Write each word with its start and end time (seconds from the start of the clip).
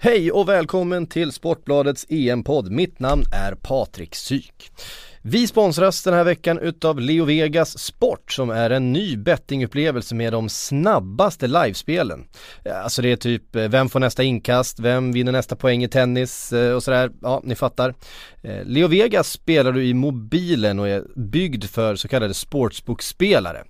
Hej 0.00 0.32
och 0.32 0.48
välkommen 0.48 1.06
till 1.06 1.32
Sportbladets 1.32 2.06
EM-podd. 2.08 2.70
Mitt 2.70 3.00
namn 3.00 3.22
är 3.32 3.54
Patrik 3.54 4.14
Syk. 4.14 4.70
Vi 5.22 5.46
sponsras 5.46 6.02
den 6.02 6.14
här 6.14 6.24
veckan 6.24 6.58
utav 6.58 7.00
Leo 7.00 7.24
Vegas 7.24 7.78
Sport 7.78 8.32
som 8.32 8.50
är 8.50 8.70
en 8.70 8.92
ny 8.92 9.16
bettingupplevelse 9.16 10.14
med 10.14 10.32
de 10.32 10.48
snabbaste 10.48 11.46
livespelen. 11.46 12.28
Eh, 12.64 12.82
alltså 12.82 13.02
det 13.02 13.12
är 13.12 13.16
typ 13.16 13.56
eh, 13.56 13.68
vem 13.68 13.88
får 13.88 14.00
nästa 14.00 14.22
inkast, 14.22 14.80
vem 14.80 15.12
vinner 15.12 15.32
nästa 15.32 15.56
poäng 15.56 15.84
i 15.84 15.88
tennis 15.88 16.52
eh, 16.52 16.74
och 16.74 16.82
sådär. 16.82 17.10
Ja, 17.22 17.40
ni 17.44 17.54
fattar. 17.54 17.94
Leo 18.64 18.88
Vegas 18.88 19.30
spelar 19.30 19.72
du 19.72 19.84
i 19.84 19.94
mobilen 19.94 20.78
och 20.78 20.88
är 20.88 21.04
byggd 21.16 21.64
för 21.64 21.96
så 21.96 22.08
kallade 22.08 22.34
sportsbookspelare. 22.34 23.64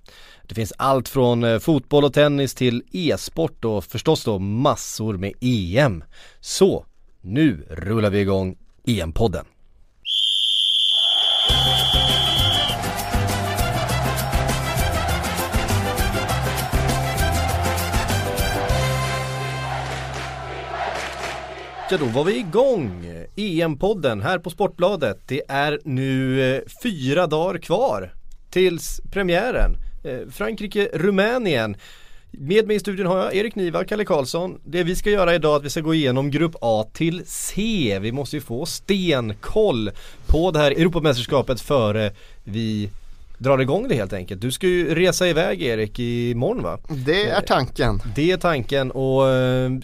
Det 0.49 0.55
finns 0.55 0.73
allt 0.77 1.09
från 1.09 1.43
eh, 1.43 1.59
fotboll 1.59 2.03
och 2.03 2.13
tennis 2.13 2.53
till 2.53 2.83
e-sport 2.91 3.65
och 3.65 3.83
förstås 3.83 4.23
då 4.23 4.39
massor 4.39 5.17
med 5.17 5.33
EM. 5.41 6.03
Så, 6.39 6.85
nu 7.21 7.67
rullar 7.69 8.09
vi 8.09 8.19
igång 8.19 8.57
EM-podden. 8.85 9.45
Ja 21.91 21.97
då 21.97 22.05
var 22.05 22.23
vi 22.23 22.37
igång! 22.37 23.05
EM-podden 23.35 24.21
här 24.21 24.39
på 24.39 24.49
Sportbladet. 24.49 25.19
Det 25.27 25.41
är 25.47 25.79
nu 25.83 26.41
eh, 26.55 26.61
fyra 26.83 27.27
dagar 27.27 27.59
kvar 27.59 28.13
tills 28.49 29.01
premiären. 29.11 29.88
Eh, 30.03 30.19
Frankrike-Rumänien. 30.31 31.75
Med 32.31 32.67
mig 32.67 32.75
i 32.75 32.79
studion 32.79 33.05
har 33.05 33.17
jag 33.17 33.35
Erik 33.35 33.55
Niva, 33.55 33.83
Kalle 33.83 34.05
Karlsson. 34.05 34.59
Det 34.65 34.83
vi 34.83 34.95
ska 34.95 35.09
göra 35.09 35.35
idag 35.35 35.53
är 35.53 35.57
att 35.57 35.63
vi 35.63 35.69
ska 35.69 35.81
gå 35.81 35.93
igenom 35.93 36.31
Grupp 36.31 36.55
A 36.61 36.85
till 36.93 37.23
C. 37.25 37.99
Vi 38.01 38.11
måste 38.11 38.35
ju 38.35 38.41
få 38.41 38.65
stenkoll 38.65 39.91
på 40.27 40.51
det 40.51 40.59
här 40.59 40.71
Europamästerskapet 40.71 41.61
före 41.61 42.11
vi 42.43 42.89
drar 43.37 43.59
igång 43.59 43.87
det 43.87 43.95
helt 43.95 44.13
enkelt. 44.13 44.41
Du 44.41 44.51
ska 44.51 44.67
ju 44.67 44.95
resa 44.95 45.27
iväg 45.27 45.61
Erik 45.61 45.99
imorgon 45.99 46.63
va? 46.63 46.79
Det 47.05 47.29
är 47.29 47.41
tanken. 47.41 48.01
Det 48.15 48.31
är 48.31 48.37
tanken 48.37 48.91
och... 48.91 49.27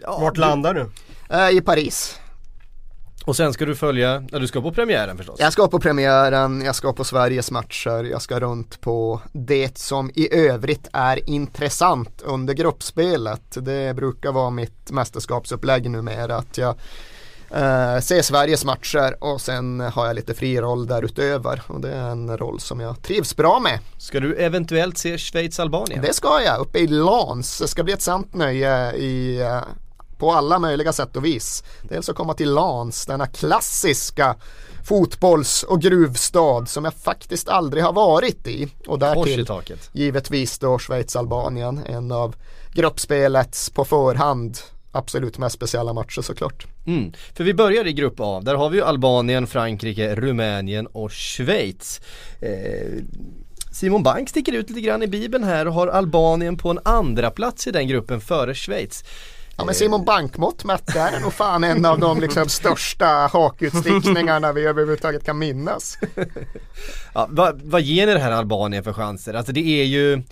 Ja, 0.01 0.19
Vart 0.19 0.37
landar 0.37 0.73
du? 0.73 0.89
Eh, 1.35 1.57
I 1.57 1.61
Paris. 1.61 2.19
Och 3.25 3.35
sen 3.35 3.53
ska 3.53 3.65
du 3.65 3.75
följa, 3.75 4.23
ja 4.31 4.39
du 4.39 4.47
ska 4.47 4.61
på 4.61 4.71
premiären 4.71 5.17
förstås? 5.17 5.39
Jag 5.39 5.53
ska 5.53 5.67
på 5.67 5.79
premiären, 5.79 6.61
jag 6.61 6.75
ska 6.75 6.93
på 6.93 7.03
Sveriges 7.03 7.51
matcher, 7.51 8.03
jag 8.03 8.21
ska 8.21 8.39
runt 8.39 8.81
på 8.81 9.21
det 9.31 9.77
som 9.77 10.11
i 10.15 10.35
övrigt 10.35 10.87
är 10.93 11.29
intressant 11.29 12.21
under 12.25 12.53
gruppspelet. 12.53 13.57
Det 13.61 13.95
brukar 13.95 14.31
vara 14.31 14.49
mitt 14.49 14.91
mästerskapsupplägg 14.91 15.89
numera 15.89 16.35
att 16.35 16.57
jag 16.57 16.75
eh, 17.49 17.99
ser 17.99 18.21
Sveriges 18.21 18.65
matcher 18.65 19.23
och 19.23 19.41
sen 19.41 19.79
har 19.79 20.05
jag 20.05 20.15
lite 20.15 20.33
fri 20.33 20.61
roll 20.61 20.87
därutöver 20.87 21.61
och 21.67 21.81
det 21.81 21.91
är 21.91 22.09
en 22.09 22.37
roll 22.37 22.59
som 22.59 22.79
jag 22.79 23.01
trivs 23.01 23.35
bra 23.35 23.59
med. 23.59 23.79
Ska 23.97 24.19
du 24.19 24.35
eventuellt 24.35 24.97
se 24.97 25.17
Schweiz-Albanien? 25.17 26.01
Det 26.01 26.13
ska 26.13 26.41
jag, 26.45 26.59
uppe 26.59 26.79
i 26.79 26.87
Lans. 26.87 27.59
Det 27.59 27.67
ska 27.67 27.83
bli 27.83 27.93
ett 27.93 28.01
sant 28.01 28.33
nöje 28.33 28.93
i 28.93 29.41
eh, 29.41 29.61
på 30.17 30.31
alla 30.31 30.59
möjliga 30.59 30.93
sätt 30.93 31.15
och 31.15 31.25
vis. 31.25 31.63
Dels 31.81 32.09
att 32.09 32.15
komma 32.15 32.33
till 32.33 32.53
Lans, 32.53 33.05
denna 33.05 33.27
klassiska 33.27 34.35
fotbolls 34.85 35.63
och 35.63 35.81
gruvstad 35.81 36.65
som 36.65 36.85
jag 36.85 36.93
faktiskt 36.93 37.49
aldrig 37.49 37.83
har 37.83 37.93
varit 37.93 38.47
i. 38.47 38.67
Och 38.87 38.99
därtill 38.99 39.47
givetvis 39.91 40.59
då 40.59 40.77
Schweiz-Albanien, 40.77 41.81
en 41.85 42.11
av 42.11 42.35
gruppspelets 42.73 43.69
på 43.69 43.85
förhand 43.85 44.57
absolut 44.91 45.37
mest 45.37 45.55
speciella 45.55 45.93
matcher 45.93 46.21
såklart. 46.21 46.67
Mm. 46.87 47.13
För 47.33 47.43
vi 47.43 47.53
börjar 47.53 47.87
i 47.87 47.93
grupp 47.93 48.15
A, 48.19 48.41
där 48.43 48.55
har 48.55 48.69
vi 48.69 48.77
ju 48.77 48.83
Albanien, 48.83 49.47
Frankrike, 49.47 50.15
Rumänien 50.15 50.87
och 50.87 51.11
Schweiz. 51.11 52.01
Eh, 52.39 53.03
Simon 53.71 54.03
Bank 54.03 54.29
sticker 54.29 54.53
ut 54.53 54.69
lite 54.69 54.81
grann 54.81 55.03
i 55.03 55.07
bibeln 55.07 55.43
här 55.43 55.67
och 55.67 55.73
har 55.73 55.87
Albanien 55.87 56.57
på 56.57 56.69
en 56.69 56.79
andra 56.83 57.31
plats 57.31 57.67
i 57.67 57.71
den 57.71 57.87
gruppen 57.87 58.21
före 58.21 58.55
Schweiz. 58.55 59.03
Ja 59.57 59.65
men 59.65 59.75
Simon 59.75 60.05
Bankmått 60.05 60.63
mätt 60.63 60.89
här 60.89 61.17
är 61.17 61.19
nog 61.19 61.33
fan 61.33 61.63
en 61.63 61.85
av 61.85 61.99
de 61.99 62.19
liksom 62.19 62.49
största 62.49 63.05
hakutstickningarna 63.05 64.53
vi 64.53 64.65
överhuvudtaget 64.65 65.25
kan 65.25 65.37
minnas. 65.37 65.97
ja, 67.13 67.27
vad, 67.29 67.61
vad 67.61 67.81
ger 67.81 68.07
ni 68.07 68.13
det 68.13 68.19
här 68.19 68.31
Albanien 68.31 68.83
för 68.83 68.93
chanser? 68.93 69.33
Alltså 69.33 69.51
det 69.51 69.81
är 69.81 69.85
ju 69.85 70.23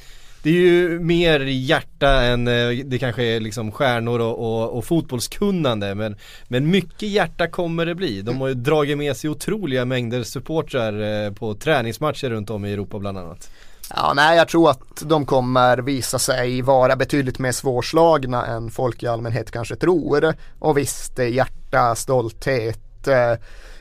det 0.43 0.49
är 0.49 0.53
ju 0.53 0.99
mer 0.99 1.39
hjärta 1.39 2.21
än 2.21 2.47
eh, 2.47 2.69
det 2.85 2.99
kanske 2.99 3.23
är 3.23 3.39
liksom 3.39 3.71
stjärnor 3.71 4.19
och, 4.19 4.39
och, 4.39 4.77
och, 4.77 4.85
fotbollskunnande 4.85 5.95
men, 5.95 6.15
men 6.47 6.71
mycket 6.71 7.09
hjärta 7.09 7.47
kommer 7.47 7.85
det 7.85 7.95
bli. 7.95 8.21
De 8.21 8.41
har 8.41 8.47
ju 8.47 8.53
dragit 8.53 8.97
med 8.97 9.17
sig 9.17 9.29
otroliga 9.29 9.85
mängder 9.85 10.23
supportrar 10.23 11.25
eh, 11.25 11.33
på 11.33 11.53
träningsmatcher 11.53 12.29
runt 12.29 12.49
om 12.49 12.65
i 12.65 12.73
Europa 12.73 12.99
bland 12.99 13.17
annat. 13.17 13.49
Ja, 13.95 14.13
nej, 14.15 14.37
jag 14.37 14.47
tror 14.47 14.69
att 14.69 15.01
de 15.01 15.25
kommer 15.25 15.77
visa 15.77 16.19
sig 16.19 16.61
vara 16.61 16.95
betydligt 16.95 17.39
mer 17.39 17.51
svårslagna 17.51 18.45
än 18.45 18.71
folk 18.71 19.03
i 19.03 19.07
allmänhet 19.07 19.51
kanske 19.51 19.75
tror. 19.75 20.33
Och 20.59 20.77
visst, 20.77 21.19
eh, 21.19 21.27
hjärta, 21.27 21.95
stolthet, 21.95 23.07
eh, 23.07 23.33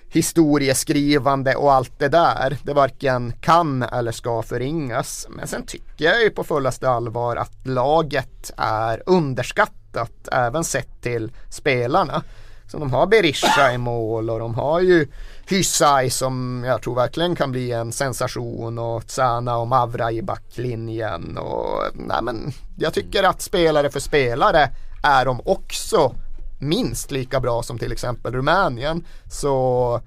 historieskrivande 0.09 1.55
och 1.55 1.73
allt 1.73 1.99
det 1.99 2.09
där. 2.09 2.57
Det 2.63 2.73
varken 2.73 3.33
kan 3.41 3.83
eller 3.83 4.13
ska 4.13 4.43
förringas. 4.43 5.27
Men 5.31 5.47
sen 5.47 5.67
tycker 5.67 6.05
jag 6.05 6.23
ju 6.23 6.31
på 6.31 6.45
fullaste 6.45 6.89
allvar 6.91 7.37
att 7.37 7.67
laget 7.67 8.51
är 8.57 9.03
underskattat 9.07 10.29
även 10.33 10.65
sett 10.65 11.03
till 11.03 11.33
spelarna. 11.51 12.23
Så 12.67 12.79
de 12.79 12.93
har 12.93 13.07
Berisha 13.07 13.73
i 13.73 13.79
mål 13.79 14.31
och 14.31 14.39
de 14.39 14.55
har 14.55 14.81
ju 14.81 15.09
Hysaj 15.49 16.11
som 16.11 16.65
jag 16.67 16.83
tror 16.83 16.95
verkligen 16.95 17.37
kan 17.37 17.53
bli 17.53 17.73
en 17.73 17.93
sensation 17.93 18.79
och 18.79 19.07
Tsana 19.07 19.57
och 19.57 19.69
Mavra 19.69 20.13
i 20.13 20.23
backlinjen. 20.23 21.39
Och, 21.39 21.81
nej 21.95 22.23
men, 22.23 22.53
jag 22.79 22.95
tycker 22.95 23.23
att 23.23 23.43
spelare 23.43 23.91
för 23.91 24.01
spelare 24.01 24.71
är 25.03 25.25
de 25.25 25.41
också 25.45 26.15
minst 26.59 27.11
lika 27.11 27.41
bra 27.41 27.63
som 27.63 27.79
till 27.79 27.93
exempel 27.93 28.33
Rumänien. 28.33 29.05
Så 29.31 30.01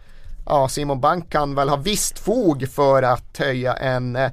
ja, 0.46 0.68
Simon 0.68 1.02
Bank 1.02 1.32
kan 1.32 1.56
väl 1.56 1.70
ha 1.70 1.76
visst 1.76 2.20
fog 2.20 2.70
för 2.70 3.04
att 3.04 3.38
höja 3.38 3.74
en 3.74 4.16
eh, 4.16 4.32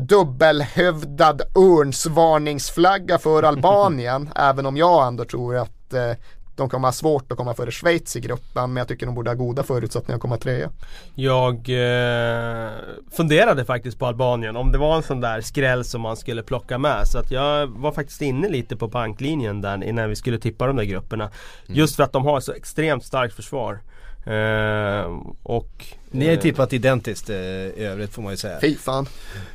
dubbelhövdad 0.00 1.42
örnsvarningsflagga 1.54 3.18
för 3.18 3.42
Albanien. 3.42 4.30
även 4.36 4.66
om 4.66 4.76
jag 4.76 5.06
ändå 5.06 5.24
tror 5.24 5.56
att 5.56 5.92
eh, 5.92 6.12
de 6.56 6.68
kommer 6.68 6.88
ha 6.88 6.92
svårt 6.92 7.32
att 7.32 7.38
komma 7.38 7.54
före 7.54 7.70
Schweiz 7.70 8.16
i 8.16 8.20
gruppen 8.20 8.72
men 8.72 8.76
jag 8.76 8.88
tycker 8.88 9.06
de 9.06 9.14
borde 9.14 9.30
ha 9.30 9.34
goda 9.34 9.62
förutsättningar 9.62 10.16
att 10.16 10.22
komma 10.22 10.36
trea. 10.36 10.70
Jag 11.14 11.54
eh, 11.54 12.70
funderade 13.12 13.64
faktiskt 13.64 13.98
på 13.98 14.06
Albanien 14.06 14.56
om 14.56 14.72
det 14.72 14.78
var 14.78 14.96
en 14.96 15.02
sån 15.02 15.20
där 15.20 15.40
skräll 15.40 15.84
som 15.84 16.00
man 16.00 16.16
skulle 16.16 16.42
plocka 16.42 16.78
med 16.78 17.06
så 17.06 17.18
att 17.18 17.30
jag 17.30 17.66
var 17.66 17.92
faktiskt 17.92 18.22
inne 18.22 18.48
lite 18.48 18.76
på 18.76 18.88
banklinjen 18.88 19.60
där 19.60 19.84
innan 19.84 20.08
vi 20.08 20.16
skulle 20.16 20.38
tippa 20.38 20.66
de 20.66 20.76
där 20.76 20.84
grupperna. 20.84 21.24
Mm. 21.24 21.78
Just 21.78 21.96
för 21.96 22.02
att 22.02 22.12
de 22.12 22.24
har 22.24 22.40
så 22.40 22.52
extremt 22.52 23.04
starkt 23.04 23.34
försvar. 23.34 23.80
Eh, 24.26 25.18
och 25.42 25.86
Ni 26.10 26.24
har 26.24 26.32
ju 26.32 26.40
tippat 26.40 26.72
identiskt 26.72 27.30
eh, 27.30 27.36
i 27.36 27.84
övrigt 27.84 28.12
får 28.12 28.22
man 28.22 28.32
ju 28.32 28.36
säga. 28.36 28.58
Fy 28.60 28.76
fan. 28.76 29.06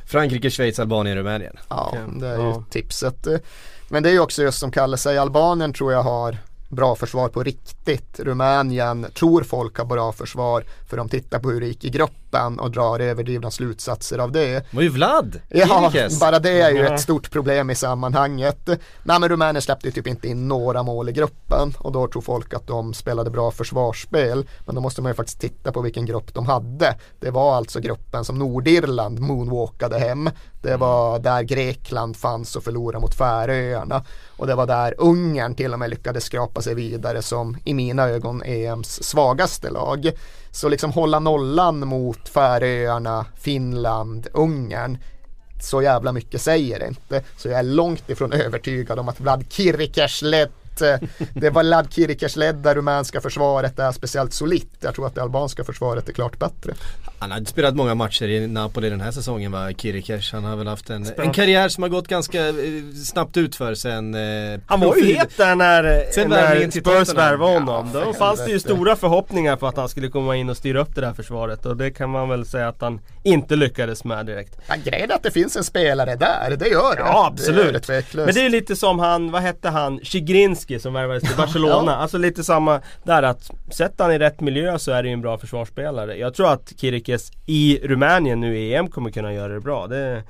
Frankrike, 0.06 0.50
Schweiz, 0.50 0.78
Albanien, 0.78 1.16
Rumänien. 1.16 1.56
Ja, 1.68 1.96
det 2.16 2.28
är 2.28 2.36
ju 2.36 2.42
ja. 2.42 2.64
tipset. 2.70 3.26
Men 3.88 4.02
det 4.02 4.08
är 4.08 4.12
ju 4.12 4.20
också 4.20 4.42
just 4.42 4.58
som 4.58 4.70
Kalle 4.70 4.96
säger, 4.96 5.20
Albanien 5.20 5.72
tror 5.72 5.92
jag 5.92 6.02
har 6.02 6.36
bra 6.70 6.96
försvar 6.96 7.28
på 7.28 7.42
riktigt. 7.42 8.20
Rumänien 8.20 9.06
tror 9.14 9.42
folk 9.42 9.78
har 9.78 9.84
bra 9.84 10.12
försvar 10.12 10.64
för 10.88 10.96
de 10.96 11.08
tittar 11.08 11.38
på 11.38 11.50
hur 11.50 11.60
det 11.60 11.66
gick 11.66 11.84
i 11.84 11.90
gruppen 11.90 12.20
och 12.60 12.70
drar 12.70 13.00
överdrivna 13.00 13.50
slutsatser 13.50 14.18
av 14.18 14.32
det. 14.32 14.52
Det 14.52 14.64
var 14.70 14.82
ju 14.82 14.88
Vlad! 14.88 15.40
Ja, 15.48 15.92
bara 16.20 16.38
det 16.38 16.60
är 16.60 16.70
ju 16.70 16.86
ett 16.86 17.00
stort 17.00 17.30
problem 17.30 17.70
i 17.70 17.74
sammanhanget. 17.74 18.68
Nej 19.02 19.20
men 19.20 19.28
Rumänien 19.28 19.62
släppte 19.62 19.88
ju 19.88 19.92
typ 19.92 20.06
inte 20.06 20.28
in 20.28 20.48
några 20.48 20.82
mål 20.82 21.08
i 21.08 21.12
gruppen 21.12 21.74
och 21.78 21.92
då 21.92 22.08
tror 22.08 22.22
folk 22.22 22.54
att 22.54 22.66
de 22.66 22.94
spelade 22.94 23.30
bra 23.30 23.50
försvarsspel. 23.50 24.48
Men 24.66 24.74
då 24.74 24.80
måste 24.80 25.02
man 25.02 25.10
ju 25.10 25.14
faktiskt 25.16 25.40
titta 25.40 25.72
på 25.72 25.80
vilken 25.80 26.06
grupp 26.06 26.34
de 26.34 26.46
hade. 26.46 26.94
Det 27.20 27.30
var 27.30 27.54
alltså 27.54 27.80
gruppen 27.80 28.24
som 28.24 28.38
Nordirland 28.38 29.20
moonwalkade 29.20 29.98
hem. 29.98 30.30
Det 30.62 30.76
var 30.76 31.18
där 31.18 31.42
Grekland 31.42 32.16
fanns 32.16 32.56
och 32.56 32.64
förlorade 32.64 33.00
mot 33.00 33.14
Färöarna. 33.14 34.04
Och 34.36 34.46
det 34.46 34.54
var 34.54 34.66
där 34.66 34.94
Ungern 34.98 35.54
till 35.54 35.72
och 35.72 35.78
med 35.78 35.90
lyckades 35.90 36.24
skrapa 36.24 36.62
sig 36.62 36.74
vidare 36.74 37.22
som 37.22 37.56
i 37.64 37.74
mina 37.74 38.08
ögon 38.08 38.42
EMs 38.42 39.02
svagaste 39.02 39.70
lag. 39.70 40.10
Så 40.50 40.68
liksom 40.68 40.92
hålla 40.92 41.18
nollan 41.18 41.88
mot 41.88 42.28
Färöarna, 42.28 43.26
Finland, 43.36 44.28
Ungern 44.32 44.98
så 45.62 45.82
jävla 45.82 46.12
mycket 46.12 46.42
säger 46.42 46.78
det 46.78 46.86
inte. 46.86 47.22
Så 47.36 47.48
jag 47.48 47.58
är 47.58 47.62
långt 47.62 48.10
ifrån 48.10 48.32
övertygad 48.32 48.98
om 48.98 49.08
att 49.08 49.20
Vlad 49.20 49.44
Kirikers 49.48 50.22
eh, 50.82 50.96
det 51.34 51.50
var 51.50 51.62
Lad 51.62 51.92
Kirikers 51.92 52.36
ledda 52.36 52.74
rumänska 52.74 53.20
försvaret 53.20 53.78
är 53.78 53.92
speciellt 53.92 54.32
solitt. 54.32 54.70
Jag 54.80 54.94
tror 54.94 55.06
att 55.06 55.14
det 55.14 55.22
albanska 55.22 55.64
försvaret 55.64 56.08
är 56.08 56.12
klart 56.12 56.38
bättre. 56.38 56.74
Han 57.18 57.30
har 57.30 57.38
inte 57.38 57.50
spelat 57.50 57.76
många 57.76 57.94
matcher 57.94 58.28
i 58.28 58.46
Napoli 58.46 58.90
den 58.90 59.00
här 59.00 59.10
säsongen 59.10 59.52
va, 59.52 59.72
Kirikers. 59.72 60.32
Han 60.32 60.44
har 60.44 60.56
väl 60.56 60.66
haft 60.66 60.90
en, 60.90 61.06
en 61.16 61.32
karriär 61.32 61.68
som 61.68 61.82
har 61.82 61.90
gått 61.90 62.08
ganska 62.08 62.48
eh, 62.48 62.54
snabbt 63.04 63.36
ut 63.36 63.56
för 63.56 63.74
sen 63.74 64.14
eh, 64.14 64.60
Han 64.66 64.80
var 64.80 64.96
ju 64.96 65.04
het 65.14 65.36
där 65.36 65.54
när, 65.54 66.12
Sen 66.12 66.28
när 66.28 66.70
Spurs 66.70 67.14
värvade 67.14 67.52
honom. 67.52 67.90
Ja, 67.94 68.00
Då 68.04 68.12
fanns 68.12 68.44
det 68.44 68.50
ju 68.50 68.60
stora 68.60 68.96
förhoppningar 68.96 69.56
på 69.56 69.66
att 69.66 69.76
han 69.76 69.88
skulle 69.88 70.08
komma 70.08 70.36
in 70.36 70.50
och 70.50 70.56
styra 70.56 70.80
upp 70.80 70.94
det 70.94 71.00
där 71.00 71.12
försvaret. 71.12 71.66
Och 71.66 71.76
det 71.76 71.90
kan 71.90 72.10
man 72.10 72.28
väl 72.28 72.46
säga 72.46 72.68
att 72.68 72.80
han 72.80 73.00
inte 73.22 73.56
lyckades 73.56 74.04
med 74.04 74.26
direkt. 74.26 74.58
Ja, 74.68 74.74
grejen 74.84 75.10
är 75.10 75.14
att 75.14 75.22
det 75.22 75.30
finns 75.30 75.56
en 75.56 75.64
spelare 75.64 76.16
där, 76.16 76.56
det 76.56 76.68
gör 76.68 76.96
det. 76.96 77.00
Ja 77.00 77.32
Det 77.36 77.42
det 77.42 77.50
absolut. 77.60 77.82
tveklöst. 77.82 78.26
Men 78.26 78.34
det 78.34 78.46
är 78.46 78.50
lite 78.50 78.76
som 78.76 78.98
han, 78.98 79.30
vad 79.30 79.42
hette 79.42 79.68
han, 79.68 80.00
Zigrinski 80.70 80.82
som 80.82 80.92
värvades 80.92 81.22
till 81.22 81.36
Barcelona. 81.36 81.90
Ja. 81.90 81.96
Alltså 81.96 82.18
lite 82.18 82.44
samma 82.44 82.80
där 83.04 83.22
att 83.22 83.50
sätter 83.70 84.04
han 84.04 84.12
i 84.12 84.18
rätt 84.18 84.40
miljö 84.40 84.78
så 84.78 84.92
är 84.92 85.02
det 85.02 85.08
ju 85.08 85.12
en 85.12 85.20
bra 85.20 85.38
försvarsspelare. 85.38 86.16
Jag 86.16 86.34
tror 86.34 86.52
att 86.52 86.72
Kirikes 86.76 87.30
i 87.46 87.80
Rumänien 87.82 88.40
nu 88.40 88.58
i 88.58 88.74
EM 88.74 88.88
kommer 88.88 89.10
kunna 89.10 89.32
göra 89.32 89.52
det 89.52 89.60
bra. 89.60 89.86
Det, 89.86 90.22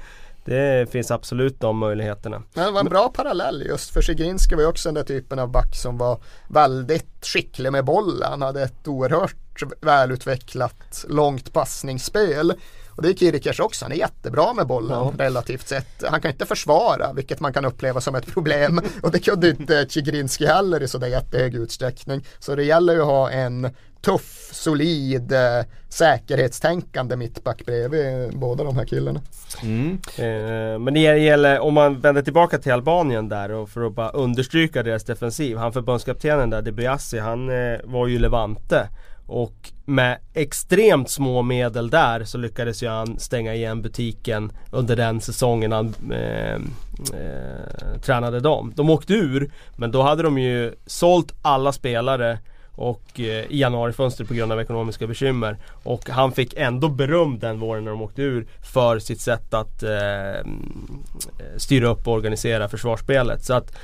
det 0.44 0.90
finns 0.90 1.10
absolut 1.10 1.60
de 1.60 1.78
möjligheterna. 1.78 2.42
Men 2.54 2.66
det 2.66 2.72
var 2.72 2.80
en 2.80 2.86
bra 2.86 3.08
parallell 3.08 3.62
just 3.66 3.90
för 3.90 4.02
Zigrinski 4.02 4.54
var 4.54 4.62
ju 4.62 4.68
också 4.68 4.88
den 4.88 4.94
där 4.94 5.02
typen 5.02 5.38
av 5.38 5.50
back 5.50 5.74
som 5.74 5.98
var 5.98 6.20
väldigt 6.48 7.26
skicklig 7.26 7.72
med 7.72 7.84
bollen. 7.84 8.30
Han 8.30 8.42
hade 8.42 8.62
ett 8.62 8.88
oerhört 8.88 9.49
välutvecklat 9.80 11.04
långt 11.08 11.52
passningsspel. 11.52 12.54
Och 12.96 13.02
det 13.02 13.08
är 13.08 13.14
Kirikers 13.14 13.60
också, 13.60 13.84
han 13.84 13.92
är 13.92 13.96
jättebra 13.96 14.52
med 14.54 14.66
bollen 14.66 14.90
Ja. 14.98 15.12
relativt 15.18 15.68
sett. 15.68 16.04
Han 16.10 16.20
kan 16.20 16.30
inte 16.30 16.46
försvara, 16.46 17.12
vilket 17.12 17.40
man 17.40 17.52
kan 17.52 17.64
uppleva 17.64 18.00
som 18.00 18.14
ett 18.14 18.26
problem. 18.26 18.80
Och 19.02 19.10
det 19.10 19.18
kunde 19.18 19.48
inte 19.50 19.86
Zigrinski 19.88 20.46
heller 20.46 20.82
i 20.82 20.88
sådär 20.88 21.06
jättehög 21.08 21.54
utsträckning. 21.54 22.24
Så 22.38 22.54
det 22.54 22.64
gäller 22.64 22.92
ju 22.92 23.00
att 23.00 23.06
ha 23.06 23.30
en 23.30 23.70
tuff, 24.02 24.48
solid, 24.52 25.32
eh, 25.32 25.64
säkerhetstänkande 25.88 27.16
mittback 27.16 27.66
bredvid 27.66 28.38
båda 28.38 28.64
de 28.64 28.76
här 28.76 28.84
killarna. 28.84 29.20
mm. 29.62 29.98
Eh, 30.16 30.78
men 30.78 30.94
det 30.94 31.00
gäller, 31.00 31.60
om 31.60 31.74
man 31.74 32.00
vänder 32.00 32.22
tillbaka 32.22 32.58
till 32.58 32.72
Albanien 32.72 33.28
där 33.28 33.50
och 33.52 33.68
för 33.68 33.86
att 33.86 33.94
bara 33.94 34.10
understryka 34.10 34.82
deras 34.82 35.04
defensiv. 35.04 35.56
Han 35.56 35.72
förbundskaptenen 35.72 36.50
där, 36.50 36.62
Debiassi, 36.62 37.18
han 37.18 37.48
eh, 37.50 37.78
var 37.84 38.06
ju 38.06 38.18
Levante. 38.18 38.88
Och 39.30 39.72
med 39.84 40.18
extremt 40.34 41.10
små 41.10 41.42
medel 41.42 41.90
där 41.90 42.24
så 42.24 42.38
lyckades 42.38 42.82
ju 42.82 42.88
han 42.88 43.18
stänga 43.18 43.54
igen 43.54 43.82
butiken 43.82 44.52
under 44.70 44.96
den 44.96 45.20
säsongen 45.20 45.72
han 45.72 45.94
eh, 46.12 46.54
eh, 46.54 48.00
tränade 48.02 48.40
dem. 48.40 48.72
De 48.76 48.90
åkte 48.90 49.14
ur, 49.14 49.50
men 49.76 49.90
då 49.90 50.02
hade 50.02 50.22
de 50.22 50.38
ju 50.38 50.74
sålt 50.86 51.34
alla 51.42 51.72
spelare 51.72 52.38
och 52.72 53.20
eh, 53.20 53.24
i 53.24 53.58
januarifönstret 53.60 54.28
på 54.28 54.34
grund 54.34 54.52
av 54.52 54.60
ekonomiska 54.60 55.06
bekymmer. 55.06 55.56
Och 55.82 56.08
han 56.08 56.32
fick 56.32 56.54
ändå 56.56 56.88
beröm 56.88 57.38
den 57.38 57.60
våren 57.60 57.84
när 57.84 57.90
de 57.90 58.02
åkte 58.02 58.22
ur 58.22 58.46
för 58.62 58.98
sitt 58.98 59.20
sätt 59.20 59.54
att 59.54 59.82
eh, 59.82 60.38
eh 60.38 60.44
styra 61.56 61.88
upp 61.88 62.08
och 62.08 62.14
organisera 62.14 62.68
försvarsspelet. 62.68 63.44
Så 63.44 63.54
att 63.54 63.76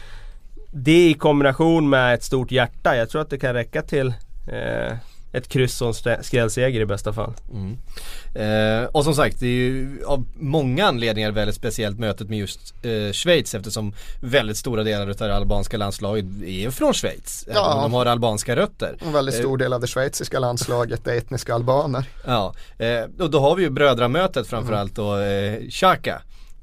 det 0.71 1.09
i 1.09 1.15
kombination 1.15 1.89
med 1.89 2.15
ett 2.15 2.25
stort 2.25 2.53
hjärta, 2.53 2.97
jag 2.97 3.11
tror 3.11 3.23
att 3.23 3.31
det 3.31 3.39
kan 3.39 3.55
räcka 3.55 3.83
till 3.83 4.15
eh, 4.49 4.97
ett 5.37 5.49
kryss 5.49 5.83
och 5.83 6.07
en 6.07 6.25
skrällseger 6.25 6.81
i 6.81 6.87
bästa 6.87 7.13
fall. 7.13 7.33
Mm. 7.53 7.77
Eh, 8.35 8.85
och 8.89 9.05
som 9.05 9.15
sagt, 9.15 9.41
det 9.41 9.47
är 9.47 9.51
ju 9.51 9.99
av 10.07 10.25
många 10.35 10.87
anledningar 10.87 11.31
väldigt 11.31 11.57
speciellt 11.57 11.99
mötet 11.99 12.29
med 12.29 12.39
just 12.39 12.75
eh, 12.83 13.13
Schweiz 13.13 13.55
eftersom 13.55 13.93
väldigt 14.21 14.57
stora 14.57 14.83
delar 14.85 15.09
av 15.09 15.15
det 15.17 15.37
albanska 15.37 15.77
landslaget 15.77 16.25
är 16.47 16.71
från 16.71 16.95
Schweiz. 16.95 17.45
Även 17.49 17.57
Ja. 17.57 17.75
om 17.75 17.83
de 17.83 17.93
har 17.93 18.07
albanska 18.07 18.57
rötter. 18.57 18.97
En 19.07 19.13
väldigt 19.13 19.35
stor 19.35 19.59
del 19.59 19.73
av 19.73 19.81
det 19.81 19.87
schweiziska 19.87 20.39
landslaget 20.39 21.07
är 21.07 21.17
etniska 21.17 21.55
albaner. 21.55 22.05
Ja, 22.27 22.55
eh, 22.79 23.05
och 23.19 23.31
då 23.31 23.41
har 23.41 23.57
vi 23.57 23.63
ju 23.63 23.71
brödramötet 23.71 24.47
framförallt 24.47 24.95
då, 24.95 25.19
eh, 25.19 25.69
Xhaka. 25.71 26.23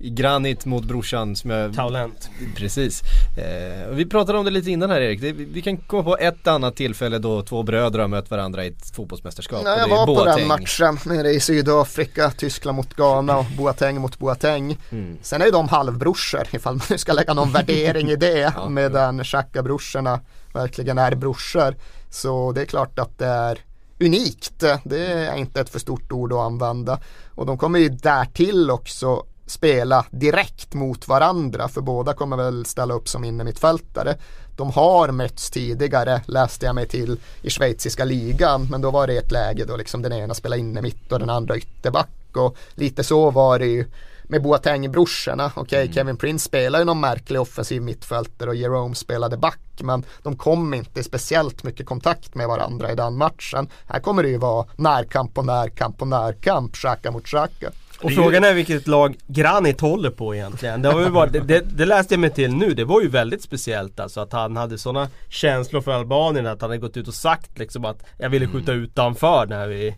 Granit 0.09 0.65
mot 0.65 0.83
brorsan 0.83 1.35
som 1.35 1.49
jag... 1.49 1.75
Talent. 1.75 2.29
Precis. 2.55 3.01
Eh, 3.37 3.89
vi 3.89 4.05
pratade 4.05 4.37
om 4.37 4.45
det 4.45 4.51
lite 4.51 4.71
innan 4.71 4.89
här 4.89 5.01
Erik. 5.01 5.21
Det, 5.21 5.31
vi 5.31 5.61
kan 5.61 5.77
komma 5.77 6.03
på 6.03 6.17
ett 6.17 6.47
annat 6.47 6.75
tillfälle 6.75 7.17
då 7.19 7.41
två 7.41 7.63
bröder 7.63 7.99
har 7.99 8.07
mött 8.07 8.31
varandra 8.31 8.65
i 8.65 8.67
ett 8.67 8.95
fotbollsmästerskap. 8.95 9.61
Ja, 9.65 9.77
jag 9.77 9.87
var 9.87 10.05
på 10.05 10.13
Boateng. 10.15 10.37
den 10.37 10.47
matchen 10.47 10.99
nere 11.05 11.29
i 11.29 11.39
Sydafrika, 11.39 12.31
Tyskland 12.31 12.75
mot 12.75 12.95
Ghana 12.95 13.37
och 13.37 13.45
Boateng 13.57 14.01
mot 14.01 14.19
Boateng. 14.19 14.77
Mm. 14.89 15.17
Sen 15.21 15.41
är 15.41 15.45
ju 15.45 15.51
de 15.51 15.67
halvbrorsor 15.69 16.47
ifall 16.51 16.75
man 16.75 16.85
nu 16.89 16.97
ska 16.97 17.13
lägga 17.13 17.33
någon 17.33 17.51
värdering 17.51 18.09
i 18.09 18.15
det 18.15 18.53
Ja, 18.55 18.69
medan 18.69 19.23
Xhaka-brorsorna 19.23 20.19
verkligen 20.53 20.97
är 20.97 21.15
brorsor. 21.15 21.75
Så 22.09 22.51
det 22.51 22.61
är 22.61 22.65
klart 22.65 22.99
att 22.99 23.19
det 23.19 23.25
är 23.25 23.59
unikt. 23.99 24.63
Det 24.83 25.05
är 25.05 25.35
inte 25.35 25.61
ett 25.61 25.69
för 25.69 25.79
stort 25.79 26.11
ord 26.11 26.33
att 26.33 26.39
använda. 26.39 26.99
Och 27.35 27.45
de 27.45 27.57
kommer 27.57 27.79
ju 27.79 27.89
därtill 27.89 28.71
också 28.71 29.25
spela 29.45 30.05
direkt 30.11 30.73
mot 30.73 31.07
varandra 31.07 31.67
för 31.67 31.81
båda 31.81 32.13
kommer 32.13 32.37
väl 32.37 32.65
ställa 32.65 32.93
upp 32.93 33.07
som 33.07 33.23
innermittfältare. 33.23 34.15
De 34.55 34.71
har 34.71 35.11
mötts 35.11 35.49
tidigare 35.49 36.21
läste 36.27 36.65
jag 36.65 36.75
mig 36.75 36.87
till 36.87 37.19
i 37.41 37.49
schweiziska 37.49 38.05
ligan 38.05 38.67
men 38.71 38.81
då 38.81 38.91
var 38.91 39.07
det 39.07 39.17
ett 39.17 39.31
läge 39.31 39.65
då 39.65 39.77
liksom 39.77 40.01
den 40.01 40.13
ena 40.13 40.33
spelade 40.33 40.59
innermitt 40.59 41.11
och 41.11 41.19
den 41.19 41.29
andra 41.29 41.57
ytterback 41.57 42.37
och 42.37 42.57
lite 42.75 43.03
så 43.03 43.31
var 43.31 43.59
det 43.59 43.65
ju 43.65 43.85
med 44.23 44.41
Boateng-brorsorna. 44.41 45.51
Okej, 45.55 45.93
Kevin 45.93 46.17
Prince 46.17 46.45
spelar 46.45 46.79
ju 46.79 46.85
någon 46.85 46.99
märklig 46.99 47.41
offensiv 47.41 47.81
mittfältare 47.81 48.49
och 48.49 48.55
Jerome 48.55 48.95
spelade 48.95 49.37
back 49.37 49.59
men 49.79 50.03
de 50.23 50.37
kom 50.37 50.73
inte 50.73 50.99
i 50.99 51.03
speciellt 51.03 51.63
mycket 51.63 51.85
kontakt 51.85 52.35
med 52.35 52.47
varandra 52.47 52.91
i 52.91 52.95
den 52.95 53.17
matchen. 53.17 53.69
Här 53.87 53.99
kommer 53.99 54.23
det 54.23 54.29
ju 54.29 54.37
vara 54.37 54.65
närkamp 54.75 55.37
och 55.37 55.45
närkamp 55.45 56.01
och 56.01 56.07
närkamp, 56.07 56.73
Xhaka 56.73 57.11
mot 57.11 57.25
Xhaka. 57.25 57.71
Och 58.03 58.11
är 58.11 58.15
ju- 58.15 58.21
frågan 58.21 58.43
är 58.43 58.53
vilket 58.53 58.87
lag 58.87 59.15
Granit 59.27 59.81
håller 59.81 60.09
på 60.09 60.35
egentligen. 60.35 60.81
Det, 60.81 60.89
har 60.91 60.99
ju 61.01 61.09
varit, 61.09 61.33
det, 61.33 61.39
det, 61.39 61.59
det 61.59 61.85
läste 61.85 62.13
jag 62.13 62.19
mig 62.21 62.29
till 62.29 62.53
nu, 62.55 62.73
det 62.73 62.85
var 62.85 63.01
ju 63.01 63.07
väldigt 63.07 63.43
speciellt 63.43 63.99
alltså 63.99 64.19
att 64.21 64.33
han 64.33 64.57
hade 64.57 64.77
sådana 64.77 65.07
känslor 65.29 65.81
för 65.81 65.91
Albanien 65.91 66.47
att 66.47 66.61
han 66.61 66.69
hade 66.69 66.79
gått 66.81 66.97
ut 66.97 67.07
och 67.07 67.13
sagt 67.13 67.57
liksom 67.59 67.85
att 67.85 68.03
jag 68.17 68.29
ville 68.29 68.47
skjuta 68.47 68.71
utanför 68.71 69.45
när 69.45 69.67
vi 69.67 69.95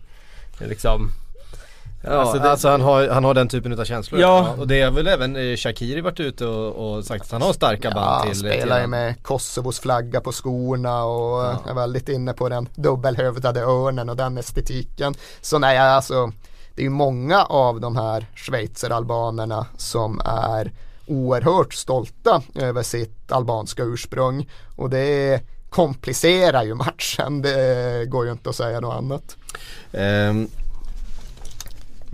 liksom 0.60 1.12
Ja, 2.08 2.12
Alltså 2.12 2.40
alltså, 2.40 2.68
det- 2.68 2.72
han, 2.72 2.82
har, 2.82 3.08
han 3.10 3.24
har 3.24 3.34
den 3.34 3.48
typen 3.48 3.80
av 3.80 3.86
känslor. 3.86 4.22
Ja. 4.22 4.56
Och 4.60 4.68
det 4.68 4.82
är 4.82 4.92
väl 4.92 5.08
även 5.08 5.36
eh, 5.36 5.56
Shakiri 5.56 6.02
varit 6.02 6.20
ute 6.20 6.46
och, 6.46 6.96
och 6.98 7.06
sagt 7.06 7.22
att 7.26 7.32
han 7.32 7.42
har 7.42 7.54
starka 7.54 7.88
Ja, 7.88 7.94
band 7.96 8.06
han 8.20 8.28
till 8.30 8.40
spelar 8.40 8.82
ju 8.82 8.88
med 8.88 9.24
Kosovos 9.24 9.80
flagga 9.80 10.22
på 10.22 10.32
skorna 10.32 11.04
och 11.04 11.44
Ja. 11.44 11.62
är 11.70 11.74
väldigt 11.74 12.10
inne 12.10 12.34
på 12.34 12.50
den 12.50 12.70
dubbelhövdade 12.76 13.62
örnen 13.62 14.10
och 14.10 14.16
den 14.18 14.38
estetiken. 14.38 15.14
Så 15.42 15.60
nej, 15.60 15.78
alltså 15.78 16.32
det 16.76 16.82
är 16.82 16.84
ju 16.84 16.90
många 16.90 17.44
av 17.44 17.80
de 17.80 17.96
här 17.96 18.26
schweizeralbanerna 18.36 19.66
som 19.78 20.22
är 20.26 20.72
oerhört 21.08 21.74
stolta 21.74 22.42
över 22.56 22.84
sitt 22.84 23.32
albanska 23.32 23.84
ursprung 23.84 24.50
och 24.76 24.90
det 24.90 25.42
komplicerar 25.70 26.64
ju 26.64 26.74
matchen, 26.74 27.42
det 27.42 28.06
går 28.10 28.26
ju 28.26 28.32
inte 28.32 28.50
att 28.50 28.56
säga 28.56 28.80
något 28.80 28.94
annat. 28.94 29.38
Um 29.92 30.50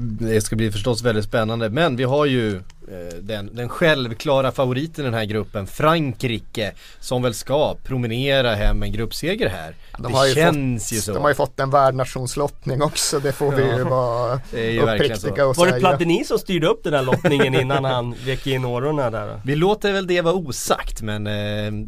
det 0.01 0.41
ska 0.41 0.55
bli 0.55 0.71
förstås 0.71 1.03
väldigt 1.03 1.25
spännande 1.25 1.69
men 1.69 1.95
vi 1.95 2.03
har 2.03 2.25
ju 2.25 2.55
eh, 2.55 3.15
den, 3.21 3.55
den 3.55 3.69
självklara 3.69 4.51
favoriten 4.51 5.05
i 5.05 5.07
den 5.07 5.13
här 5.13 5.25
gruppen 5.25 5.67
Frankrike 5.67 6.73
som 6.99 7.21
väl 7.21 7.33
ska 7.33 7.75
promenera 7.83 8.55
hem 8.55 8.83
en 8.83 8.91
gruppseger 8.91 9.49
här. 9.49 9.75
De 9.97 10.11
det 10.11 10.17
har 10.17 10.27
ju 10.27 10.33
känns 10.33 10.89
fått, 10.89 10.97
ju 10.97 11.01
så. 11.01 11.13
De 11.13 11.21
har 11.21 11.29
ju 11.29 11.35
fått 11.35 11.59
en 11.59 11.69
värdnationslottning 11.69 12.81
också, 12.81 13.19
det 13.19 13.31
får 13.31 13.51
vi 13.51 13.63
ju 13.63 13.83
vara 13.83 14.41
ju 14.53 14.81
uppriktiga 14.81 15.47
och 15.47 15.57
Var 15.57 15.65
det 15.65 15.71
säga. 15.71 15.79
Platini 15.79 16.23
som 16.25 16.39
styrde 16.39 16.67
upp 16.67 16.83
den 16.83 16.93
där 16.93 17.03
lottningen 17.03 17.55
innan 17.55 17.85
han 17.85 18.15
vek 18.25 18.47
in 18.47 18.65
årorna 18.65 19.09
där? 19.09 19.41
Vi 19.45 19.55
låter 19.55 19.93
väl 19.93 20.07
det 20.07 20.21
vara 20.21 20.35
osagt 20.35 21.01
men 21.01 21.27
eh, 21.27 21.87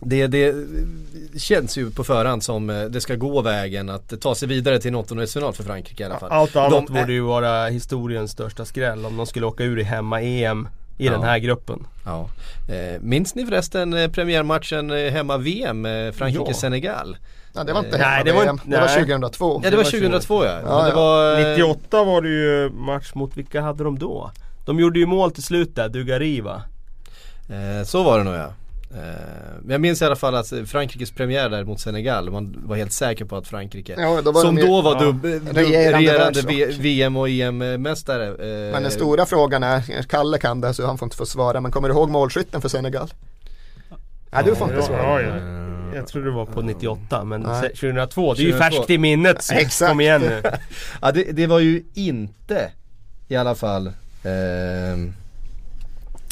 det, 0.00 0.26
det 0.26 0.54
känns 1.36 1.76
ju 1.78 1.90
på 1.90 2.04
förhand 2.04 2.42
som 2.44 2.70
eh, 2.70 2.82
det 2.84 3.00
ska 3.00 3.14
gå 3.14 3.40
vägen 3.42 3.88
att 3.90 4.20
ta 4.20 4.34
sig 4.34 4.48
vidare 4.48 4.78
till 4.80 4.88
en 4.88 4.94
åttondelsfinal 4.94 5.52
för 5.52 5.62
Frankrike 5.64 6.02
i 6.02 6.06
alla 6.06 6.18
fall. 6.18 6.30
Allt 6.32 6.56
annat 6.56 6.70
De 6.86 6.92
borde 6.94 7.12
ju 7.12 7.20
vara 7.20 7.66
historiens 7.68 8.30
största 8.30 8.64
skräll 8.64 9.06
om 9.06 9.16
de 9.16 9.26
skulle 9.26 9.46
åka 9.46 9.64
ur 9.64 9.78
i 9.78 9.82
hemma-EM 9.82 10.68
i 10.98 11.06
Ja. 11.06 11.12
den 11.12 11.22
här 11.22 11.38
gruppen. 11.38 11.86
Ja. 12.04 12.28
Eh, 12.74 13.00
minns 13.00 13.34
ni 13.34 13.46
förresten 13.46 13.94
eh, 13.94 14.10
premiärmatchen 14.10 14.90
hemma-VM, 14.90 15.86
Frankrike-Senegal? 16.12 17.16
Ja, 17.56 17.64
det 17.64 17.72
var 17.72 17.80
inte 17.84 17.98
Nej, 17.98 18.06
hemma 18.06 18.24
det 18.24 18.32
var 18.32 18.40
VM. 18.42 18.54
inte- 18.54 18.70
det 18.70 18.76
var 18.80 18.86
nej. 18.86 18.94
2002. 18.96 19.60
Ja 19.64 19.70
det 19.70 19.76
var 19.76 19.84
var 19.84 19.90
2002 19.90 20.44
ja. 20.44 20.60
Ja, 20.64 20.88
ja. 20.88 20.94
var, 20.96 21.40
eh, 21.40 21.48
98 21.50 22.04
var 22.04 22.22
det 22.22 22.28
ju 22.28 22.70
match 22.70 23.14
mot, 23.14 23.36
vilka 23.36 23.60
hade 23.60 23.84
de 23.84 23.98
då? 23.98 24.30
De 24.66 24.80
gjorde 24.80 24.98
ju 24.98 25.06
mål 25.06 25.30
till 25.30 25.42
slut 25.42 25.74
där, 25.76 25.88
Dugari 25.88 26.40
va? 26.40 26.62
Eh, 27.48 27.84
så 27.86 28.02
var 28.02 28.18
det 28.18 28.24
nog 28.24 28.34
ja. 28.34 28.52
Eh, 28.94 29.00
men 29.62 29.70
jag 29.70 29.80
minns 29.80 30.02
i 30.02 30.04
alla 30.04 30.16
fall 30.16 30.34
att 30.34 30.52
eh, 30.52 30.62
Frankrikes 30.64 31.10
premiär 31.10 31.48
där 31.48 31.64
mot 31.64 31.80
Senegal, 31.80 32.30
man 32.30 32.62
var 32.66 32.76
helt 32.76 32.92
säker 32.92 33.24
på 33.24 33.36
att 33.36 33.48
Frankrike 33.48 33.94
Ja, 33.98 34.20
då 34.24 34.32
Som 34.34 34.54
de 34.56 34.60
ju- 34.62 34.66
då 34.68 34.80
var 34.82 34.94
ja, 34.94 35.00
dubb, 35.00 35.22
dubb, 35.22 35.48
regerande 35.52 36.42
VM 36.78 37.16
och 37.16 37.28
EM-mästare. 37.28 38.26
Eh, 38.28 38.72
Men 38.72 38.82
den 38.82 38.92
stora 38.92 39.26
frågan 39.26 39.62
är, 39.62 40.02
Kalle 40.08 40.38
kan 40.38 40.60
det 40.60 40.74
så 40.74 40.86
han 40.86 40.98
får 40.98 41.06
inte 41.06 41.16
få 41.16 41.26
svara, 41.26 41.60
men 41.60 41.72
kommer 41.72 41.88
du 41.88 41.94
ihåg 41.94 42.10
målskytten 42.10 42.60
för 42.60 42.68
Senegal? 42.68 43.12
Nej 44.32 44.44
du 44.44 44.54
får 44.54 44.66
inte 44.68 44.80
Ja, 44.80 44.86
svara. 44.86 45.22
ja, 45.22 45.28
ja. 45.36 45.36
Jag 45.94 46.06
tror 46.06 46.24
det 46.24 46.30
var 46.30 46.46
på 46.46 46.62
98 46.62 47.24
men 47.24 47.40
Nej. 47.40 47.68
2002, 47.68 48.34
det 48.34 48.40
är 48.42 48.44
ju 48.44 48.50
2002. 48.52 48.76
färskt 48.76 48.90
i 48.90 48.98
minnet 48.98 49.42
så 49.42 49.54
Exakt. 49.58 49.88
kom 49.90 50.00
igen 50.00 50.20
nu. 50.20 50.42
Ja 51.02 51.12
det, 51.12 51.22
det 51.32 51.46
var 51.46 51.58
ju 51.58 51.82
inte 51.94 52.70
i 53.28 53.36
alla 53.36 53.54
fall 53.54 53.92
ehm, 54.24 55.12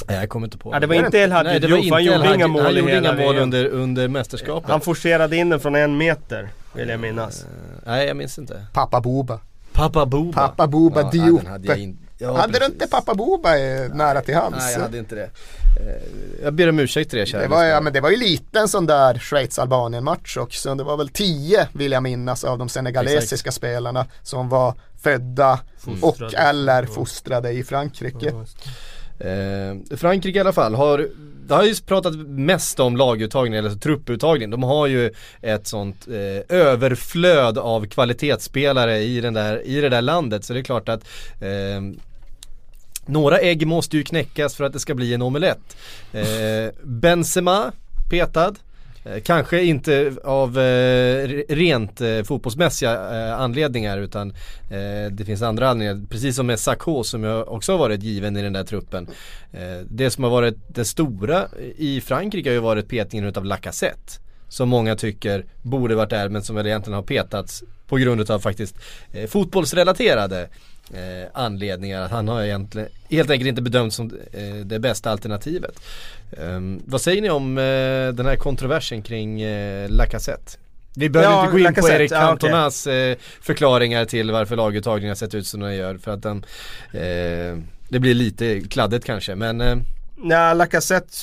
Nej 0.08 0.16
jag 0.16 0.28
kommer 0.28 0.46
inte 0.46 0.58
på 0.58 0.72
Ja, 0.72 0.80
det 0.80 0.86
var 0.86 0.94
inte 0.94 1.18
El 1.18 1.28
Nej, 1.30 1.38
Hadji 1.38 1.58
det 1.58 1.66
Diouf, 1.66 1.90
han 1.92 2.04
gjorde 2.04 2.34
inga 2.34 2.46
mål 2.48 2.62
Han 2.62 2.74
gjorde 2.74 2.98
inga 2.98 3.12
mål 3.12 3.36
under, 3.38 3.66
under 3.66 4.08
mästerskapet 4.08 4.70
Han 4.70 4.80
forcerade 4.80 5.36
in 5.36 5.48
den 5.50 5.60
från 5.60 5.74
en 5.74 5.96
meter, 5.96 6.48
vill 6.72 6.88
jag 6.88 7.00
minnas. 7.00 7.42
Eh, 7.42 7.48
Nej 7.86 8.06
jag 8.06 8.16
minns 8.16 8.38
inte 8.38 8.66
Pappa 8.72 9.00
Boba. 9.00 9.40
Pappa 9.72 10.06
Boba 10.06 10.32
Pappa 10.48 10.66
Boba 10.66 11.00
ja, 11.00 11.10
Diop. 11.10 11.46
hade 11.46 11.68
jag 11.68 11.78
in... 11.78 11.98
ja, 12.18 12.36
hade 12.36 12.58
du 12.58 12.64
inte 12.66 12.86
pappa 12.86 13.14
Boba 13.14 13.58
eh, 13.58 13.94
nära 13.94 14.20
till 14.20 14.34
hands? 14.34 14.56
Nej 14.58 14.72
jag 14.72 14.80
hade 14.80 14.98
inte 14.98 15.14
det 15.14 15.30
Eh, 15.80 16.02
Jag 16.42 16.54
ber 16.54 16.68
om 16.68 16.78
ursäkt 16.78 17.10
till 17.10 17.18
det 17.18 17.26
kära 17.26 17.42
Det 17.42 17.48
var, 17.48 17.64
ja, 17.64 17.80
men 17.80 17.92
det 17.92 18.00
var 18.00 18.10
ju 18.10 18.16
lite 18.16 18.58
en 18.58 18.68
sån 18.68 18.86
där 18.86 19.14
Schweiz-Albanien 19.14 20.04
match 20.04 20.36
också. 20.36 20.74
Det 20.74 20.84
var 20.84 20.96
väl 20.96 21.08
tio 21.08 21.68
vill 21.72 21.92
jag 21.92 22.02
minnas 22.02 22.44
av 22.44 22.58
de 22.58 22.68
senegalesiska 22.68 23.52
spelarna 23.52 24.06
som 24.22 24.48
var 24.48 24.74
födda 25.02 25.60
Fostrade. 25.78 26.36
och 26.36 26.42
eller 26.42 26.86
fostrade 26.86 27.50
i 27.50 27.64
Frankrike. 27.64 28.32
Eh, 29.18 29.96
Frankrike 29.96 30.38
i 30.38 30.40
alla 30.40 30.52
fall 30.52 30.74
har 30.74 31.08
det 31.46 31.54
har 31.54 31.64
ju 31.64 31.74
pratat 31.74 32.14
mest 32.26 32.80
om 32.80 32.96
laguttagning 32.96 33.58
eller 33.58 33.70
trupputtagning. 33.70 34.50
De 34.50 34.62
har 34.62 34.86
ju 34.86 35.10
ett 35.40 35.66
sånt 35.66 36.08
eh, 36.08 36.56
överflöd 36.58 37.58
av 37.58 37.86
kvalitetsspelare 37.86 38.98
i, 38.98 39.20
den 39.20 39.34
där, 39.34 39.66
i 39.66 39.80
det 39.80 39.88
där 39.88 40.02
landet 40.02 40.44
så 40.44 40.52
det 40.52 40.58
är 40.58 40.64
klart 40.64 40.88
att 40.88 41.04
eh, 41.40 42.02
några 43.06 43.38
ägg 43.38 43.66
måste 43.66 43.96
ju 43.96 44.04
knäckas 44.04 44.54
för 44.54 44.64
att 44.64 44.72
det 44.72 44.78
ska 44.78 44.94
bli 44.94 45.14
en 45.14 45.22
omelett. 45.22 45.76
Eh, 46.12 46.74
Benzema 46.82 47.72
petad. 48.10 48.54
Eh, 49.04 49.20
kanske 49.22 49.62
inte 49.62 50.12
av 50.24 50.58
eh, 50.58 51.28
rent 51.48 52.00
eh, 52.00 52.22
fotbollsmässiga 52.22 52.92
eh, 52.92 53.40
anledningar 53.40 53.98
utan 53.98 54.30
eh, 54.70 55.12
det 55.12 55.24
finns 55.24 55.42
andra 55.42 55.68
anledningar. 55.68 56.06
Precis 56.10 56.36
som 56.36 56.46
med 56.46 56.60
Sakho 56.60 57.04
som 57.04 57.24
jag 57.24 57.48
också 57.48 57.72
har 57.72 57.78
varit 57.78 58.02
given 58.02 58.36
i 58.36 58.42
den 58.42 58.52
där 58.52 58.64
truppen. 58.64 59.08
Eh, 59.52 59.86
det 59.90 60.10
som 60.10 60.24
har 60.24 60.30
varit 60.30 60.56
det 60.68 60.84
stora 60.84 61.48
i 61.76 62.00
Frankrike 62.00 62.48
har 62.48 62.54
ju 62.54 62.60
varit 62.60 62.88
petningen 62.88 63.28
utav 63.28 63.44
Lacazette. 63.44 64.21
Som 64.52 64.68
många 64.68 64.96
tycker 64.96 65.44
borde 65.62 65.94
varit 65.94 66.10
där 66.10 66.28
men 66.28 66.42
som 66.42 66.56
väl 66.56 66.66
egentligen 66.66 66.94
har 66.94 67.02
petats 67.02 67.62
på 67.86 67.96
grund 67.96 68.30
av 68.30 68.40
faktiskt 68.40 68.76
eh, 69.12 69.26
fotbollsrelaterade 69.26 70.48
eh, 70.94 71.28
anledningar. 71.34 72.08
Han 72.08 72.28
har 72.28 72.42
egentligen 72.42 72.88
helt 73.10 73.30
enkelt 73.30 73.48
inte 73.48 73.62
bedömts 73.62 73.96
som 73.96 74.12
eh, 74.32 74.54
det 74.64 74.78
bästa 74.78 75.10
alternativet. 75.10 75.80
Ehm, 76.38 76.82
vad 76.86 77.00
säger 77.00 77.22
ni 77.22 77.30
om 77.30 77.58
eh, 77.58 78.14
den 78.14 78.26
här 78.26 78.36
kontroversen 78.36 79.02
kring 79.02 79.40
eh, 79.40 79.90
Lacazette? 79.90 80.52
Vi 80.96 81.08
behöver 81.08 81.32
Ja, 81.32 81.40
inte 81.44 81.52
gå 81.52 81.58
in 81.68 81.74
på 81.74 81.88
Erik 81.88 82.12
ja, 82.12 82.16
okej. 82.16 82.28
Cantonas 82.28 82.86
eh, 82.86 83.16
förklaringar 83.40 84.04
till 84.04 84.30
varför 84.30 84.56
laguttagningen 84.56 85.10
har 85.10 85.14
sett 85.16 85.34
ut 85.34 85.46
som 85.46 85.60
den 85.60 85.76
gör. 85.76 85.98
För 85.98 86.10
att 86.10 86.22
den, 86.22 86.44
det 87.88 87.98
blir 87.98 88.14
lite 88.14 88.60
kladdigt 88.60 89.04
kanske 89.04 89.34
men 89.34 89.84
Nej, 90.16 90.54
Lacazette 90.54 91.16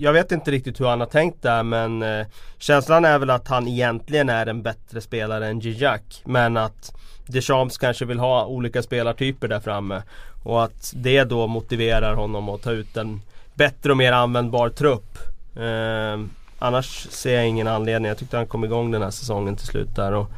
jag 0.00 0.12
vet 0.12 0.32
inte 0.32 0.50
riktigt 0.50 0.80
hur 0.80 0.86
han 0.86 1.00
har 1.00 1.06
tänkt 1.06 1.42
där 1.42 1.62
men 1.62 2.02
eh, 2.02 2.26
Känslan 2.58 3.04
är 3.04 3.18
väl 3.18 3.30
att 3.30 3.48
han 3.48 3.68
egentligen 3.68 4.28
är 4.28 4.46
en 4.46 4.62
bättre 4.62 5.00
spelare 5.00 5.46
än 5.46 5.60
Gignac 5.60 6.00
Men 6.24 6.56
att 6.56 6.92
Deschamps 7.26 7.78
kanske 7.78 8.04
vill 8.04 8.18
ha 8.18 8.46
olika 8.46 8.82
spelartyper 8.82 9.48
där 9.48 9.60
framme 9.60 10.02
Och 10.42 10.64
att 10.64 10.92
det 10.96 11.24
då 11.24 11.46
motiverar 11.46 12.14
honom 12.14 12.48
att 12.48 12.62
ta 12.62 12.70
ut 12.70 12.96
en 12.96 13.22
bättre 13.54 13.90
och 13.90 13.96
mer 13.96 14.12
användbar 14.12 14.68
trupp 14.68 15.18
eh, 15.56 16.18
Annars 16.58 17.06
ser 17.10 17.34
jag 17.34 17.48
ingen 17.48 17.68
anledning. 17.68 18.08
Jag 18.08 18.18
tyckte 18.18 18.36
han 18.36 18.46
kom 18.46 18.64
igång 18.64 18.90
den 18.90 19.02
här 19.02 19.10
säsongen 19.10 19.56
till 19.56 19.66
slut 19.66 19.96
där 19.96 20.12
och 20.12 20.30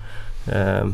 eh, 0.52 0.88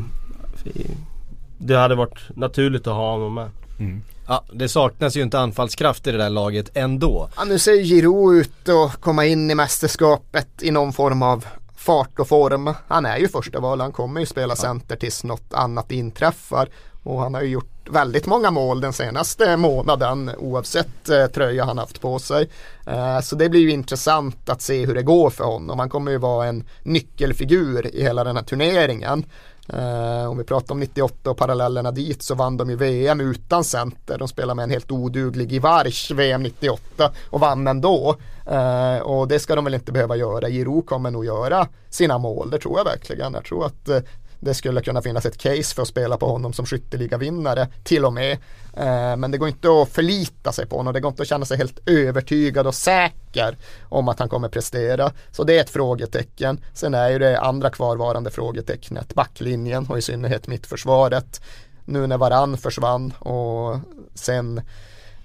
Det 1.58 1.75
hade 1.75 1.94
varit 1.94 2.37
naturligt 2.37 2.87
att 2.87 2.94
ha 2.94 3.12
honom 3.12 3.35
med. 3.35 3.50
Mm 3.78 4.02
ja, 4.28 4.45
det 4.52 4.68
saknas 4.68 5.16
ju 5.16 5.23
inte 5.23 5.38
anfallskraft 5.38 6.06
i 6.06 6.12
det 6.12 6.18
där 6.18 6.30
laget 6.30 6.71
ändå. 6.75 7.28
Ja, 7.37 7.45
nu 7.45 7.59
ser 7.59 7.83
Giroud 7.85 8.37
ut 8.37 8.68
att 8.68 9.00
komma 9.00 9.25
in 9.25 9.50
i 9.50 9.54
mästerskapet 9.54 10.49
i 10.62 10.71
någon 10.71 10.92
form 10.92 11.23
av 11.23 11.47
fart 11.76 12.18
och 12.18 12.28
form. 12.28 12.75
Han 12.88 13.06
är 13.06 13.16
ju 13.16 13.28
första 13.28 13.61
val, 13.61 13.80
han 13.80 13.92
kommer 13.92 14.21
ju 14.21 14.26
spela 14.26 14.56
center 14.56 14.97
tills 14.97 15.25
något 15.25 15.54
annat 15.54 15.92
inträffar. 15.92 16.68
Och 17.02 17.21
han 17.21 17.35
har 17.35 17.42
ju 17.42 17.49
gjort 17.49 17.88
väldigt 17.90 18.26
många 18.26 18.50
mål 18.50 18.80
den 18.80 18.92
senaste 18.92 19.56
månaden 19.56 20.30
oavsett 20.38 21.09
eh, 21.09 21.26
tröja 21.26 21.64
han 21.64 21.78
haft 21.78 22.00
på 22.00 22.18
sig. 22.18 22.49
Eh, 22.87 23.21
så 23.21 23.37
det 23.37 23.49
blir 23.49 23.61
ju 23.61 23.71
intressant 23.71 24.49
att 24.49 24.62
se 24.62 24.87
hur 24.87 24.95
det 24.95 25.02
går 25.02 25.30
för 25.30 25.45
honom. 25.45 25.78
Han 25.78 25.90
kommer 25.90 26.11
ju 26.11 26.18
vara 26.18 26.47
en 26.47 26.64
nyckelfigur 26.83 27.97
i 27.97 28.02
hela 28.02 28.25
den 28.25 28.37
här 28.37 28.42
turneringen. 28.42 29.25
Eh, 29.68 30.30
om 30.30 30.38
vi 30.38 30.44
pratar 30.44 30.75
om 30.75 30.80
98 30.80 31.30
och 31.30 31.37
parallellerna 31.37 31.90
dit 31.90 32.23
så 32.23 32.35
vann 32.35 32.56
de 32.56 32.70
ju 32.70 32.76
VM 32.76 33.20
utan 33.20 33.64
center. 33.64 34.18
De 34.18 34.28
spelade 34.28 34.54
med 34.54 34.62
en 34.62 34.70
helt 34.70 34.90
oduglig 34.90 35.52
Ivarch 35.52 36.11
VM 36.11 36.42
98 36.42 37.12
och 37.30 37.40
vann 37.40 37.66
ändå. 37.66 38.16
Eh, 38.46 38.99
och 38.99 39.28
det 39.28 39.38
ska 39.38 39.54
de 39.54 39.64
väl 39.64 39.75
inte 39.75 39.92
behöva 39.92 40.16
göra. 40.16 40.49
Giro 40.49 40.82
kommer 40.82 41.11
nog 41.11 41.25
göra 41.25 41.68
sina 41.90 42.18
mål, 42.18 42.50
det 42.50 42.58
tror 42.58 42.78
jag 42.78 42.85
verkligen. 42.85 43.35
Jag 43.35 43.44
tror 43.44 43.66
att 43.66 43.88
eh, 43.88 43.99
det 44.40 44.55
skulle 44.55 44.83
kunna 44.83 45.02
finnas 45.02 45.26
ett 45.26 45.38
case 45.38 45.75
för 45.75 45.83
att 45.83 45.88
spela 45.88 46.16
på 46.16 46.26
honom 46.26 46.52
som 46.52 46.66
skytteligavinnare 46.66 47.69
till 47.85 48.05
och 48.05 48.12
med. 48.12 48.33
Eh, 48.76 49.16
men 49.16 49.31
det 49.31 49.38
går 49.38 49.49
inte 49.49 49.69
att 49.69 49.88
förlita 49.88 50.52
sig 50.52 50.66
på 50.66 50.76
honom. 50.76 50.95
Det 50.95 51.00
går 51.00 51.09
inte 51.09 51.23
att 51.23 51.28
känna 51.28 51.45
sig 51.45 51.57
helt 51.57 51.88
övertygad 51.88 52.66
och 52.66 52.75
säker 52.75 53.57
om 53.83 54.09
att 54.09 54.19
han 54.19 54.28
kommer 54.28 54.49
prestera. 54.49 55.12
Så 55.31 55.45
det 55.45 55.59
är 55.59 55.61
ett 55.61 55.71
frågetecken. 55.71 56.61
Sen 56.75 56.95
är 56.95 57.11
ju 57.11 57.19
det 57.19 57.40
andra 57.40 57.71
kvarvarande 57.71 58.31
frågetecknet 58.31 59.14
backlinjen 59.14 59.87
och 59.87 59.99
i 59.99 60.02
synnerhet 60.02 60.47
mittförsvaret. 60.47 61.40
Nu 61.85 62.07
när 62.07 62.19
Varann 62.19 62.57
försvann 62.57 63.12
och 63.19 63.78
sen 64.14 64.61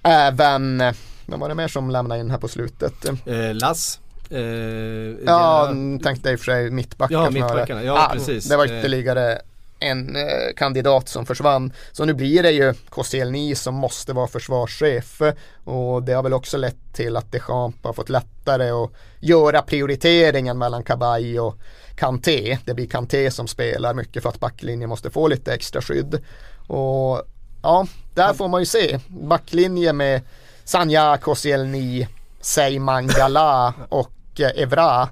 även, 0.02 0.80
eh, 0.80 0.94
vem 1.26 1.40
var 1.40 1.48
det 1.48 1.54
mer 1.54 1.68
som 1.68 1.90
lämnade 1.90 2.20
in 2.20 2.30
här 2.30 2.38
på 2.38 2.48
slutet? 2.48 3.04
Eh, 3.04 3.54
Lass. 3.54 4.01
Eh, 4.32 5.24
Ja, 5.26 5.66
mm, 5.68 6.00
tänkte 6.00 6.30
i 6.30 6.34
och 6.34 6.38
för 6.38 6.44
sig 6.44 6.70
mittbackar 6.70 7.14
Ja, 7.14 7.30
mittbackarna. 7.30 7.82
Ja, 7.84 8.10
precis. 8.12 8.48
Det 8.48 8.56
var 8.56 8.66
Eh. 8.66 8.78
ytterligare 8.78 9.38
en 9.78 10.16
eh, 10.16 10.22
kandidat 10.56 11.08
som 11.08 11.26
försvann. 11.26 11.72
Så 11.92 12.04
nu 12.04 12.14
blir 12.14 12.42
det 12.42 12.50
ju 12.50 12.74
Koscielny 12.88 13.54
som 13.54 13.74
måste 13.74 14.12
vara 14.12 14.26
försvarschef. 14.26 15.20
Och 15.64 16.02
det 16.02 16.12
har 16.12 16.22
väl 16.22 16.32
också 16.32 16.56
lett 16.56 16.76
till 16.92 17.16
att 17.16 17.32
Deschamps 17.32 17.78
har 17.82 17.92
fått 17.92 18.08
lättare 18.08 18.70
att 18.70 18.90
göra 19.20 19.62
prioriteringen 19.62 20.58
mellan 20.58 20.82
Kabay 20.82 21.38
och 21.38 21.54
Kanté. 21.96 22.58
Det 22.64 22.74
blir 22.74 22.86
Kanté 22.86 23.30
som 23.30 23.48
spelar 23.48 23.94
mycket 23.94 24.22
för 24.22 24.28
att 24.30 24.40
backlinjen 24.40 24.88
måste 24.88 25.10
få 25.10 25.28
lite 25.28 25.54
extra 25.54 25.82
skydd. 25.82 26.20
Och 26.66 27.22
ja, 27.62 27.86
där 28.14 28.32
får 28.34 28.48
man 28.48 28.60
ju 28.60 28.66
se. 28.66 28.98
Backlinje 29.08 29.92
med 29.92 30.20
Sanja, 30.64 31.16
Koscielny, 31.22 32.06
Seyman 32.40 33.06
Gala 33.06 33.74
och 33.88 34.10
och 34.32 34.40
Evra. 34.40 35.08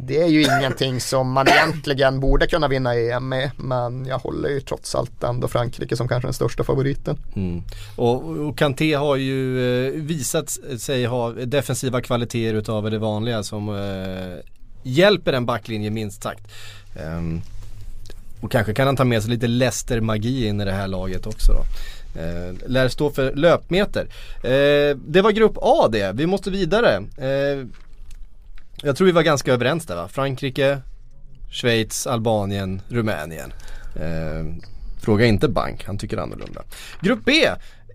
Det 0.00 0.22
är 0.22 0.26
ju 0.26 0.42
ingenting 0.42 1.00
som 1.00 1.32
man 1.32 1.48
egentligen 1.48 2.20
borde 2.20 2.46
kunna 2.46 2.68
vinna 2.68 2.94
EM 2.94 3.28
med. 3.28 3.50
Men 3.56 4.06
jag 4.06 4.18
håller 4.18 4.48
ju 4.48 4.60
trots 4.60 4.94
allt 4.94 5.24
ändå 5.24 5.48
Frankrike 5.48 5.96
som 5.96 6.08
kanske 6.08 6.26
den 6.26 6.34
största 6.34 6.64
favoriten. 6.64 7.18
Mm. 7.36 7.62
Och, 7.96 8.24
och 8.24 8.58
Kanté 8.58 8.94
har 8.94 9.16
ju 9.16 9.60
eh, 9.86 9.92
visat 9.92 10.50
sig 10.78 11.04
ha 11.04 11.32
defensiva 11.32 12.00
kvaliteter 12.00 12.54
utav 12.54 12.90
det 12.90 12.98
vanliga 12.98 13.42
som 13.42 13.68
eh, 13.68 14.44
hjälper 14.82 15.32
en 15.32 15.46
backlinje 15.46 15.90
minst 15.90 16.22
sagt. 16.22 16.48
Um, 17.04 17.42
och 18.40 18.50
kanske 18.50 18.74
kan 18.74 18.86
han 18.86 18.96
ta 18.96 19.04
med 19.04 19.22
sig 19.22 19.30
lite 19.30 19.46
Leicester-magi 19.46 20.46
in 20.46 20.60
i 20.60 20.64
det 20.64 20.72
här 20.72 20.88
laget 20.88 21.26
också 21.26 21.52
då. 21.52 21.64
Eh, 22.20 22.54
lär 22.66 22.88
stå 22.88 23.10
för 23.10 23.34
löpmeter. 23.34 24.06
Eh, 24.42 24.96
det 24.96 25.22
var 25.22 25.30
grupp 25.30 25.58
A 25.62 25.88
det, 25.92 26.12
vi 26.14 26.26
måste 26.26 26.50
vidare. 26.50 26.96
Eh, 26.96 27.66
jag 28.82 28.96
tror 28.96 29.06
vi 29.06 29.12
var 29.12 29.22
ganska 29.22 29.52
överens 29.52 29.86
där 29.86 29.96
va? 29.96 30.08
Frankrike, 30.08 30.78
Schweiz, 31.50 32.06
Albanien, 32.06 32.82
Rumänien. 32.88 33.52
Eh, 33.96 34.64
fråga 35.02 35.26
inte 35.26 35.48
Bank, 35.48 35.84
han 35.86 35.98
tycker 35.98 36.16
annorlunda. 36.16 36.62
Grupp 37.00 37.20
B. 37.24 37.32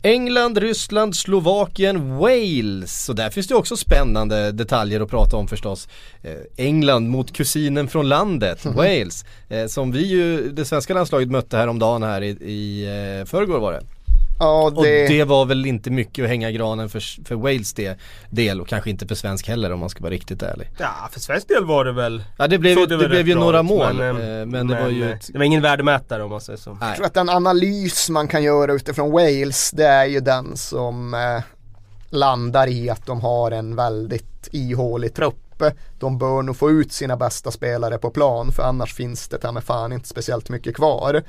England, 0.06 0.58
Ryssland, 0.58 1.16
Slovakien, 1.16 2.18
Wales. 2.18 3.06
Så 3.06 3.14
där 3.14 3.30
finns 3.30 3.48
det 3.48 3.56
också 3.56 3.78
spännande 3.78 4.52
detaljer 4.52 5.02
att 5.02 5.10
prata 5.10 5.38
om 5.38 5.48
förstås. 5.48 5.88
Eh, 6.22 6.66
England 6.66 7.10
mot 7.10 7.34
kusinen 7.34 7.88
från 7.88 8.10
landet, 8.10 8.66
Wales. 8.66 9.26
Eh, 9.50 9.66
som 9.66 9.92
vi 9.92 10.08
ju, 10.08 10.52
det 10.52 10.66
svenska 10.66 10.94
landslaget 10.94 11.32
mötte 11.32 11.58
häromdagen 11.58 12.04
här 12.04 12.22
i, 12.22 12.30
i 12.30 12.86
eh, 13.20 13.26
förrgår 13.26 13.60
var 13.60 13.74
det. 13.74 13.84
Ja, 14.40 14.72
Och 14.76 14.84
det, 14.84 15.08
det 15.08 15.24
var 15.24 15.46
väl 15.46 15.66
inte 15.66 15.90
mycket 15.92 16.24
att 16.24 16.30
hänga 16.30 16.52
granen 16.52 16.90
för, 16.90 17.26
för 17.26 17.36
Wales 17.36 17.74
del, 17.74 17.96
del 18.30 18.62
och 18.62 18.68
kanske 18.68 18.90
inte 18.90 19.08
för 19.08 19.16
svensk 19.16 19.48
heller 19.48 19.72
om 19.72 19.80
man 19.80 19.90
ska 19.90 20.02
vara 20.02 20.12
riktigt 20.14 20.44
ärlig. 20.44 20.70
Ja, 20.78 21.10
för 21.12 21.20
svensk 21.20 21.48
del 21.48 21.66
var 21.66 21.86
det 21.86 21.92
väl 21.92 22.24
Ja 22.38 22.48
det 22.48 22.58
blev, 22.58 22.88
det 22.88 22.98
väl 22.98 23.10
blev 23.10 23.28
ju 23.28 23.36
några 23.36 23.64
mål 23.64 23.94
men, 23.94 24.16
men, 24.16 24.40
eh, 24.40 24.46
men 24.46 24.68
det 24.68 24.82
var 24.82 24.90
ju 24.90 25.04
eh, 25.04 25.12
ett, 25.12 25.30
Det 25.32 25.38
var 25.38 25.46
ingen 25.46 25.62
värdemätare 25.62 26.24
om 26.24 26.30
man 26.30 26.42
säger 26.42 26.60
så. 26.60 26.70
jag 26.70 26.78
nej. 26.80 26.96
tror 26.96 27.06
att 27.06 27.14
den 27.14 27.30
analys 27.30 28.10
man 28.10 28.28
kan 28.28 28.44
göra 28.44 28.74
utifrån 28.74 29.12
Wales 29.12 29.72
det 29.72 29.86
är 29.86 30.06
ju 30.06 30.20
den 30.20 30.58
som 30.58 31.14
eh, 31.14 31.44
landar 32.10 32.68
i 32.68 32.90
att 32.90 33.06
de 33.06 33.22
har 33.22 33.52
en 33.52 33.76
väldigt 33.76 34.48
ihålig 34.52 35.14
trupp. 35.14 35.64
De 36.00 36.18
bör 36.18 36.42
nog 36.42 36.58
få 36.58 36.72
ut 36.72 36.94
sina 36.94 37.18
bästa 37.18 37.52
spelare 37.52 37.98
på 37.98 38.10
plan 38.10 38.52
för 38.52 38.64
annars 38.64 38.94
finns 38.94 39.28
det 39.28 39.38
ta 39.38 39.52
med 39.52 39.64
fan 39.64 39.94
inte 39.94 40.08
speciellt 40.10 40.50
mycket 40.50 40.76
kvar. 40.76 41.24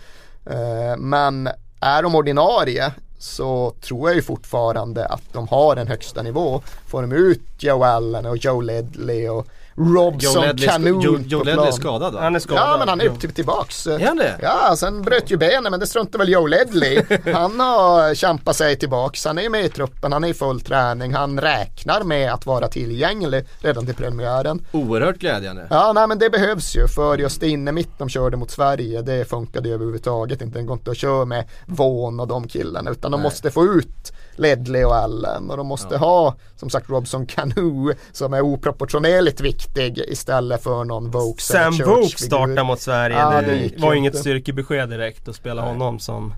Eh, 0.46 0.96
men 0.98 1.48
är 1.80 2.02
de 2.02 2.14
ordinarie 2.14 2.92
så 3.18 3.74
tror 3.80 4.08
jag 4.08 4.16
ju 4.16 4.22
fortfarande 4.22 5.06
att 5.06 5.32
de 5.32 5.48
har 5.48 5.76
en 5.76 5.88
högsta 5.88 6.22
nivå. 6.22 6.62
Får 6.86 7.02
de 7.02 7.12
ut 7.12 7.42
Joe 7.58 7.84
Allen 7.84 8.26
och 8.26 8.36
Joe 8.36 8.60
Ledley 8.60 9.28
och 9.28 9.46
Robson 9.76 10.56
Canoe 10.58 11.04
Joe, 11.04 11.18
Joe 11.26 11.42
Ledley 11.42 11.66
är 11.66 11.72
skadad 11.72 12.14
va? 12.14 12.20
Han 12.20 12.36
är 12.36 12.40
skadad. 12.40 12.68
Ja 12.68 12.76
men 12.78 12.88
han 12.88 13.00
är 13.00 13.04
ju 13.04 13.16
typ 13.16 13.34
tillbaks. 13.34 13.86
Är 13.86 14.06
han 14.06 14.16
det? 14.16 14.38
Ja, 14.42 14.74
sen 14.76 15.02
bröt 15.02 15.30
ju 15.30 15.36
benen 15.36 15.70
men 15.70 15.80
det 15.80 15.86
struntar 15.86 16.18
väl 16.18 16.28
Joe 16.28 16.46
Ledley. 16.46 17.02
Han 17.34 17.60
har 17.60 18.14
kämpat 18.14 18.56
sig 18.56 18.76
tillbaks. 18.78 19.24
Han 19.24 19.38
är 19.38 19.48
med 19.48 19.64
i 19.64 19.68
truppen, 19.68 20.12
han 20.12 20.24
är 20.24 20.28
i 20.28 20.34
full 20.34 20.60
träning. 20.60 21.14
Han 21.14 21.40
räknar 21.40 22.02
med 22.02 22.32
att 22.32 22.46
vara 22.46 22.68
tillgänglig 22.68 23.44
redan 23.58 23.86
till 23.86 23.94
premiären. 23.94 24.66
Oerhört 24.72 25.16
glädjande. 25.18 25.66
Ja, 25.70 25.92
nej 25.92 26.08
men 26.08 26.18
det 26.18 26.30
behövs 26.30 26.76
ju 26.76 26.88
för 26.88 27.18
just 27.18 27.42
inne 27.42 27.72
mitt 27.72 27.98
de 27.98 28.08
körde 28.08 28.36
mot 28.36 28.50
Sverige, 28.50 29.02
det 29.02 29.24
funkade 29.24 29.68
ju 29.68 29.74
överhuvudtaget 29.74 30.42
inte. 30.42 30.58
Det 30.58 30.64
går 30.64 30.76
inte 30.76 30.90
att 30.90 30.96
köra 30.96 31.24
med 31.24 31.44
Vaughan 31.66 32.20
och 32.20 32.28
de 32.28 32.48
killarna 32.48 32.90
utan 32.90 33.10
de 33.10 33.20
Nej. 33.20 33.22
måste 33.22 33.50
få 33.50 33.64
ut 33.64 34.12
Ledley 34.36 34.84
och 34.84 34.96
Allen 34.96 35.50
och 35.50 35.56
de 35.56 35.66
måste 35.66 35.96
ha 35.96 36.34
som 36.56 36.70
sagt 36.70 36.90
Robson 36.90 37.26
Canoe 37.26 37.94
som 38.12 38.34
är 38.34 38.40
oproportionerligt 38.40 39.40
viktig 39.40 39.98
istället 39.98 40.62
för 40.62 40.84
någon 40.84 41.10
Vokes 41.10 41.46
Sam 41.46 41.78
Vokes 41.86 42.20
startar 42.20 42.64
mot 42.64 42.80
Sverige. 42.80 43.16
Ja, 43.16 43.42
det 43.42 43.68
det 43.68 43.78
var 43.78 43.92
ju 43.92 43.98
inget 43.98 44.16
styrkebesked 44.18 44.88
direkt 44.88 45.28
att 45.28 45.36
spela 45.36 45.62
honom 45.62 45.98
som 45.98 46.34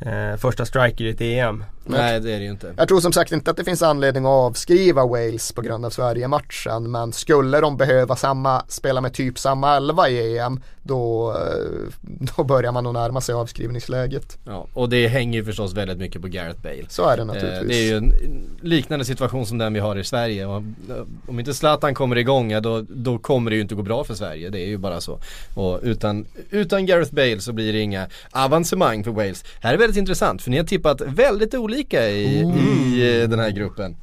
eh, 0.00 0.36
första 0.36 0.66
striker 0.66 1.04
i 1.04 1.10
ett 1.10 1.20
EM. 1.20 1.64
Nej 1.86 2.20
det 2.20 2.32
är 2.32 2.38
det 2.38 2.44
ju 2.44 2.50
inte. 2.50 2.74
Jag 2.76 2.88
tror 2.88 3.00
som 3.00 3.12
sagt 3.12 3.32
inte 3.32 3.50
att 3.50 3.56
det 3.56 3.64
finns 3.64 3.82
anledning 3.82 4.24
att 4.24 4.30
avskriva 4.30 5.06
Wales 5.06 5.52
på 5.52 5.62
grund 5.62 5.84
av 5.84 5.90
Sverige-matchen 5.90 6.90
men 6.90 7.12
skulle 7.12 7.60
de 7.60 7.76
behöva 7.76 8.16
samma, 8.16 8.62
spela 8.68 9.00
med 9.00 9.12
typ 9.14 9.38
samma 9.38 9.76
elva 9.76 10.08
i 10.08 10.38
EM 10.38 10.60
då, 10.82 11.30
eh, 11.32 12.26
då 12.36 12.44
börjar 12.44 12.72
man 12.72 12.84
nog 12.84 12.94
närma 12.94 13.20
sig 13.20 13.34
avskrivningsläget. 13.34 14.38
Ja, 14.44 14.66
och 14.74 14.88
det 14.88 15.08
hänger 15.08 15.38
ju 15.38 15.44
förstås 15.44 15.74
väldigt 15.74 15.98
mycket 15.98 16.22
på 16.22 16.28
Gareth 16.28 16.62
Bale. 16.62 16.86
Så 16.88 17.08
är 17.08 17.16
det 17.16 17.26
Eh, 17.26 17.34
naturligtvis. 17.34 17.68
Det 17.68 17.74
är 17.78 17.90
ju 17.90 17.96
en 17.96 18.12
liknande 18.60 19.04
situation 19.04 19.46
som 19.46 19.58
den 19.58 19.74
vi 19.74 19.80
har 19.80 19.96
i 19.96 20.04
Sverige. 20.04 20.44
Eh, 20.44 20.62
Om 21.26 21.38
inte 21.38 21.54
Zlatan 21.54 21.94
kommer 21.94 22.16
igång, 22.16 22.50
ja, 22.50 22.60
då, 22.60 22.84
då 22.88 23.18
kommer 23.18 23.50
det 23.50 23.54
ju 23.56 23.62
inte 23.62 23.74
gå 23.74 23.82
bra 23.82 24.04
för 24.04 24.14
Sverige. 24.14 24.50
Det 24.50 24.60
är 24.60 24.66
ju 24.66 24.78
bara 24.78 25.00
så. 25.00 25.18
Och 25.54 25.80
utan, 25.82 26.26
utan 26.50 26.86
Gareth 26.86 27.14
Bale 27.14 27.40
så 27.40 27.52
blir 27.52 27.72
det 27.72 27.80
inga 27.80 28.06
avancemang 28.30 29.04
för 29.04 29.10
Wales. 29.10 29.44
Här 29.60 29.74
är 29.74 29.78
väldigt 29.78 29.96
intressant 29.96 30.42
för 30.42 30.50
ni 30.50 30.56
har 30.56 30.64
tippat 30.64 31.00
väldigt 31.00 31.54
olika 31.54 31.75
i, 31.76 32.40
i 32.58 33.20
eh, 33.22 33.28
den 33.28 33.38
här 33.38 33.50
gruppen. 33.50 33.96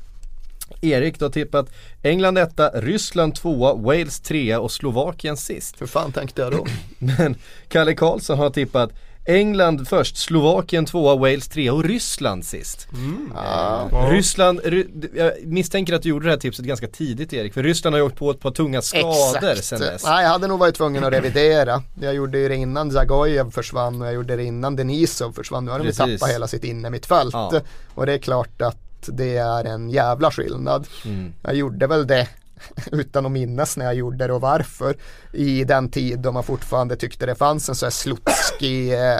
Erik, 0.82 1.20
du 1.20 1.25
har 1.25 1.30
tippat 1.30 1.70
England 2.01 2.38
etta, 2.38 2.70
Ryssland 2.70 3.36
tvåa, 3.36 3.74
Wales 3.74 4.20
trea 4.20 4.60
och 4.60 4.72
Slovakien 4.72 5.38
sist. 5.38 5.82
Hur 5.82 5.88
fan 5.88 6.12
tänkte 6.12 6.42
jag 6.42 6.51
då? 6.51 6.65
Men 7.00 7.36
Kalle 7.68 7.94
Karlsson 7.94 8.38
har 8.38 8.50
tippat 8.50 8.92
England 9.25 9.88
först, 9.88 10.18
Slovakien 10.18 10.86
tvåa, 10.86 11.15
Wales 11.15 11.48
trea 11.48 11.74
och 11.74 11.84
Ryssland 11.84 12.46
sist. 12.46 12.88
Ja. 13.36 13.88
Ja. 13.92 14.10
Ryssland, 14.12 14.62
Ry, 14.63 14.88
jag 15.15 15.32
misstänker 15.46 15.94
att 15.94 16.01
du 16.01 16.10
gjorde 16.10 16.25
det 16.25 16.32
här 16.32 16.38
tipset 16.38 16.65
ganska 16.65 16.88
tidigt 16.88 17.34
Erik, 17.34 17.53
för 17.53 17.63
Ryssland 17.63 17.94
har 17.94 18.00
ju 18.00 18.06
åkt 18.06 18.18
på 18.18 18.32
ett 18.32 18.39
par 18.39 18.51
tunga 18.51 18.82
skador 18.82 19.62
sen 19.62 19.80
dess. 19.80 20.03
Nej, 20.06 20.24
jag 20.24 20.30
hade 20.30 20.48
nog 20.48 20.60
varit 20.60 20.75
tvungen 20.75 21.03
att 21.03 21.13
revidera. 21.13 21.84
Jag 22.01 22.13
gjorde 22.13 22.48
det 22.48 22.56
innan 22.56 22.92
Zagojev 22.92 23.51
försvann 23.51 24.01
och 24.01 24.08
jag 24.08 24.13
gjorde 24.13 24.36
det 24.36 24.44
innan 24.44 24.75
Denisov 24.75 25.32
försvann. 25.32 25.65
Nu 25.65 25.72
har 25.72 25.80
de 25.80 25.92
tappat 25.92 26.30
hela 26.30 26.48
sitt 26.48 26.63
innermittfält. 26.63 27.34
Ja. 27.34 27.62
Och 27.96 28.06
det 28.06 28.13
är 28.13 28.18
klart 28.18 28.62
att 28.62 28.77
det 29.08 29.38
är 29.38 29.65
en 29.65 29.89
jävla 29.89 30.32
skillnad. 30.32 30.88
Mm. 31.06 31.34
Jag 31.42 31.56
gjorde 31.56 31.88
väl 31.88 32.08
det 32.08 32.27
utan 32.91 33.25
att 33.25 33.32
minnas 33.32 33.77
när 33.77 33.86
jag 33.86 33.96
gjorde 33.96 34.27
det 34.27 34.34
och 34.34 34.41
varför. 34.41 34.98
I 35.32 35.63
den 35.63 35.89
tid 35.89 36.20
då 36.20 36.32
man 36.32 36.43
fortfarande 36.43 36.96
tyckte 36.96 37.25
det 37.25 37.36
fanns 37.36 37.70
en 37.70 37.75
så 37.75 37.86
här 37.86 37.91
slutski, 37.91 38.93
eh, 38.93 39.20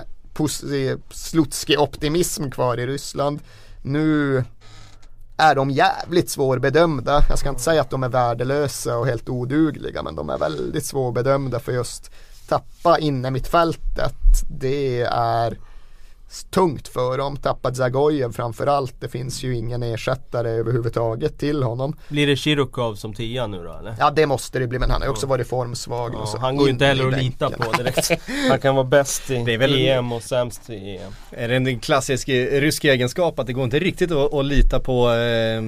eh 1.72 1.82
optimism 1.82 2.50
kvar 2.50 2.80
i 2.80 2.88
Ryssland. 2.88 3.40
Nu 3.82 4.44
är 5.38 5.56
de 5.56 5.70
jävligt 5.70 6.30
svårbedömda. 6.30 7.26
Jag 7.30 7.40
ska 7.40 7.50
inte 7.50 7.62
säga 7.62 7.82
att 7.82 7.90
de 7.90 8.04
är 8.04 8.10
värdelösa 8.10 8.98
och 8.98 9.08
helt 9.08 9.30
odugliga 9.30 10.04
men 10.04 10.16
de 10.16 10.30
är 10.30 10.38
väldigt 10.38 10.86
svårbedömda 10.86 11.60
för 11.60 11.72
just 11.72 12.12
tappa 12.48 13.00
inne 13.00 13.32
mittfältet. 13.32 14.16
Det 14.50 15.02
är 15.12 15.58
tungt 16.44 16.88
för 16.88 17.18
dem. 17.18 17.38
Tappat 17.38 17.78
Zagojev 17.78 18.32
framförallt. 18.34 19.02
Det 19.02 19.10
finns 19.10 19.44
ju 19.44 19.56
ingen 19.56 19.84
ersättare 19.84 20.50
överhuvudtaget 20.50 21.40
till 21.40 21.64
honom. 21.64 21.96
Blir 22.10 22.28
det 22.28 22.36
Chirukov 22.36 22.96
som 22.96 23.14
tia 23.14 23.48
nu 23.48 23.58
då 23.64 23.78
eller? 23.80 23.96
Ja 24.00 24.12
det 24.12 24.26
måste 24.26 24.60
det 24.60 24.68
bli 24.68 24.80
men 24.80 24.92
han 24.92 25.02
har 25.02 25.08
ju 25.08 25.12
också 25.12 25.28
varit 25.28 25.48
formsvag. 25.48 26.12
Ja, 26.14 26.20
och 26.20 26.28
så 26.28 26.38
han 26.38 26.56
går 26.58 26.68
ju 26.68 26.74
inte 26.74 26.86
in 26.86 26.90
heller 26.90 27.08
att 27.18 27.24
lita 27.24 27.50
på 27.50 27.72
direkt. 27.78 28.12
Han 28.50 28.60
kan 28.60 28.76
vara 28.76 28.86
bäst 28.86 29.32
i 29.32 29.44
Det 29.46 29.54
är 29.54 29.58
väl- 29.58 29.76
EM 29.86 30.12
och 30.12 30.24
sämst 30.24 30.70
i 30.70 30.98
EM. 30.98 31.12
Är 31.32 31.48
det 31.48 31.56
en 31.56 31.80
klassisk 31.80 32.30
eh, 32.30 32.60
rysk 32.62 32.84
egenskap 32.86 33.40
att 33.40 33.48
det 33.48 33.54
går 33.54 33.64
inte 33.64 33.80
riktigt 33.80 34.12
att, 34.12 34.34
att 34.34 34.46
lita 34.46 34.80
på 34.80 35.10
eh, 35.10 35.14
det, 35.14 35.62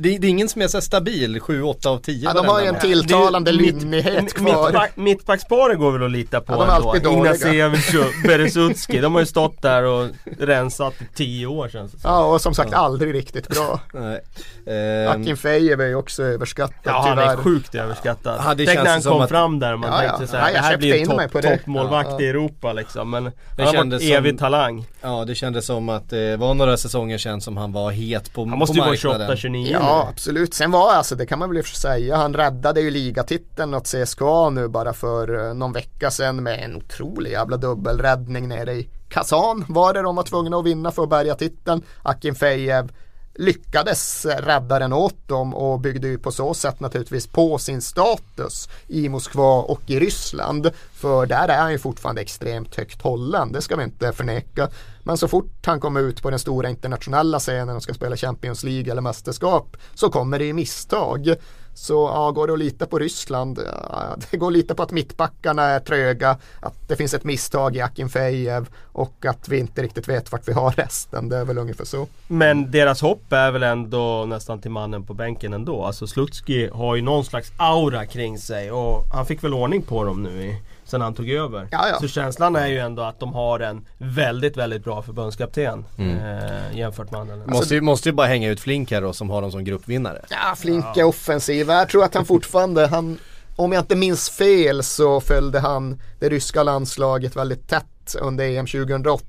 det 0.00 0.08
är 0.08 0.24
ingen 0.24 0.48
som 0.48 0.62
är 0.62 0.68
så 0.68 0.80
stabil 0.80 1.40
7, 1.40 1.62
8 1.62 1.90
av 1.90 1.98
10 1.98 2.24
Ja, 2.24 2.32
de 2.32 2.46
har 2.46 2.60
ju 2.60 2.66
en 2.66 2.78
Tilltalande 2.80 3.52
lynnighet 3.52 4.22
mitt- 4.22 4.34
kvar. 4.34 4.70
mittback- 4.72 4.90
Mittbacksparet 4.94 5.78
går 5.78 5.92
väl 5.92 6.02
att 6.04 6.10
lita 6.10 6.40
på 6.40 6.52
Ja, 6.52 6.56
de 6.58 6.70
är 6.70 6.76
ändå. 6.76 6.88
alltid. 6.90 7.06
Ignacevich 7.12 7.94
och 7.94 8.28
Beresutski. 8.28 8.98
De 9.00 9.12
har 9.14 9.20
ju 9.20 9.26
stått 9.26 9.62
där 9.62 9.81
och 9.84 10.08
rensat 10.38 10.94
i 11.02 11.06
tio 11.14 11.46
år 11.46 11.68
känns 11.68 11.92
det 11.92 11.98
som. 11.98 12.10
Ja 12.10 12.24
och 12.24 12.40
som 12.40 12.54
sagt 12.54 12.72
aldrig 12.74 13.14
riktigt 13.14 13.48
bra. 13.48 13.80
Nej. 13.92 14.20
Ehm, 14.66 15.08
Akinfejev 15.22 15.80
är 15.80 15.86
ju 15.86 15.94
också 15.94 16.22
överskattad 16.22 16.76
Ja 16.84 17.04
han 17.08 17.18
är 17.18 17.22
tyvärr. 17.22 17.36
sjukt 17.36 17.74
överskattad. 17.74 18.40
Ja, 18.46 18.54
det 18.54 18.66
Tänk 18.66 18.82
när 18.84 18.90
han 18.90 19.02
kom 19.02 19.20
att- 19.20 19.28
fram 19.28 19.58
där 19.58 19.76
man 19.76 19.90
Ja, 19.90 20.02
ja. 20.04 20.08
tänkte 20.08 20.26
såhär, 20.26 20.42
Ja, 20.48 20.54
jag 20.54 20.62
det 20.62 20.66
här 20.66 20.76
blir 20.76 20.94
en 20.94 21.28
topp, 21.30 21.42
toppmålvakt 21.42 22.10
Ja, 22.10 22.20
i 22.20 22.24
ja. 22.24 22.30
Europa 22.30 22.72
liksom. 22.72 23.10
Men 23.10 23.24
han 23.24 23.32
Det 23.56 23.62
har 23.62 23.72
kändes 23.72 24.02
varit 24.02 24.12
evig 24.18 24.30
som- 24.30 24.38
talang. 24.38 24.86
Ja 25.00 25.24
det 25.24 25.34
kändes 25.34 25.66
som 25.66 25.88
att 25.88 26.10
det 26.10 26.36
var 26.36 26.54
några 26.54 26.76
säsonger 26.76 27.18
sedan 27.18 27.40
som 27.40 27.56
han 27.56 27.72
var 27.72 27.90
het 27.90 28.32
på, 28.34 28.44
Han 28.44 28.58
måste 28.58 28.72
på 28.72 28.76
ju 28.76 28.80
vara 28.80 28.90
marknaden. 29.18 29.36
28-29 29.36 29.72
Ja 29.72 30.08
absolut, 30.10 30.54
sen 30.54 30.70
var 30.70 30.92
alltså 30.92 31.14
det 31.14 31.26
kan 31.26 31.38
man 31.38 31.48
väl 31.48 31.58
i 31.58 31.60
och 31.60 31.64
för 31.66 31.74
sig 31.76 31.80
säga. 31.82 32.16
Han 32.16 32.34
räddade 32.34 32.80
ju 32.80 32.90
ligatiteln 32.90 33.74
åt 33.74 33.86
CSKA 33.86 34.50
nu 34.50 34.68
bara 34.68 34.92
för 34.92 35.48
eh, 35.48 35.54
någon 35.54 35.72
vecka 35.72 36.10
sedan 36.10 36.42
med 36.42 36.64
en 36.64 36.76
otrolig 36.76 37.30
jävla 37.30 37.56
dubbelräddning 37.56 38.48
nere 38.48 38.72
i 38.72 38.88
Kazan 39.12 39.64
var 39.68 39.94
det 39.94 40.02
de 40.02 40.16
var 40.16 40.22
tvungna 40.22 40.56
att 40.56 40.64
vinna 40.64 40.90
för 40.90 41.02
att 41.02 41.08
bärga 41.08 41.34
titeln. 41.34 41.82
Akinfejev 42.02 42.92
lyckades 43.34 44.26
rädda 44.26 44.78
den 44.78 44.92
åt 44.92 45.28
dem 45.28 45.54
och 45.54 45.80
byggde 45.80 46.08
ju 46.08 46.18
på 46.18 46.32
så 46.32 46.54
sätt 46.54 46.80
naturligtvis 46.80 47.26
på 47.26 47.58
sin 47.58 47.82
status 47.82 48.68
i 48.88 49.08
Moskva 49.08 49.62
och 49.62 49.80
i 49.86 50.00
Ryssland. 50.00 50.70
För 50.94 51.26
där 51.26 51.48
är 51.48 51.58
han 51.58 51.72
ju 51.72 51.78
fortfarande 51.78 52.20
extremt 52.20 52.76
högt 52.76 53.02
hållen, 53.02 53.52
det 53.52 53.62
ska 53.62 53.76
vi 53.76 53.84
inte 53.84 54.12
förneka. 54.12 54.68
Men 55.02 55.18
så 55.18 55.28
fort 55.28 55.66
han 55.66 55.80
kommer 55.80 56.00
ut 56.00 56.22
på 56.22 56.30
den 56.30 56.38
stora 56.38 56.68
internationella 56.68 57.38
scenen 57.38 57.76
och 57.76 57.82
ska 57.82 57.94
spela 57.94 58.16
Champions 58.16 58.64
League 58.64 58.92
eller 58.92 59.02
mästerskap 59.02 59.76
så 59.94 60.10
kommer 60.10 60.38
det 60.38 60.44
ju 60.44 60.52
misstag. 60.52 61.34
Så 61.74 61.92
ja, 62.14 62.30
går 62.30 62.46
det 62.46 62.52
att 62.52 62.58
lita 62.58 62.86
på 62.86 62.98
Ryssland? 62.98 63.58
Ja, 63.90 64.16
det 64.30 64.36
går 64.36 64.46
att 64.46 64.52
lita 64.52 64.74
på 64.74 64.82
att 64.82 64.90
mittbackarna 64.90 65.62
är 65.62 65.80
tröga, 65.80 66.38
att 66.60 66.88
det 66.88 66.96
finns 66.96 67.14
ett 67.14 67.24
misstag 67.24 67.76
i 67.76 67.80
Akinfejev 67.80 68.68
och 68.92 69.26
att 69.26 69.48
vi 69.48 69.58
inte 69.58 69.82
riktigt 69.82 70.08
vet 70.08 70.32
vart 70.32 70.48
vi 70.48 70.52
har 70.52 70.70
resten. 70.70 71.28
Det 71.28 71.36
är 71.36 71.44
väl 71.44 71.58
ungefär 71.58 71.84
så. 71.84 72.06
Men 72.28 72.70
deras 72.70 73.00
hopp 73.00 73.32
är 73.32 73.50
väl 73.50 73.62
ändå 73.62 74.24
nästan 74.26 74.60
till 74.60 74.70
mannen 74.70 75.06
på 75.06 75.14
bänken 75.14 75.52
ändå. 75.52 75.84
Alltså 75.84 76.06
Slutski 76.06 76.68
har 76.72 76.96
ju 76.96 77.02
någon 77.02 77.24
slags 77.24 77.52
aura 77.56 78.06
kring 78.06 78.38
sig 78.38 78.72
och 78.72 79.04
han 79.12 79.26
fick 79.26 79.44
väl 79.44 79.54
ordning 79.54 79.82
på 79.82 80.04
dem 80.04 80.22
nu 80.22 80.42
i, 80.42 80.56
sen 80.92 81.00
han 81.00 81.14
tog 81.14 81.30
över. 81.30 81.68
Ja, 81.70 81.88
ja. 81.88 81.98
Så 82.00 82.08
känslan 82.08 82.56
är 82.56 82.66
ju 82.66 82.78
ändå 82.78 83.02
att 83.02 83.20
de 83.20 83.34
har 83.34 83.60
en 83.60 83.86
väldigt, 83.98 84.56
väldigt 84.56 84.84
bra 84.84 85.02
förbundskapten 85.02 85.84
eh, 85.98 86.78
jämfört 86.78 87.10
med 87.10 87.20
andra 87.20 87.34
länder. 87.34 87.52
Måste, 87.54 87.74
ju, 87.74 87.80
måste 87.80 88.08
ju 88.08 88.12
bara 88.12 88.26
hänga 88.26 88.50
ut 88.50 88.60
Flink 88.60 88.90
här 88.90 89.00
då 89.00 89.12
som 89.12 89.30
har 89.30 89.42
dem 89.42 89.50
som 89.50 89.64
gruppvinnare. 89.64 90.22
Ja, 90.30 90.54
Flink 90.56 90.96
är 90.96 91.04
offensiv. 91.04 91.68
Jag 91.68 91.88
tror 91.88 92.04
att 92.04 92.14
han 92.14 92.24
fortfarande, 92.24 92.86
han, 92.86 93.18
om 93.56 93.72
jag 93.72 93.82
inte 93.82 93.96
minns 93.96 94.30
fel 94.30 94.82
så 94.82 95.20
följde 95.20 95.60
han 95.60 96.00
det 96.20 96.28
ryska 96.28 96.62
landslaget 96.62 97.36
väldigt 97.36 97.68
tätt 97.68 98.16
under 98.20 98.44
EM 98.44 98.66
2008. 98.66 99.24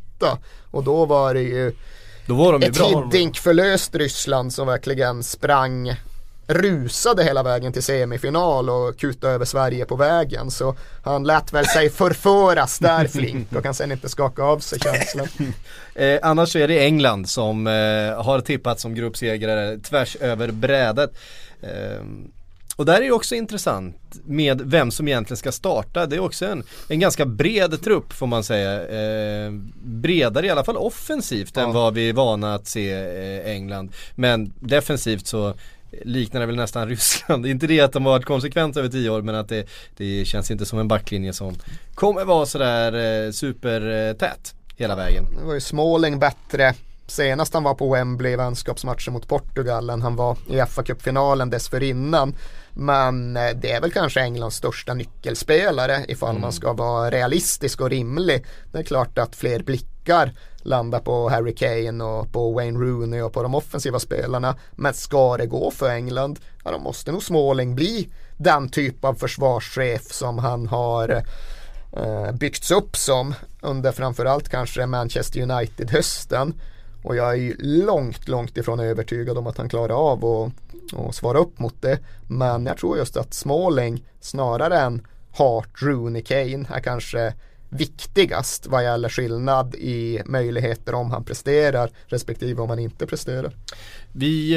Och 0.71 0.83
då 0.83 1.05
var 1.05 1.33
det 1.33 1.41
ju 1.41 1.75
Då 2.25 2.35
var 2.35 2.53
de 2.53 2.61
ju 2.61 2.67
ett 2.67 2.77
bra. 2.77 2.87
Hiddink-förlöst 2.87 3.95
Ryssland 3.95 4.53
som 4.53 4.67
verkligen 4.67 5.23
sprang 5.23 5.95
rusade 6.53 7.23
hela 7.23 7.43
vägen 7.43 7.73
till 7.73 7.83
semifinal 7.83 8.69
och 8.69 8.97
kutade 8.97 9.33
över 9.33 9.45
Sverige 9.45 9.85
på 9.85 9.95
vägen. 9.95 10.51
Så 10.51 10.75
han 11.03 11.23
lät 11.23 11.53
väl 11.53 11.65
sig 11.65 11.89
förföras 11.89 12.79
där 12.79 13.07
Flink 13.07 13.55
och 13.55 13.63
kan 13.63 13.73
sen 13.73 13.91
inte 13.91 14.09
skaka 14.09 14.43
av 14.43 14.59
sig 14.59 14.79
känslan. 14.79 15.27
Eh, 15.95 16.19
annars 16.21 16.51
så 16.51 16.59
är 16.59 16.67
det 16.67 16.85
England 16.85 17.29
som 17.29 17.67
eh, 17.67 17.73
har 18.23 18.41
tippat 18.41 18.79
som 18.79 18.95
gruppsegrare 18.95 19.79
tvärs 19.79 20.15
över 20.15 20.51
brädet. 20.51 21.11
Eh, 21.61 22.01
och 22.75 22.85
där 22.85 22.95
är 22.95 23.01
det 23.01 23.11
också 23.11 23.35
intressant 23.35 23.95
med 24.25 24.61
vem 24.61 24.91
som 24.91 25.07
egentligen 25.07 25.37
ska 25.37 25.51
starta. 25.51 26.05
Det 26.05 26.15
är 26.15 26.19
också 26.19 26.45
en, 26.45 26.63
en 26.89 26.99
ganska 26.99 27.25
bred 27.25 27.83
trupp 27.83 28.13
får 28.13 28.27
man 28.27 28.43
säga. 28.43 28.87
Eh, 28.87 29.51
bredare 29.83 30.47
i 30.47 30.49
alla 30.49 30.63
fall 30.63 30.77
offensivt 30.77 31.57
än 31.57 31.73
vad 31.73 31.93
vi 31.93 32.09
är 32.09 32.13
vana 32.13 32.55
att 32.55 32.67
se 32.67 32.91
eh, 32.91 33.51
England. 33.51 33.91
Men 34.15 34.53
defensivt 34.59 35.27
så 35.27 35.53
liknar 36.05 36.39
det 36.39 36.45
väl 36.45 36.55
nästan 36.55 36.89
Ryssland. 36.89 37.45
Inte 37.45 37.67
det 37.67 37.79
att 37.79 37.93
de 37.93 38.05
har 38.05 38.11
varit 38.11 38.25
konsekventa 38.25 38.79
över 38.79 38.89
tio 38.89 39.09
år 39.09 39.21
men 39.21 39.35
att 39.35 39.49
det, 39.49 39.67
det 39.97 40.25
känns 40.25 40.51
inte 40.51 40.65
som 40.65 40.79
en 40.79 40.87
backlinje 40.87 41.33
som 41.33 41.55
kommer 41.95 42.25
vara 42.25 42.45
sådär 42.45 43.25
eh, 43.25 43.31
supertät 43.31 44.55
hela 44.77 44.95
vägen. 44.95 45.25
Det 45.39 45.45
var 45.45 45.53
ju 45.53 45.61
Småling 45.61 46.19
bättre 46.19 46.73
senast 47.07 47.53
han 47.53 47.63
var 47.63 47.73
på 47.73 47.93
Wembley 47.93 48.33
i 48.33 48.35
vänskapsmatchen 48.35 49.13
mot 49.13 49.27
Portugal 49.27 49.89
än 49.89 50.01
han 50.01 50.15
var 50.15 50.37
i 50.49 50.61
FA-cupfinalen 50.61 51.49
dessförinnan. 51.49 52.35
Men 52.73 53.37
eh, 53.37 53.49
det 53.55 53.71
är 53.71 53.81
väl 53.81 53.91
kanske 53.91 54.21
Englands 54.21 54.55
största 54.55 54.93
nyckelspelare 54.93 56.05
ifall 56.07 56.29
mm. 56.29 56.41
man 56.41 56.53
ska 56.53 56.73
vara 56.73 57.11
realistisk 57.11 57.81
och 57.81 57.89
rimlig. 57.89 58.45
Det 58.71 58.79
är 58.79 58.83
klart 58.83 59.17
att 59.17 59.35
fler 59.35 59.63
blickar 59.63 60.31
landa 60.63 60.99
på 60.99 61.29
Harry 61.29 61.55
Kane 61.55 62.03
och 62.03 62.31
på 62.31 62.51
Wayne 62.51 62.79
Rooney 62.79 63.21
och 63.21 63.33
på 63.33 63.43
de 63.43 63.55
offensiva 63.55 63.99
spelarna. 63.99 64.55
Men 64.71 64.93
ska 64.93 65.37
det 65.37 65.45
gå 65.45 65.71
för 65.71 65.89
England, 65.89 66.39
ja 66.63 66.71
då 66.71 66.79
måste 66.79 67.11
nog 67.11 67.23
Småling 67.23 67.75
bli 67.75 68.09
den 68.37 68.69
typ 68.69 69.05
av 69.05 69.13
försvarschef 69.13 70.11
som 70.11 70.37
han 70.37 70.67
har 70.67 71.23
eh, 71.97 72.31
byggts 72.31 72.71
upp 72.71 72.97
som 72.97 73.35
under 73.61 73.91
framförallt 73.91 74.49
kanske 74.49 74.85
Manchester 74.85 75.41
United-hösten. 75.41 76.53
Och 77.03 77.15
jag 77.15 77.29
är 77.29 77.35
ju 77.35 77.55
långt, 77.85 78.27
långt 78.27 78.57
ifrån 78.57 78.79
övertygad 78.79 79.37
om 79.37 79.47
att 79.47 79.57
han 79.57 79.69
klarar 79.69 80.11
av 80.11 80.51
att 81.07 81.15
svara 81.15 81.37
upp 81.37 81.59
mot 81.59 81.81
det. 81.81 81.99
Men 82.27 82.65
jag 82.65 82.77
tror 82.77 82.97
just 82.97 83.17
att 83.17 83.33
Småling 83.33 84.03
snarare 84.19 84.79
än 84.79 85.07
Hart, 85.31 85.81
Rooney, 85.81 86.21
Kane 86.21 86.65
är 86.69 86.79
kanske 86.79 87.33
viktigast 87.77 88.67
vad 88.67 88.83
gäller 88.83 89.09
skillnad 89.09 89.75
i 89.75 90.21
möjligheter 90.25 90.93
om 90.93 91.11
han 91.11 91.23
presterar 91.23 91.89
respektive 92.07 92.61
om 92.61 92.69
han 92.69 92.79
inte 92.79 93.05
presterar. 93.05 93.51
Vi 94.11 94.51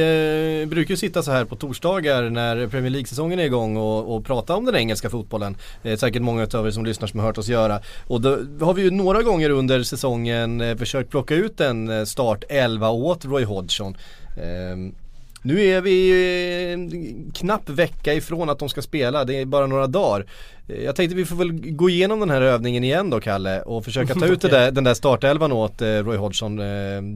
eh, 0.63 0.69
brukar 0.69 0.97
sitta 0.97 1.23
så 1.23 1.31
här 1.31 1.45
på 1.45 1.57
torsdagar 1.57 2.31
när 2.31 2.69
Premier 2.69 2.91
League-säsongen 2.91 3.39
är 3.39 3.45
igång 3.45 3.77
och, 3.77 4.17
och 4.17 4.25
prata 4.25 4.57
om 4.57 4.65
den 4.65 4.77
engelska 4.77 5.11
fotbollen. 5.11 5.57
Det 5.83 5.93
är 5.93 5.97
säkert 5.97 6.23
många 6.23 6.47
av 6.55 6.67
er 6.67 6.71
som 6.71 6.85
lyssnar 6.85 7.09
som 7.09 7.21
har 7.21 7.27
hört 7.27 7.39
oss 7.39 7.49
göra. 7.49 7.81
Och 8.07 8.21
då 8.21 8.31
har 8.61 8.75
vi 8.75 8.83
ju 8.83 8.91
några 8.91 9.23
gånger 9.23 9.51
under 9.51 9.83
säsongen 9.83 10.61
eh, 10.61 10.77
försökt 10.77 11.11
plocka 11.11 11.35
ut 11.35 11.61
en 11.61 11.89
eh, 11.89 12.05
start 12.05 12.45
11 12.49 12.91
åt 12.91 13.25
Roy 13.25 13.45
Hodgson. 13.45 13.97
Eh, 14.37 15.06
nu 15.47 15.65
är 15.65 15.81
vi 15.81 16.73
en 16.73 16.93
eh, 16.93 17.33
knapp 17.33 17.69
vecka 17.69 18.15
ifrån 18.15 18.51
att 18.51 18.59
de 18.59 18.69
ska 18.69 18.83
spela, 18.83 19.25
det 19.25 19.41
är 19.41 19.45
bara 19.45 19.67
några 19.67 19.87
dagar. 19.87 20.27
Eh, 20.69 20.85
jag 20.85 20.97
tänkte 20.97 21.17
vi 21.17 21.25
får 21.25 21.37
väl 21.37 21.53
gå 21.77 21.91
igenom 21.91 22.21
den 22.21 22.31
här 22.31 22.41
övningen 22.41 22.85
igen 22.85 23.11
då 23.11 23.21
Kalle 23.21 23.63
och 23.63 23.85
försöka 23.85 24.15
ta 24.15 24.27
ut 24.27 24.45
okay. 24.45 24.51
där, 24.51 24.71
den 24.71 24.85
där 24.85 24.95
startelvan 24.95 25.53
åt 25.53 25.83
eh, 25.83 25.87
Roy 25.87 26.17
Hodgson. 26.17 26.61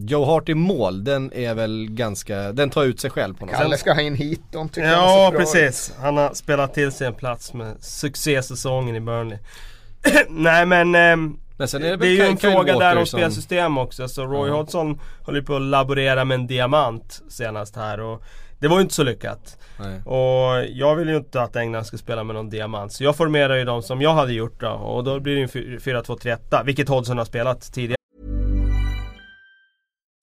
Joe 0.07 0.25
Hart 0.25 0.49
i 0.49 0.55
mål, 0.55 1.05
den 1.05 1.33
är 1.33 1.55
väl 1.55 1.89
ganska, 1.91 2.53
den 2.53 2.71
tar 2.71 2.85
ut 2.85 3.01
sig 3.01 3.11
själv 3.11 3.35
på 3.35 3.47
något 3.47 3.55
sätt. 3.55 3.63
Kalle 3.63 3.77
ska 3.77 3.93
ha 3.93 4.01
in 4.01 4.15
hit 4.15 4.43
dem 4.53 4.69
tycker 4.69 4.89
ja, 4.89 4.93
jag 4.93 5.35
Ja 5.35 5.39
precis, 5.39 5.93
han 6.01 6.17
har 6.17 6.35
spelat 6.35 6.75
till 6.75 6.93
sig 6.93 7.07
en 7.07 7.15
plats 7.15 7.55
med 7.55 7.75
succésäsongen 7.81 8.97
i 8.97 9.01
Burnley. 9.01 9.39
Nej 10.29 10.67
men 10.67 10.95
ehm, 10.95 11.37
men 11.61 11.69
sen 11.69 11.83
är 11.83 11.91
det, 11.91 11.97
det 11.97 12.07
är 12.07 12.11
ju 12.11 12.23
en 12.23 12.39
Kyle 12.39 12.53
fråga 12.53 12.73
Walker 12.73 12.87
där 12.87 12.97
om 12.97 13.07
som... 13.07 13.19
spelsystem 13.19 13.79
också. 13.79 14.09
Så 14.09 14.27
Roy 14.27 14.49
mm. 14.49 14.55
Hodgson 14.55 15.01
håller 15.25 15.43
på 15.43 15.57
att 15.57 15.63
laborera 15.63 16.25
med 16.25 16.35
en 16.35 16.47
diamant 16.47 17.23
senast 17.29 17.77
här 17.77 18.01
och 18.01 18.23
det 18.59 18.69
var 18.69 18.77
ju 18.77 18.83
inte 18.83 18.95
så 18.95 19.03
lyckat. 19.03 19.59
Nej. 19.79 20.03
Och 20.05 20.67
jag 20.69 20.97
vill 20.97 21.09
ju 21.09 21.17
inte 21.17 21.43
att 21.43 21.57
England 21.57 21.85
ska 21.85 21.99
spela 21.99 22.25
med 22.25 22.35
någon 22.35 22.51
diamant. 22.51 22.93
Så 22.93 23.05
jag 23.05 23.17
formerar 23.17 23.57
ju 23.57 23.65
dem 23.65 23.83
som 23.83 24.01
jag 24.01 24.15
hade 24.15 24.33
gjort 24.33 24.61
då. 24.61 24.71
Och 24.71 25.05
då 25.05 25.21
blir 25.21 25.35
det 25.35 25.41
ju 25.41 25.79
4-2-3-1, 25.79 26.65
vilket 26.65 26.89
Hodgson 26.89 27.19
har 27.19 27.25
spelat 27.25 27.73
tidigare. 27.73 27.97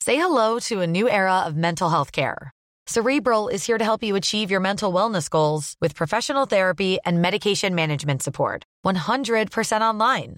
Say 0.06 0.16
hello 0.16 0.60
to 0.60 0.82
a 0.82 0.88
new 0.88 1.08
era 1.08 1.48
of 1.48 1.54
mental 1.54 1.90
health 1.90 2.12
care. 2.12 2.52
Cerebral 2.90 3.50
is 3.54 3.68
here 3.68 3.78
to 3.78 3.86
help 3.86 4.04
you 4.04 4.18
achieve 4.18 4.54
your 4.54 4.62
mental 4.62 4.94
wellness 4.94 5.30
goals 5.30 5.76
with 5.82 5.96
professional 5.96 6.48
therapy 6.48 6.98
and 7.06 7.22
medication 7.22 7.76
management 7.76 8.24
support. 8.24 8.64
100% 8.86 9.82
online. 9.82 10.38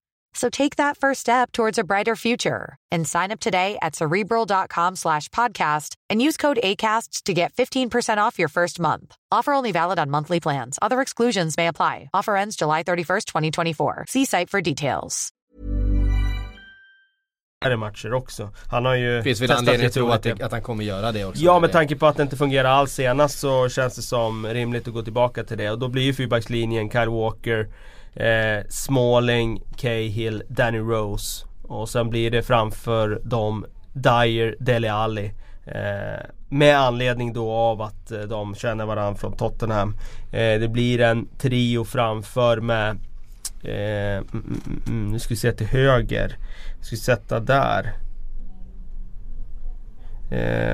So 0.33 0.49
take 0.49 0.77
that 0.77 0.97
first 0.97 1.19
step 1.19 1.51
towards 1.51 1.77
a 1.77 1.83
brighter 1.83 2.15
future 2.15 2.77
and 2.91 3.07
sign 3.07 3.31
up 3.31 3.39
today 3.39 3.77
at 3.81 3.95
cerebral.com 3.95 4.95
slash 4.95 5.27
podcast 5.29 5.95
and 6.09 6.21
use 6.21 6.37
code 6.37 6.59
ACasts 6.63 7.23
to 7.23 7.33
get 7.33 7.53
15% 7.53 8.17
off 8.17 8.39
your 8.39 8.49
first 8.49 8.79
month. 8.79 9.15
Offer 9.31 9.53
only 9.53 9.71
valid 9.71 9.99
on 9.99 10.09
monthly 10.09 10.39
plans. 10.39 10.79
Other 10.81 11.01
exclusions 11.01 11.57
may 11.57 11.67
apply. 11.67 12.09
Offer 12.13 12.37
ends 12.37 12.55
July 12.55 12.83
31st, 12.83 13.25
2024. 13.25 14.05
See 14.07 14.25
site 14.25 14.49
for 14.49 14.61
details. 14.61 15.33
matcher 17.77 18.13
också. 18.13 18.49
Han 18.67 18.85
har 18.85 18.95
ju 18.95 19.21
Finns 19.21 19.41
väl 19.41 19.51
anledning 19.51 19.87
att 19.87 19.93
tro 19.93 20.09
att, 20.09 20.23
det, 20.23 20.41
att 20.41 20.51
han 20.51 20.61
kommer 20.61 20.83
göra 20.83 21.11
det 21.11 21.25
också? 21.25 21.43
Ja 21.43 21.59
med 21.59 21.71
tanke 21.71 21.95
på 21.95 22.07
att 22.07 22.17
det 22.17 22.23
inte 22.23 22.37
fungerar 22.37 22.69
alls 22.69 22.93
senast 22.93 23.39
så 23.39 23.69
känns 23.69 23.95
det 23.95 24.01
som 24.01 24.47
rimligt 24.47 24.87
att 24.87 24.93
gå 24.93 25.01
tillbaka 25.01 25.43
till 25.43 25.57
det 25.57 25.69
och 25.69 25.79
då 25.79 25.87
blir 25.87 26.03
ju 26.03 26.13
fyrbackslinjen 26.13 26.89
Kyle 26.89 27.09
Walker 27.09 27.67
eh, 28.15 28.65
Smalling, 28.69 29.63
Cahill, 29.77 30.43
Danny 30.47 30.79
Rose. 30.79 31.45
Och 31.63 31.89
sen 31.89 32.09
blir 32.09 32.31
det 32.31 32.43
framför 32.43 33.21
dem 33.23 33.65
Dyer, 33.93 34.55
Dele 34.59 34.91
Alli. 34.91 35.33
Eh, 35.65 36.25
med 36.49 36.79
anledning 36.79 37.33
då 37.33 37.51
av 37.51 37.81
att 37.81 38.11
eh, 38.11 38.19
de 38.21 38.55
känner 38.55 38.85
varandra 38.85 39.15
från 39.19 39.37
Tottenham. 39.37 39.97
Eh, 40.31 40.59
det 40.59 40.71
blir 40.71 41.01
en 41.01 41.27
trio 41.37 41.83
framför 41.83 42.57
med 42.57 42.89
eh, 43.63 44.17
mm, 44.17 44.27
mm, 44.33 44.61
mm, 44.65 44.81
mm 44.87 45.11
Nu 45.11 45.19
ska 45.19 45.29
vi 45.29 45.35
se 45.35 45.51
till 45.51 45.67
höger. 45.67 46.37
Ska 46.81 46.95
vi 46.95 47.01
sätta 47.01 47.39
där. 47.39 47.93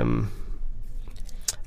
Um, 0.02 0.28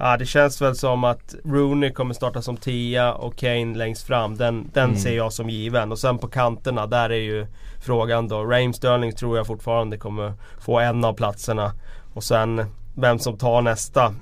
Ja 0.02 0.16
det 0.16 0.26
känns 0.26 0.62
väl 0.62 0.76
som 0.76 1.04
att 1.04 1.34
Rooney 1.44 1.92
kommer 1.92 2.14
starta 2.14 2.42
som 2.42 2.56
tia 2.56 3.12
och 3.12 3.36
Kane 3.36 3.78
längst 3.78 4.06
fram. 4.06 4.36
Den, 4.36 4.70
den 4.72 4.84
mm. 4.84 4.96
ser 4.96 5.16
jag 5.16 5.32
som 5.32 5.50
given. 5.50 5.92
Och 5.92 5.98
sen 5.98 6.18
på 6.18 6.28
kanterna, 6.28 6.86
där 6.86 7.10
är 7.10 7.20
ju 7.20 7.46
frågan 7.84 8.28
då. 8.28 8.44
Raheem 8.44 8.72
Sterling 8.72 9.12
tror 9.12 9.36
jag 9.36 9.46
fortfarande 9.46 9.98
kommer 9.98 10.34
få 10.60 10.80
en 10.80 11.04
av 11.04 11.12
platserna. 11.12 11.72
Och 12.14 12.24
sen 12.24 12.64
vem 12.94 13.18
som 13.18 13.38
tar 13.38 13.62
nästa. 13.62 14.14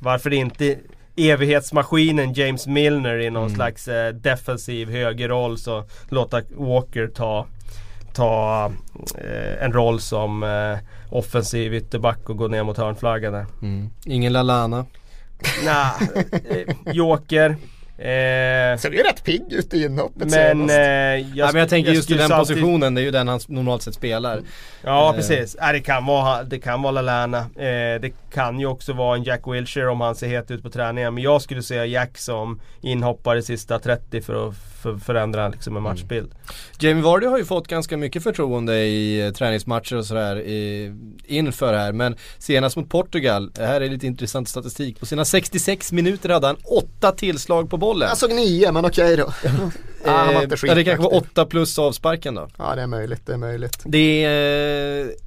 Varför 0.00 0.32
inte 0.32 0.78
evighetsmaskinen 1.16 2.32
James 2.32 2.66
Milner 2.66 3.18
i 3.18 3.30
någon 3.30 3.42
mm. 3.42 3.54
slags 3.54 3.88
eh, 3.88 4.14
defensiv 4.14 4.90
högerroll 4.90 5.58
så 5.58 5.84
låta 6.08 6.42
Walker 6.50 7.06
ta, 7.06 7.46
ta 8.14 8.64
eh, 9.18 9.64
en 9.64 9.72
roll 9.72 10.00
som 10.00 10.42
eh, 10.42 10.78
offensiv 11.10 11.74
ytterback 11.74 12.30
och 12.30 12.36
gå 12.36 12.48
ner 12.48 12.62
mot 12.62 12.76
hörnflaggan 12.76 13.32
där. 13.32 13.46
Mm. 13.62 13.90
Ingen 14.04 14.32
Lalana? 14.32 14.86
Nej, 15.64 16.08
eh, 16.50 16.92
Joker. 16.92 17.56
Eh, 17.98 18.78
Ser 18.78 18.90
ju 18.90 19.02
rätt 19.02 19.24
pigg 19.24 19.52
ut 19.52 19.74
i 19.74 19.84
inhoppet 19.84 20.30
Men, 20.30 20.70
eh, 20.70 20.76
jag, 20.76 21.20
ja, 21.34 21.46
men 21.52 21.60
jag 21.60 21.68
tänker 21.68 21.92
just 21.92 22.10
i 22.10 22.14
den 22.14 22.30
positionen, 22.30 22.82
alltid... 22.82 22.94
det 22.94 23.00
är 23.00 23.04
ju 23.04 23.10
den 23.10 23.28
han 23.28 23.40
normalt 23.46 23.82
sett 23.82 23.94
spelar. 23.94 24.40
Ja 24.82 25.10
eh. 25.10 25.16
precis, 25.16 25.54
äh, 25.54 25.72
det 25.72 25.80
kan 25.80 26.06
vara, 26.06 26.42
det 26.42 26.58
kan 26.58 26.82
vara 26.82 26.90
Lallana. 26.90 27.38
Eh, 27.38 28.00
det 28.00 28.12
kan 28.32 28.60
ju 28.60 28.66
också 28.66 28.92
vara 28.92 29.16
en 29.16 29.22
Jack 29.22 29.40
Wilshere 29.46 29.88
om 29.88 30.00
han 30.00 30.14
ser 30.14 30.28
het 30.28 30.50
ut 30.50 30.62
på 30.62 30.70
träningen. 30.70 31.14
Men 31.14 31.22
jag 31.22 31.42
skulle 31.42 31.62
säga 31.62 31.86
Jack 31.86 32.18
som 32.18 32.60
inhoppare 32.80 33.42
sista 33.42 33.78
30 33.78 34.20
för 34.20 34.48
att 34.48 34.71
för, 34.82 34.96
förändra 34.96 35.48
liksom 35.48 35.76
en 35.76 35.82
mm. 35.82 35.92
matchbild. 35.92 36.26
Mm. 36.26 36.36
Jamie 36.78 37.02
Vardy 37.02 37.26
har 37.26 37.38
ju 37.38 37.44
fått 37.44 37.68
ganska 37.68 37.96
mycket 37.96 38.22
förtroende 38.22 38.78
i 38.78 39.26
eh, 39.26 39.32
träningsmatcher 39.32 39.96
och 39.96 40.06
sådär 40.06 40.42
inför 41.24 41.74
här. 41.74 41.92
Men 41.92 42.16
senast 42.38 42.76
mot 42.76 42.88
Portugal, 42.88 43.50
det 43.54 43.66
här 43.66 43.80
är 43.80 43.88
lite 43.88 44.06
intressant 44.06 44.48
statistik. 44.48 45.00
På 45.00 45.06
sina 45.06 45.24
66 45.24 45.92
minuter 45.92 46.28
hade 46.28 46.46
han 46.46 46.56
8 46.64 47.12
tillslag 47.12 47.70
på 47.70 47.76
bollen. 47.76 48.08
Jag 48.08 48.18
såg 48.18 48.32
9 48.32 48.72
men 48.72 48.84
okej 48.84 49.16
då. 49.16 49.24
ah, 50.04 50.24
han 50.24 50.34
var 50.34 50.42
inte 50.42 50.56
skit, 50.56 50.74
det 50.74 50.84
kanske 50.84 51.02
var 51.02 51.14
8 51.14 51.46
plus 51.46 51.78
avsparken 51.78 52.34
då. 52.34 52.48
Ja 52.58 52.74
det 52.74 52.82
är 52.82 52.86
möjligt, 52.86 53.26
det 53.26 53.32
är 53.32 53.36
möjligt. 53.36 53.82
Det 53.84 54.24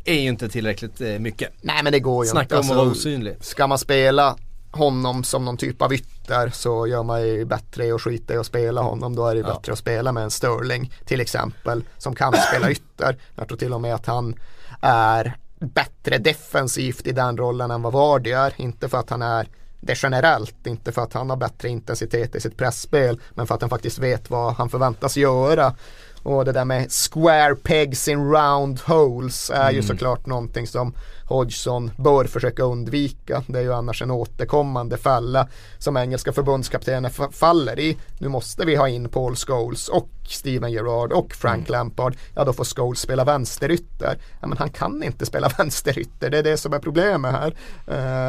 är 0.05 0.13
ju 0.13 0.27
inte 0.27 0.49
tillräckligt 0.49 1.01
eh, 1.01 1.19
mycket. 1.19 1.49
Nej 1.61 1.83
men 1.83 1.93
det 1.93 1.99
går 1.99 2.25
ju 2.25 2.29
Snacka 2.29 2.55
inte. 2.55 2.67
Snacka 2.67 2.73
om 2.73 2.79
att 2.79 2.87
alltså, 2.87 3.07
vara 3.07 3.15
osynlig. 3.15 3.35
Ska 3.41 3.67
man 3.67 3.77
spela 3.77 4.35
honom 4.75 5.23
som 5.23 5.45
någon 5.45 5.57
typ 5.57 5.81
av 5.81 5.93
ytter 5.93 6.49
så 6.49 6.87
gör 6.87 7.03
man 7.03 7.27
ju 7.27 7.45
bättre 7.45 7.85
i 7.85 7.91
att 7.91 8.01
skita 8.01 8.33
i 8.33 8.37
att 8.37 8.45
spela 8.45 8.81
honom. 8.81 9.15
Då 9.15 9.27
är 9.27 9.35
det 9.35 9.41
ja. 9.41 9.47
bättre 9.47 9.71
att 9.71 9.79
spela 9.79 10.11
med 10.11 10.23
en 10.23 10.31
Sterling 10.31 10.93
till 11.05 11.21
exempel 11.21 11.83
som 11.97 12.15
kan 12.15 12.33
spela 12.49 12.71
ytter. 12.71 13.17
Jag 13.35 13.47
tror 13.47 13.57
till 13.57 13.73
och 13.73 13.81
med 13.81 13.95
att 13.95 14.05
han 14.05 14.35
är 14.81 15.37
bättre 15.59 16.17
defensivt 16.17 17.07
i 17.07 17.11
den 17.11 17.37
rollen 17.37 17.71
än 17.71 17.81
vad 17.81 17.93
Vardy 17.93 18.31
är. 18.31 18.53
Inte 18.57 18.89
för 18.89 18.97
att 18.97 19.09
han 19.09 19.21
är 19.21 19.47
det 19.81 20.03
generellt, 20.03 20.67
inte 20.67 20.91
för 20.91 21.01
att 21.01 21.13
han 21.13 21.29
har 21.29 21.37
bättre 21.37 21.69
intensitet 21.69 22.35
i 22.35 22.41
sitt 22.41 22.57
pressspel 22.57 23.19
men 23.31 23.47
för 23.47 23.55
att 23.55 23.61
han 23.61 23.69
faktiskt 23.69 23.99
vet 23.99 24.29
vad 24.29 24.53
han 24.53 24.69
förväntas 24.69 25.17
göra. 25.17 25.75
Och 26.23 26.45
det 26.45 26.51
där 26.51 26.65
med 26.65 26.91
square 26.91 27.55
pegs 27.55 28.07
in 28.07 28.31
round 28.31 28.79
holes 28.79 29.49
är 29.49 29.61
mm. 29.61 29.75
ju 29.75 29.83
såklart 29.83 30.25
någonting 30.25 30.67
som 30.67 30.93
Hodgson 31.27 31.91
bör 31.97 32.25
försöka 32.25 32.63
undvika. 32.63 33.43
Det 33.47 33.59
är 33.59 33.63
ju 33.63 33.73
annars 33.73 34.01
en 34.01 34.11
återkommande 34.11 34.97
fälla 34.97 35.47
som 35.77 35.97
engelska 35.97 36.33
förbundskaptenen 36.33 37.11
faller 37.31 37.79
i. 37.79 37.97
Nu 38.19 38.27
måste 38.27 38.65
vi 38.65 38.75
ha 38.75 38.89
in 38.89 39.09
Paul 39.09 39.35
Scholes 39.35 39.89
och 39.89 40.09
Steven 40.27 40.71
Gerrard 40.71 41.11
och 41.11 41.33
Frank 41.33 41.69
mm. 41.69 41.79
Lampard. 41.79 42.17
Ja 42.35 42.43
då 42.43 42.53
får 42.53 42.63
Scholes 42.63 42.99
spela 42.99 43.23
vänsterytter. 43.23 44.17
Ja, 44.41 44.47
men 44.47 44.57
han 44.57 44.69
kan 44.69 45.03
inte 45.03 45.25
spela 45.25 45.47
vänsterytter. 45.57 46.29
Det 46.29 46.37
är 46.37 46.43
det 46.43 46.57
som 46.57 46.73
är 46.73 46.79
problemet 46.79 47.31
här. 47.31 47.55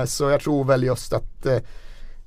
Uh, 0.00 0.06
så 0.06 0.30
jag 0.30 0.40
tror 0.40 0.64
väl 0.64 0.82
just 0.82 1.12
att 1.12 1.46
uh, 1.46 1.59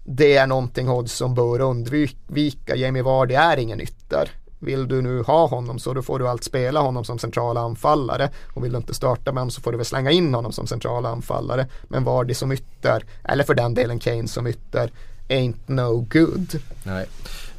det 0.03 0.37
är 0.37 0.47
någonting 0.47 0.87
Hodgson 0.87 1.35
bör 1.35 1.59
undvika. 1.61 2.75
Jamie 2.75 3.03
Vardy 3.03 3.33
är 3.33 3.57
ingen 3.57 3.81
ytter. 3.81 4.29
Vill 4.59 4.87
du 4.87 5.01
nu 5.01 5.21
ha 5.21 5.47
honom 5.47 5.79
så 5.79 5.93
då 5.93 6.01
får 6.01 6.19
du 6.19 6.27
allt 6.27 6.43
spela 6.43 6.79
honom 6.79 7.05
som 7.05 7.19
centrala 7.19 7.59
anfallare 7.59 8.29
och 8.53 8.63
vill 8.63 8.71
du 8.71 8.77
inte 8.77 8.93
starta 8.93 9.31
med 9.31 9.41
honom 9.41 9.51
så 9.51 9.61
får 9.61 9.71
du 9.71 9.77
väl 9.77 9.85
slänga 9.85 10.11
in 10.11 10.33
honom 10.33 10.51
som 10.51 10.67
centrala 10.67 11.09
anfallare. 11.09 11.67
Men 11.87 12.03
Vardy 12.03 12.33
som 12.33 12.51
ytter, 12.51 13.03
eller 13.23 13.43
för 13.43 13.53
den 13.53 13.73
delen 13.73 13.99
Kane 13.99 14.27
som 14.27 14.47
ytter, 14.47 14.91
ain't 15.29 15.59
no 15.65 16.07
good. 16.09 16.61
Nej. 16.83 17.05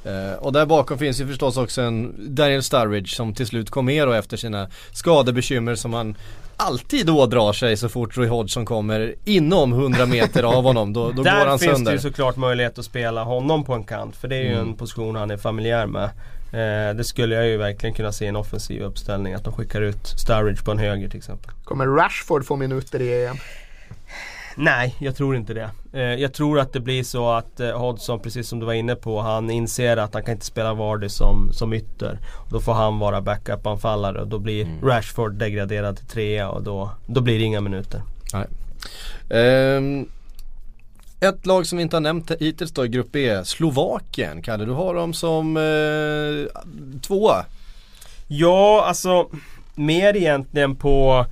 Uh, 0.06 0.38
och 0.38 0.52
där 0.52 0.66
bakom 0.66 0.98
finns 0.98 1.20
ju 1.20 1.26
förstås 1.26 1.56
också 1.56 1.82
en 1.82 2.14
Daniel 2.34 2.62
Sturridge 2.62 3.16
som 3.16 3.34
till 3.34 3.46
slut 3.46 3.70
kom 3.70 3.84
med 3.84 4.08
då 4.08 4.12
efter 4.12 4.36
sina 4.36 4.68
skadebekymmer 4.92 5.74
som 5.74 5.92
han 5.92 6.16
alltid 6.56 7.10
ådrar 7.10 7.52
sig 7.52 7.76
så 7.76 7.88
fort 7.88 8.16
Roy 8.16 8.28
Hodgson 8.28 8.64
kommer 8.64 9.14
inom 9.24 9.72
100 9.72 10.06
meter 10.06 10.42
av 10.42 10.64
honom. 10.64 10.92
Då, 10.92 11.10
då 11.10 11.22
går 11.22 11.30
han 11.30 11.58
sönder. 11.58 11.66
Där 11.66 11.76
finns 11.76 11.88
det 11.88 11.92
ju 11.92 11.98
såklart 11.98 12.36
möjlighet 12.36 12.78
att 12.78 12.84
spela 12.84 13.24
honom 13.24 13.64
på 13.64 13.74
en 13.74 13.84
kant 13.84 14.16
för 14.16 14.28
det 14.28 14.36
är 14.36 14.42
ju 14.42 14.54
mm. 14.54 14.68
en 14.68 14.74
position 14.74 15.16
han 15.16 15.30
är 15.30 15.36
familjär 15.36 15.86
med. 15.86 16.10
Eh, 16.52 16.94
det 16.94 17.04
skulle 17.04 17.34
jag 17.34 17.46
ju 17.46 17.56
verkligen 17.56 17.94
kunna 17.94 18.12
se 18.12 18.24
i 18.24 18.28
en 18.28 18.36
offensiv 18.36 18.82
uppställning. 18.82 19.34
Att 19.34 19.44
de 19.44 19.52
skickar 19.52 19.80
ut 19.80 20.06
Sturridge 20.06 20.64
på 20.64 20.70
en 20.70 20.78
höger 20.78 21.08
till 21.08 21.18
exempel. 21.18 21.50
Kommer 21.64 21.86
Rashford 21.86 22.46
få 22.46 22.56
minuter 22.56 23.00
i 23.00 23.26
EM? 23.26 23.36
Nej, 24.56 24.96
jag 24.98 25.16
tror 25.16 25.36
inte 25.36 25.54
det. 25.54 25.70
Eh, 25.92 26.00
jag 26.02 26.32
tror 26.32 26.60
att 26.60 26.72
det 26.72 26.80
blir 26.80 27.02
så 27.02 27.30
att 27.30 27.60
eh, 27.60 27.78
Hodgson, 27.78 28.20
precis 28.20 28.48
som 28.48 28.60
du 28.60 28.66
var 28.66 28.72
inne 28.72 28.94
på, 28.94 29.20
han 29.20 29.50
inser 29.50 29.96
att 29.96 30.14
han 30.14 30.22
kan 30.22 30.34
inte 30.34 30.46
spela 30.46 30.74
Vardy 30.74 31.08
som, 31.08 31.52
som 31.52 31.72
ytter. 31.72 32.18
Då 32.50 32.60
får 32.60 32.72
han 32.72 32.98
vara 32.98 33.20
backup-anfallare 33.20 34.20
och 34.20 34.28
då 34.28 34.38
blir 34.38 34.64
mm. 34.64 34.88
Rashford 34.88 35.34
degraderad 35.34 35.96
till 35.96 36.06
trea 36.06 36.50
och 36.50 36.62
då, 36.62 36.90
då 37.06 37.20
blir 37.20 37.38
det 37.38 37.44
inga 37.44 37.60
minuter. 37.60 38.02
Nej. 38.32 38.46
Um, 39.76 40.08
ett 41.20 41.46
lag 41.46 41.66
som 41.66 41.78
vi 41.78 41.82
inte 41.82 41.96
har 41.96 42.00
nämnt 42.00 42.30
hittills 42.40 42.72
då 42.72 42.84
i 42.84 42.88
Grupp 42.88 43.12
B, 43.12 43.44
Slovakien. 43.44 44.42
Kalle, 44.42 44.64
du 44.64 44.72
har 44.72 44.94
dem 44.94 45.12
som 45.12 45.56
eh, 45.56 46.62
tvåa. 47.00 47.44
Ja, 48.28 48.84
alltså 48.84 49.28
mer 49.74 50.16
egentligen 50.16 50.76
på 50.76 51.26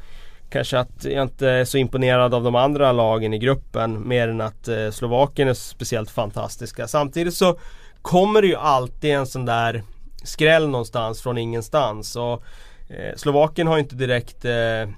kanske 0.50 0.78
att 0.78 1.04
jag 1.04 1.22
inte 1.22 1.48
är 1.48 1.64
så 1.64 1.78
imponerad 1.78 2.34
av 2.34 2.44
de 2.44 2.54
andra 2.54 2.92
lagen 2.92 3.34
i 3.34 3.38
gruppen. 3.38 4.08
Mer 4.08 4.28
än 4.28 4.40
att 4.40 4.68
eh, 4.68 4.90
Slovakien 4.90 5.48
är 5.48 5.54
speciellt 5.54 6.10
fantastiska. 6.10 6.88
Samtidigt 6.88 7.34
så 7.34 7.58
kommer 8.02 8.42
det 8.42 8.48
ju 8.48 8.56
alltid 8.56 9.10
en 9.10 9.26
sån 9.26 9.44
där 9.44 9.82
skräll 10.22 10.68
någonstans 10.68 11.22
från 11.22 11.38
ingenstans. 11.38 12.16
Och, 12.16 12.42
eh, 12.88 13.16
Slovakien 13.16 13.66
har 13.66 13.76
ju 13.76 13.82
inte 13.82 13.94
direkt 13.94 14.44
eh, 14.44 14.88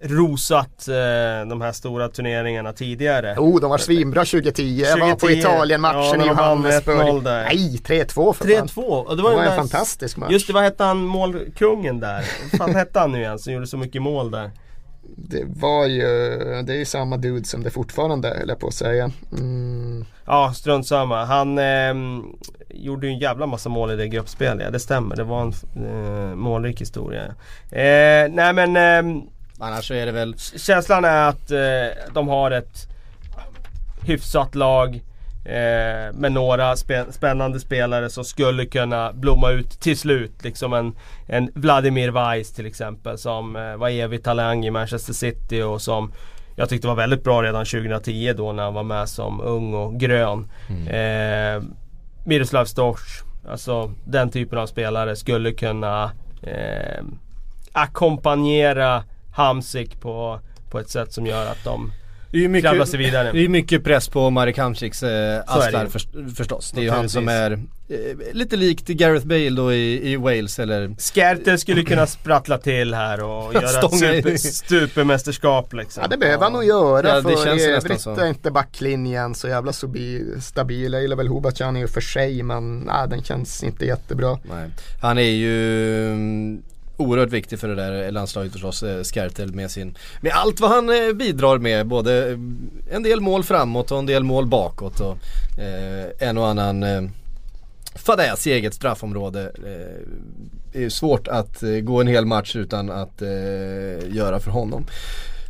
rosat 0.00 0.88
eh, 0.88 1.48
de 1.48 1.60
här 1.60 1.72
stora 1.72 2.08
turneringarna 2.08 2.72
tidigare. 2.72 3.34
Oh, 3.38 3.60
de 3.60 3.70
var 3.70 3.78
svinbra 3.78 4.24
2010. 4.24 4.84
2010. 4.84 5.00
Jag 5.00 5.08
var 5.08 5.14
på 5.14 5.30
Italien-matchen 5.30 6.20
ja, 6.20 6.24
i 6.24 6.28
Johannesburg. 6.28 7.22
Nej, 7.24 7.80
3-2 7.84 8.32
för 8.32 8.44
3-2. 8.44 9.16
Det 9.16 9.22
var, 9.22 9.30
det 9.30 9.36
var 9.36 9.44
en 9.44 9.56
fantastisk 9.56 10.16
match. 10.16 10.30
Just 10.30 10.46
det, 10.46 10.52
vad 10.52 10.62
hette 10.62 10.84
han 10.84 11.04
målkungen 11.04 12.00
där? 12.00 12.24
Vad 12.42 12.58
fan 12.58 12.74
hette 12.74 12.98
han 12.98 13.12
nu 13.12 13.20
igen 13.20 13.38
som 13.38 13.52
gjorde 13.52 13.66
så 13.66 13.76
mycket 13.76 14.02
mål 14.02 14.30
där? 14.30 14.50
Det 15.16 15.44
var 15.46 15.86
ju, 15.86 16.02
det 16.62 16.72
är 16.72 16.78
ju 16.78 16.84
samma 16.84 17.16
dude 17.16 17.44
som 17.44 17.62
det 17.62 17.70
fortfarande 17.70 18.28
höll 18.28 18.48
jag 18.48 18.58
på 18.58 18.66
att 18.66 18.74
säga. 18.74 19.10
Mm. 19.32 20.04
Ja, 20.26 20.52
strunt 20.56 20.86
samma. 20.86 21.24
Han 21.24 21.58
eh, 21.58 21.94
gjorde 22.70 23.06
ju 23.06 23.12
en 23.12 23.18
jävla 23.18 23.46
massa 23.46 23.68
mål 23.68 23.90
i 23.90 23.96
det 23.96 24.08
gruppspelet. 24.08 24.64
Ja, 24.64 24.70
det 24.70 24.80
stämmer, 24.80 25.16
det 25.16 25.24
var 25.24 25.42
en 25.42 25.52
eh, 25.86 26.34
målrik 26.34 26.80
historia. 26.80 27.24
Eh, 27.70 28.30
nej 28.30 28.52
men 28.52 28.76
ehm, 28.76 29.22
Annars 29.58 29.88
så 29.88 29.94
är 29.94 30.06
det 30.06 30.12
väl... 30.12 30.34
Känslan 30.38 31.04
är 31.04 31.28
att 31.28 31.50
eh, 31.50 32.12
de 32.14 32.28
har 32.28 32.50
ett 32.50 32.88
hyfsat 34.02 34.54
lag. 34.54 35.02
Eh, 35.44 36.12
med 36.12 36.32
några 36.32 36.76
spe 36.76 37.04
spännande 37.12 37.60
spelare 37.60 38.10
som 38.10 38.24
skulle 38.24 38.66
kunna 38.66 39.12
blomma 39.12 39.50
ut 39.50 39.70
till 39.80 39.98
slut. 39.98 40.44
Liksom 40.44 40.72
en, 40.72 40.94
en 41.26 41.50
Vladimir 41.54 42.08
Weiss 42.08 42.52
till 42.52 42.66
exempel 42.66 43.18
som 43.18 43.56
eh, 43.56 43.76
var 43.76 43.88
evig 43.88 44.24
talang 44.24 44.66
i 44.66 44.70
Manchester 44.70 45.12
City 45.12 45.62
och 45.62 45.82
som 45.82 46.12
jag 46.56 46.68
tyckte 46.68 46.88
var 46.88 46.94
väldigt 46.94 47.24
bra 47.24 47.42
redan 47.42 47.64
2010 47.64 48.32
då 48.36 48.52
när 48.52 48.62
han 48.62 48.74
var 48.74 48.82
med 48.82 49.08
som 49.08 49.40
ung 49.40 49.74
och 49.74 50.00
grön. 50.00 50.48
Mm. 50.68 50.88
Eh, 50.88 51.62
Miroslav 52.24 52.64
Stors, 52.64 53.22
alltså 53.48 53.92
den 54.04 54.30
typen 54.30 54.58
av 54.58 54.66
spelare 54.66 55.16
skulle 55.16 55.52
kunna 55.52 56.10
eh, 56.42 57.04
ackompanjera 57.72 59.04
Hamsik 59.36 60.00
på, 60.00 60.40
på 60.70 60.78
ett 60.78 60.90
sätt 60.90 61.12
som 61.12 61.26
gör 61.26 61.46
att 61.46 61.64
de 61.64 61.92
det 62.30 62.44
är 62.44 62.48
mycket, 62.48 62.88
sig 62.88 62.98
vidare. 62.98 63.32
Det 63.32 63.44
är 63.44 63.48
mycket 63.48 63.84
press 63.84 64.08
på 64.08 64.30
Marek 64.30 64.58
Hamsiks 64.58 65.02
eh, 65.02 65.42
axlar 65.46 65.86
för, 65.86 66.34
förstås. 66.34 66.72
Det 66.72 66.80
är 66.80 66.84
ju 66.84 66.90
han 66.90 67.08
som 67.08 67.28
är 67.28 67.52
eh, 67.88 68.32
lite 68.32 68.56
likt 68.56 68.86
Gareth 68.86 69.26
Bale 69.26 69.50
då 69.50 69.72
i, 69.72 70.12
i 70.12 70.16
Wales 70.16 70.58
eller 70.58 70.96
Skärter 70.98 71.56
skulle 71.56 71.82
kunna 71.82 72.06
sprattla 72.06 72.58
till 72.58 72.94
här 72.94 73.22
och 73.22 73.54
göra 73.54 73.64
ett 73.64 73.72
super, 73.72 74.36
supermästerskap 74.36 75.72
liksom. 75.72 76.02
Ja 76.02 76.08
det 76.08 76.16
behöver 76.16 76.44
han 76.44 76.52
nog 76.52 76.64
göra 76.64 77.08
ja, 77.08 77.22
för 77.22 77.58
i 77.58 77.64
övrigt 77.64 78.06
är 78.06 78.26
inte 78.26 78.50
backlinjen 78.50 79.34
så 79.34 79.48
jävla 79.48 79.72
stabil. 80.40 80.92
Jag 80.92 81.02
gillar 81.02 81.16
väl 81.16 81.28
Hobatjan 81.28 81.76
i 81.76 81.84
och 81.84 81.90
för 81.90 82.00
sig 82.00 82.42
men 82.42 82.78
nej, 82.78 83.08
den 83.08 83.22
känns 83.22 83.62
inte 83.62 83.86
jättebra. 83.86 84.38
Nej. 84.42 84.70
Han 85.00 85.18
är 85.18 85.22
ju 85.22 86.06
mm, 86.12 86.62
oerhört 86.96 87.32
viktig 87.32 87.58
för 87.58 87.68
det 87.68 87.74
där 87.74 88.10
landslaget 88.10 88.52
förstås, 88.52 88.82
eh, 88.82 89.02
Skertel 89.02 89.54
med 89.54 89.70
sin, 89.70 89.98
med 90.20 90.32
allt 90.34 90.60
vad 90.60 90.70
han 90.70 90.88
eh, 90.88 91.12
bidrar 91.12 91.58
med. 91.58 91.86
Både 91.86 92.30
eh, 92.30 92.38
en 92.90 93.02
del 93.02 93.20
mål 93.20 93.44
framåt 93.44 93.90
och 93.90 93.98
en 93.98 94.06
del 94.06 94.24
mål 94.24 94.46
bakåt 94.46 95.00
och 95.00 95.18
eh, 95.58 96.28
en 96.28 96.38
och 96.38 96.48
annan 96.48 96.82
eh, 96.82 97.02
fadäs 97.94 98.46
i 98.46 98.52
eget 98.52 98.74
straffområde. 98.74 99.42
Eh, 99.42 100.08
det 100.72 100.84
är 100.84 100.88
svårt 100.88 101.28
att 101.28 101.62
gå 101.82 102.00
en 102.00 102.06
hel 102.06 102.26
match 102.26 102.56
utan 102.56 102.90
att 102.90 103.22
eh, 103.22 103.28
göra 104.14 104.40
för 104.40 104.50
honom. 104.50 104.86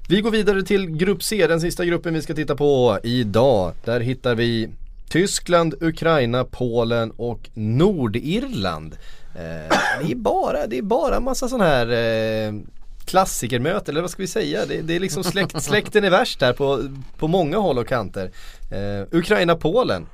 Vi 0.08 0.20
går 0.20 0.30
vidare 0.30 0.62
till 0.62 0.86
Grupp 0.96 1.22
C, 1.22 1.46
den 1.46 1.60
sista 1.60 1.84
gruppen 1.84 2.14
vi 2.14 2.22
ska 2.22 2.34
titta 2.34 2.56
på 2.56 2.98
idag. 3.02 3.72
Där 3.84 4.00
hittar 4.00 4.34
vi 4.34 4.68
Tyskland, 5.08 5.74
Ukraina, 5.80 6.44
Polen 6.44 7.10
och 7.10 7.50
Nordirland. 7.54 8.96
Eh, 9.36 9.78
det 10.02 10.12
är 10.12 10.16
bara, 10.16 10.66
det 10.66 10.78
är 10.78 10.82
bara 10.82 11.20
massa 11.20 11.48
sån 11.48 11.60
här 11.60 11.86
eh, 11.92 12.52
klassikermöte 13.04 13.90
eller 13.90 14.00
vad 14.00 14.10
ska 14.10 14.22
vi 14.22 14.28
säga? 14.28 14.66
Det, 14.66 14.80
det 14.82 14.96
är 14.96 15.00
liksom 15.00 15.24
släkt, 15.24 15.62
släkten 15.62 16.04
är 16.04 16.10
värst 16.10 16.40
där 16.40 16.52
på, 16.52 16.82
på 17.18 17.28
många 17.28 17.58
håll 17.58 17.78
och 17.78 17.88
kanter. 17.88 18.30
Eh, 18.70 19.18
Ukraina-Polen. 19.18 20.06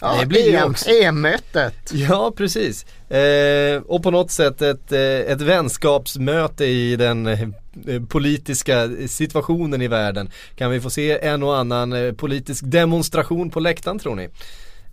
Ja, 0.00 0.16
det 0.20 0.26
blir 0.26 0.54
EM, 0.54 0.70
också... 0.70 0.90
EM-mötet. 0.90 1.92
Ja, 1.92 2.32
precis. 2.36 2.86
Eh, 3.10 3.82
och 3.82 4.02
på 4.02 4.10
något 4.10 4.30
sätt 4.30 4.62
ett, 4.62 4.92
eh, 4.92 5.00
ett 5.00 5.40
vänskapsmöte 5.40 6.64
i 6.64 6.96
den 6.96 7.54
politiska 8.08 8.90
situationen 9.08 9.82
i 9.82 9.88
världen. 9.88 10.30
Kan 10.56 10.70
vi 10.70 10.80
få 10.80 10.90
se 10.90 11.18
en 11.18 11.42
och 11.42 11.56
annan 11.56 12.14
politisk 12.16 12.64
demonstration 12.66 13.50
på 13.50 13.60
läktaren 13.60 13.98
tror 13.98 14.14
ni? 14.14 14.28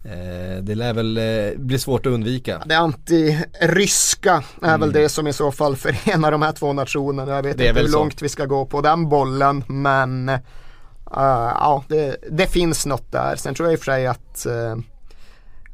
Eh, 0.06 0.64
det 0.64 0.76
lär 0.76 0.94
väl 0.94 1.18
eh, 1.18 1.60
bli 1.60 1.80
svårt 1.80 2.06
att 2.06 2.12
undvika. 2.12 2.64
Det 2.66 2.76
anti-ryska 2.76 4.44
är 4.62 4.68
mm. 4.68 4.80
väl 4.80 4.92
det 4.92 5.10
som 5.10 5.28
i 5.28 5.34
så 5.34 5.52
fall 5.52 5.76
förenar 5.76 6.32
de 6.32 6.42
här 6.42 6.52
två 6.52 6.74
nationerna. 6.74 7.32
Jag 7.32 7.44
vet 7.44 7.60
inte 7.60 7.82
hur 7.82 7.88
så. 7.88 7.98
långt 7.98 8.22
vi 8.22 8.30
ska 8.30 8.46
gå 8.46 8.66
på 8.66 8.82
den 8.82 9.10
bollen 9.10 9.64
men 9.68 10.30
uh, 10.30 10.38
ja, 11.08 11.84
det, 11.88 12.18
det, 12.32 12.48
finns 12.48 12.86
något 12.86 13.12
där. 13.12 13.36
Sen 13.36 13.56
tror 13.56 13.68
jag 13.68 13.74
i 13.74 13.76
och 13.76 13.80
för 13.80 13.86
sig 13.86 14.08
att 14.08 14.46
uh, 14.50 14.84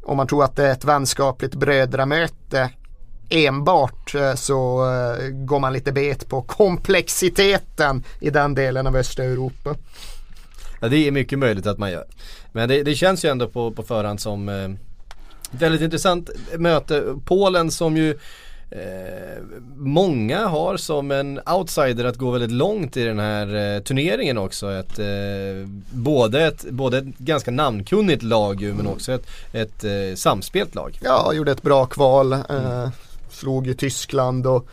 om 0.03 0.17
man 0.17 0.27
tror 0.27 0.43
att 0.43 0.55
det 0.55 0.67
är 0.67 0.71
ett 0.71 0.85
vänskapligt 0.85 1.55
brödramöte 1.55 2.69
enbart 3.29 4.15
så 4.35 4.85
går 5.31 5.59
man 5.59 5.73
lite 5.73 5.91
bet 5.91 6.29
på 6.29 6.41
komplexiteten 6.41 8.03
i 8.19 8.29
den 8.29 8.55
delen 8.55 8.87
av 8.87 8.95
Östeuropa. 8.95 9.75
Ja 10.79 10.89
det 10.89 11.07
är 11.07 11.11
mycket 11.11 11.39
möjligt 11.39 11.67
att 11.67 11.77
man 11.77 11.91
gör. 11.91 12.05
Men 12.51 12.69
det, 12.69 12.83
det 12.83 12.95
känns 12.95 13.25
ju 13.25 13.29
ändå 13.29 13.47
på, 13.47 13.71
på 13.71 13.83
förhand 13.83 14.21
som 14.21 14.49
eh, 14.49 14.69
väldigt 15.51 15.81
intressant 15.81 16.29
möte. 16.57 17.15
Polen 17.25 17.71
som 17.71 17.97
ju 17.97 18.17
Eh, 18.71 19.43
många 19.75 20.47
har 20.47 20.77
som 20.77 21.11
en 21.11 21.39
outsider 21.45 22.05
att 22.05 22.17
gå 22.17 22.31
väldigt 22.31 22.51
långt 22.51 22.97
i 22.97 23.03
den 23.03 23.19
här 23.19 23.75
eh, 23.75 23.81
turneringen 23.81 24.37
också. 24.37 24.71
Ett, 24.71 24.99
eh, 24.99 25.67
både, 25.91 26.47
ett, 26.47 26.65
både 26.69 26.97
ett 26.97 27.17
ganska 27.17 27.51
namnkunnigt 27.51 28.23
lag 28.23 28.61
ju, 28.61 28.73
men 28.73 28.87
också 28.87 29.11
ett, 29.11 29.27
ett 29.53 29.83
eh, 29.83 30.15
samspelt 30.15 30.75
lag. 30.75 30.99
Ja, 31.03 31.33
gjorde 31.33 31.51
ett 31.51 31.61
bra 31.61 31.85
kval. 31.85 32.33
Eh, 32.33 32.89
slog 33.29 33.67
ju 33.67 33.73
Tyskland 33.73 34.47
och 34.47 34.67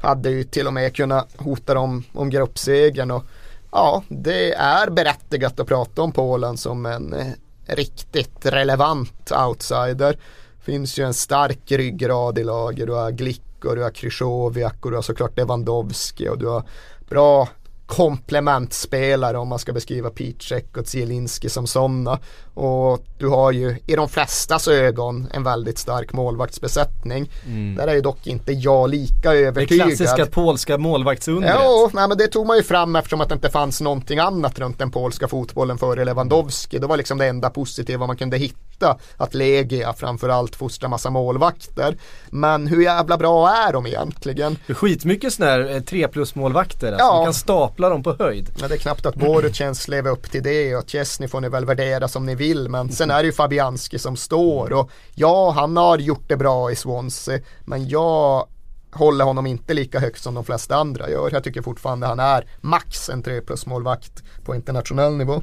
hade 0.00 0.30
ju 0.30 0.44
till 0.44 0.66
och 0.66 0.72
med 0.72 0.96
kunnat 0.96 1.28
hota 1.36 1.74
dem 1.74 2.04
om 2.12 2.30
gruppsegern. 2.30 3.10
Och, 3.10 3.24
ja, 3.72 4.02
det 4.08 4.54
är 4.54 4.90
berättigat 4.90 5.60
att 5.60 5.66
prata 5.66 6.02
om 6.02 6.12
Polen 6.12 6.56
som 6.56 6.86
en 6.86 7.12
eh, 7.14 7.26
riktigt 7.66 8.46
relevant 8.46 9.32
outsider. 9.48 10.18
Finns 10.60 10.98
ju 10.98 11.04
en 11.04 11.14
stark 11.14 11.72
ryggrad 11.72 12.38
i 12.38 12.44
laget. 12.44 12.86
Du 12.86 12.92
har 12.92 13.10
Glick 13.10 13.64
och 13.64 13.76
du 13.76 13.82
har 13.82 13.90
Krychowiak 13.90 14.84
och 14.84 14.90
du 14.90 14.96
har 14.96 15.02
såklart 15.02 15.36
Lewandowski 15.36 16.28
och 16.28 16.38
du 16.38 16.46
har 16.46 16.62
bra 17.08 17.48
komplementspelare 17.86 19.38
om 19.38 19.48
man 19.48 19.58
ska 19.58 19.72
beskriva 19.72 20.10
Picek 20.10 20.76
och 20.76 20.86
Zielinski 20.86 21.48
som 21.48 21.66
sådana. 21.66 22.18
Och 22.58 23.04
du 23.18 23.28
har 23.28 23.52
ju 23.52 23.76
i 23.86 23.96
de 23.96 24.08
flestas 24.08 24.68
ögon 24.68 25.28
en 25.32 25.42
väldigt 25.42 25.78
stark 25.78 26.12
målvaktsbesättning. 26.12 27.30
Mm. 27.46 27.76
Där 27.76 27.86
är 27.86 27.94
ju 27.94 28.00
dock 28.00 28.26
inte 28.26 28.52
jag 28.52 28.90
lika 28.90 29.34
övertygad. 29.34 29.88
Det 29.88 29.96
klassiska 29.96 30.26
polska 30.26 30.78
målvaktsundret. 30.78 31.54
Ja, 31.54 31.90
nej, 31.92 32.08
men 32.08 32.18
det 32.18 32.26
tog 32.26 32.46
man 32.46 32.56
ju 32.56 32.62
fram 32.62 32.96
eftersom 32.96 33.20
att 33.20 33.28
det 33.28 33.34
inte 33.34 33.50
fanns 33.50 33.80
någonting 33.80 34.18
annat 34.18 34.58
runt 34.58 34.78
den 34.78 34.90
polska 34.90 35.28
fotbollen 35.28 35.78
före 35.78 36.04
Lewandowski. 36.04 36.78
Det 36.78 36.86
var 36.86 36.96
liksom 36.96 37.18
det 37.18 37.26
enda 37.26 37.50
positiva 37.50 38.06
man 38.06 38.16
kunde 38.16 38.36
hitta. 38.36 38.98
Att 39.16 39.34
Legia 39.34 39.92
framförallt 39.92 40.56
fostrar 40.56 40.88
massa 40.88 41.10
målvakter. 41.10 41.96
Men 42.30 42.66
hur 42.66 42.82
jävla 42.82 43.16
bra 43.16 43.50
är 43.50 43.72
de 43.72 43.86
egentligen? 43.86 44.58
Det 44.66 44.72
är 44.72 44.74
skitmycket 44.74 45.32
sådana 45.32 45.52
här 45.52 45.80
3 45.80 46.02
eh, 46.02 46.08
plus 46.08 46.34
målvakter. 46.34 46.92
Alltså, 46.92 47.06
ja. 47.06 47.14
Man 47.14 47.24
kan 47.24 47.34
stapla 47.34 47.88
dem 47.88 48.02
på 48.02 48.16
höjd. 48.18 48.50
Men 48.60 48.68
det 48.68 48.74
är 48.74 48.78
knappt 48.78 49.06
att 49.06 49.14
Borucens 49.14 49.88
lever 49.88 50.10
upp 50.10 50.30
till 50.30 50.42
det 50.42 50.76
och 50.76 50.90
Chesney 50.90 51.28
får 51.28 51.40
ni 51.40 51.48
väl 51.48 51.64
värdera 51.64 52.08
som 52.08 52.26
ni 52.26 52.34
vill 52.34 52.47
vill 52.48 52.68
men 52.68 52.92
sen 52.92 53.10
är 53.10 53.18
det 53.18 53.26
ju 53.26 53.32
Fabianski 53.32 53.98
som 53.98 54.16
står 54.16 54.72
och 54.72 54.90
ja 55.14 55.50
han 55.50 55.76
har 55.76 55.98
gjort 55.98 56.28
det 56.28 56.36
bra 56.36 56.70
i 56.70 56.76
Swansea 56.76 57.40
men 57.64 57.88
jag 57.88 58.46
håller 58.92 59.24
honom 59.24 59.46
inte 59.46 59.74
lika 59.74 60.00
högt 60.00 60.22
som 60.22 60.34
de 60.34 60.44
flesta 60.44 60.76
andra 60.76 61.10
gör. 61.10 61.30
Jag 61.32 61.44
tycker 61.44 61.62
fortfarande 61.62 62.06
han 62.06 62.20
är 62.20 62.44
max 62.60 63.08
en 63.08 63.22
3 63.22 63.40
plus 63.40 63.66
målvakt 63.66 64.22
på 64.44 64.54
internationell 64.54 65.16
nivå. 65.16 65.42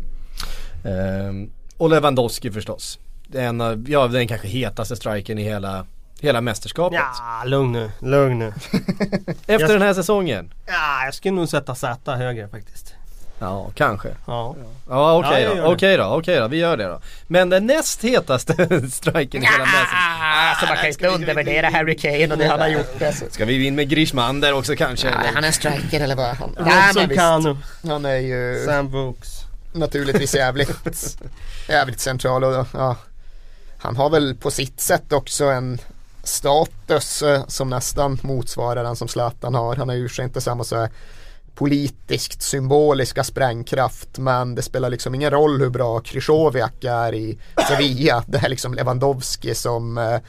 Ehm, 0.85 1.51
och 1.77 1.89
Lewandowski 1.89 2.51
förstås. 2.51 2.99
Den, 3.27 3.85
ja, 3.87 4.07
den 4.07 4.27
kanske 4.27 4.47
hetaste 4.47 4.95
striken 4.95 5.39
i 5.39 5.43
hela 5.43 5.85
Hela 6.19 6.41
mästerskapet. 6.41 6.99
Ja, 6.99 7.43
lugn 7.45 7.71
nu, 7.71 7.91
lugn 7.99 8.39
nu. 8.39 8.53
Efter 9.47 9.73
den 9.73 9.81
här 9.81 9.93
säsongen? 9.93 10.53
Ja, 10.65 11.05
jag 11.05 11.13
skulle 11.13 11.35
nog 11.35 11.49
sätta 11.49 11.75
Z 11.75 12.15
högre 12.15 12.47
faktiskt. 12.47 12.94
Ja, 13.39 13.71
kanske. 13.75 14.09
Ja, 14.25 14.55
ja 14.89 15.17
okej 15.17 15.47
okay 15.47 15.61
då. 15.61 15.73
Okej 15.73 15.97
då, 15.97 16.03
okej 16.03 16.39
då, 16.39 16.47
vi 16.47 16.57
gör 16.57 16.77
det 16.77 16.83
då. 16.83 16.99
Men 17.27 17.49
den 17.49 17.65
näst 17.65 18.03
hetaste 18.03 18.53
striken 18.91 19.43
i 19.43 19.45
hela 19.45 19.65
mästerskapet. 19.65 20.49
Alltså 20.49 20.65
man 20.65 20.75
kan 20.75 20.85
ju 20.85 20.91
inte 20.91 21.07
undervärdera 21.07 21.69
Harry 21.69 21.97
Kane 21.97 22.27
och 22.31 22.37
det 22.37 22.47
han 22.47 22.59
har 22.59 22.67
gjort. 22.67 23.01
Alltså. 23.01 23.25
Ska 23.29 23.45
vi 23.45 23.67
in 23.67 23.75
med 23.75 23.89
Grishman 23.89 24.41
där 24.41 24.53
också 24.53 24.75
kanske? 24.75 25.09
Nej, 25.09 25.31
han 25.33 25.43
är 25.43 25.51
striker 25.51 26.01
eller 26.01 26.15
vad? 26.15 26.35
Han, 26.35 26.55
nej, 26.59 27.07
men 27.07 27.57
Han 27.91 28.05
är 28.05 28.17
ju 28.17 28.65
Sam 28.65 28.91
Vokes. 28.91 29.39
Naturligtvis 29.73 30.35
jävligt, 30.35 30.69
jävligt 31.69 31.99
central 31.99 32.43
och 32.43 32.67
ja. 32.73 32.95
Han 33.77 33.95
har 33.95 34.09
väl 34.09 34.35
på 34.35 34.51
sitt 34.51 34.81
sätt 34.81 35.13
också 35.13 35.45
en 35.45 35.79
status 36.23 37.21
eh, 37.21 37.47
som 37.47 37.69
nästan 37.69 38.19
motsvarar 38.21 38.83
den 38.83 38.95
som 38.95 39.07
Zlatan 39.07 39.55
har. 39.55 39.75
Han 39.75 39.89
har 39.89 39.95
ju 39.95 40.09
inte 40.19 40.41
samma 40.41 40.63
så 40.63 40.75
här 40.75 40.89
politiskt 41.55 42.41
symboliska 42.41 43.23
sprängkraft 43.23 44.17
men 44.17 44.55
det 44.55 44.61
spelar 44.61 44.89
liksom 44.89 45.15
ingen 45.15 45.31
roll 45.31 45.59
hur 45.61 45.69
bra 45.69 45.99
Krychowiak 45.99 46.83
är 46.83 47.13
i 47.15 47.37
Sevilla. 47.69 48.23
Det 48.27 48.37
är 48.37 48.49
liksom 48.49 48.73
Lewandowski 48.73 49.55
som, 49.55 49.97
eh, 49.97 50.19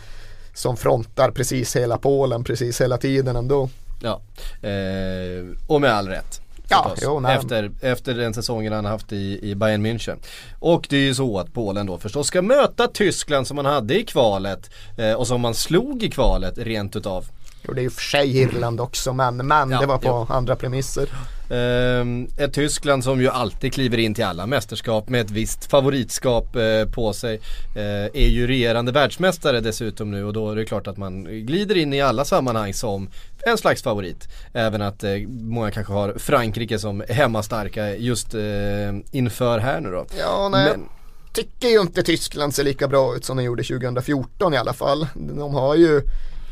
som 0.55 0.77
frontar 0.77 1.31
precis 1.31 1.77
hela 1.77 1.99
Polen 1.99 2.45
precis 2.45 2.81
hela 2.81 2.99
tiden 2.99 3.37
ändå. 3.37 3.69
Ja, 4.03 4.21
eh, 4.69 5.57
och 5.67 5.81
med 5.81 5.91
all 5.91 6.09
rätt. 6.09 6.41
Ja, 6.69 6.95
jo, 7.03 7.27
efter, 7.27 7.71
efter 7.81 8.15
den 8.15 8.35
säsongen 8.35 8.73
han 8.73 8.85
haft 8.85 9.12
i, 9.12 9.39
i 9.43 9.55
Bayern 9.55 9.87
München. 9.87 10.17
Och 10.59 10.87
det 10.91 10.97
är 10.97 11.01
ju 11.01 11.15
så 11.15 11.39
att 11.39 11.53
Polen 11.53 11.87
då 11.87 11.99
förstås 11.99 12.27
ska 12.27 12.43
möta 12.43 12.89
Tyskland 12.89 13.47
som 13.47 13.57
man 13.57 13.67
hade 13.67 14.01
i 14.01 14.05
kvalet 14.05 14.71
eh, 14.97 15.12
och 15.12 15.27
som 15.27 15.41
man 15.41 15.55
slog 15.55 16.03
i 16.03 16.11
kvalet 16.11 16.59
rent 16.59 16.97
utav. 16.97 17.25
Och 17.69 17.75
det 17.75 17.81
är 17.81 17.83
ju 17.83 17.91
för 17.91 18.03
sig 18.03 18.39
Irland 18.39 18.81
också 18.81 19.13
men, 19.13 19.37
men 19.37 19.71
ja, 19.71 19.81
det 19.81 19.87
var 19.87 19.99
på 19.99 20.09
ja. 20.09 20.27
andra 20.31 20.57
premisser. 20.57 21.09
Uh, 21.51 22.25
ett 22.37 22.53
Tyskland 22.53 23.05
som 23.05 23.21
ju 23.21 23.29
alltid 23.29 23.73
kliver 23.73 23.99
in 23.99 24.15
till 24.15 24.25
alla 24.25 24.47
mästerskap 24.47 25.09
med 25.09 25.21
ett 25.21 25.31
visst 25.31 25.71
favoritskap 25.71 26.57
uh, 26.57 26.91
på 26.93 27.13
sig. 27.13 27.35
Uh, 27.77 27.83
är 28.15 28.29
ju 28.29 28.47
regerande 28.47 28.93
världsmästare 28.93 29.61
dessutom 29.61 30.11
nu 30.11 30.25
och 30.25 30.33
då 30.33 30.51
är 30.51 30.57
det 30.57 30.65
klart 30.65 30.87
att 30.87 30.97
man 30.97 31.25
glider 31.25 31.77
in 31.77 31.93
i 31.93 32.01
alla 32.01 32.25
sammanhang 32.25 32.75
som 32.75 33.09
en 33.47 33.59
slags 33.59 33.83
favorit. 33.83 34.29
Även 34.53 34.83
att 34.83 35.05
eh, 35.05 35.11
många 35.29 35.71
kanske 35.71 35.93
har 35.93 36.15
Frankrike 36.19 36.79
som 36.79 37.05
hemmastarka 37.09 37.97
just 37.97 38.35
inför 39.11 39.59
här 39.59 39.81
nu 39.81 39.91
då. 39.91 40.07
Ja, 40.19 40.49
nej. 40.49 40.71
Men, 40.71 40.89
tycker 41.37 41.69
ju 41.69 41.81
inte 41.81 42.03
Tyskland 42.03 42.55
ser 42.55 42.65
lika 42.65 42.89
bra 42.89 43.17
ut 43.17 43.25
som 43.25 43.37
de 43.37 43.43
gjorde 43.43 43.63
2014 43.63 44.55
i 44.55 44.57
alla 44.57 44.73
fall. 44.73 45.07
De 45.15 45.55
har 45.55 45.75
ju 45.75 46.03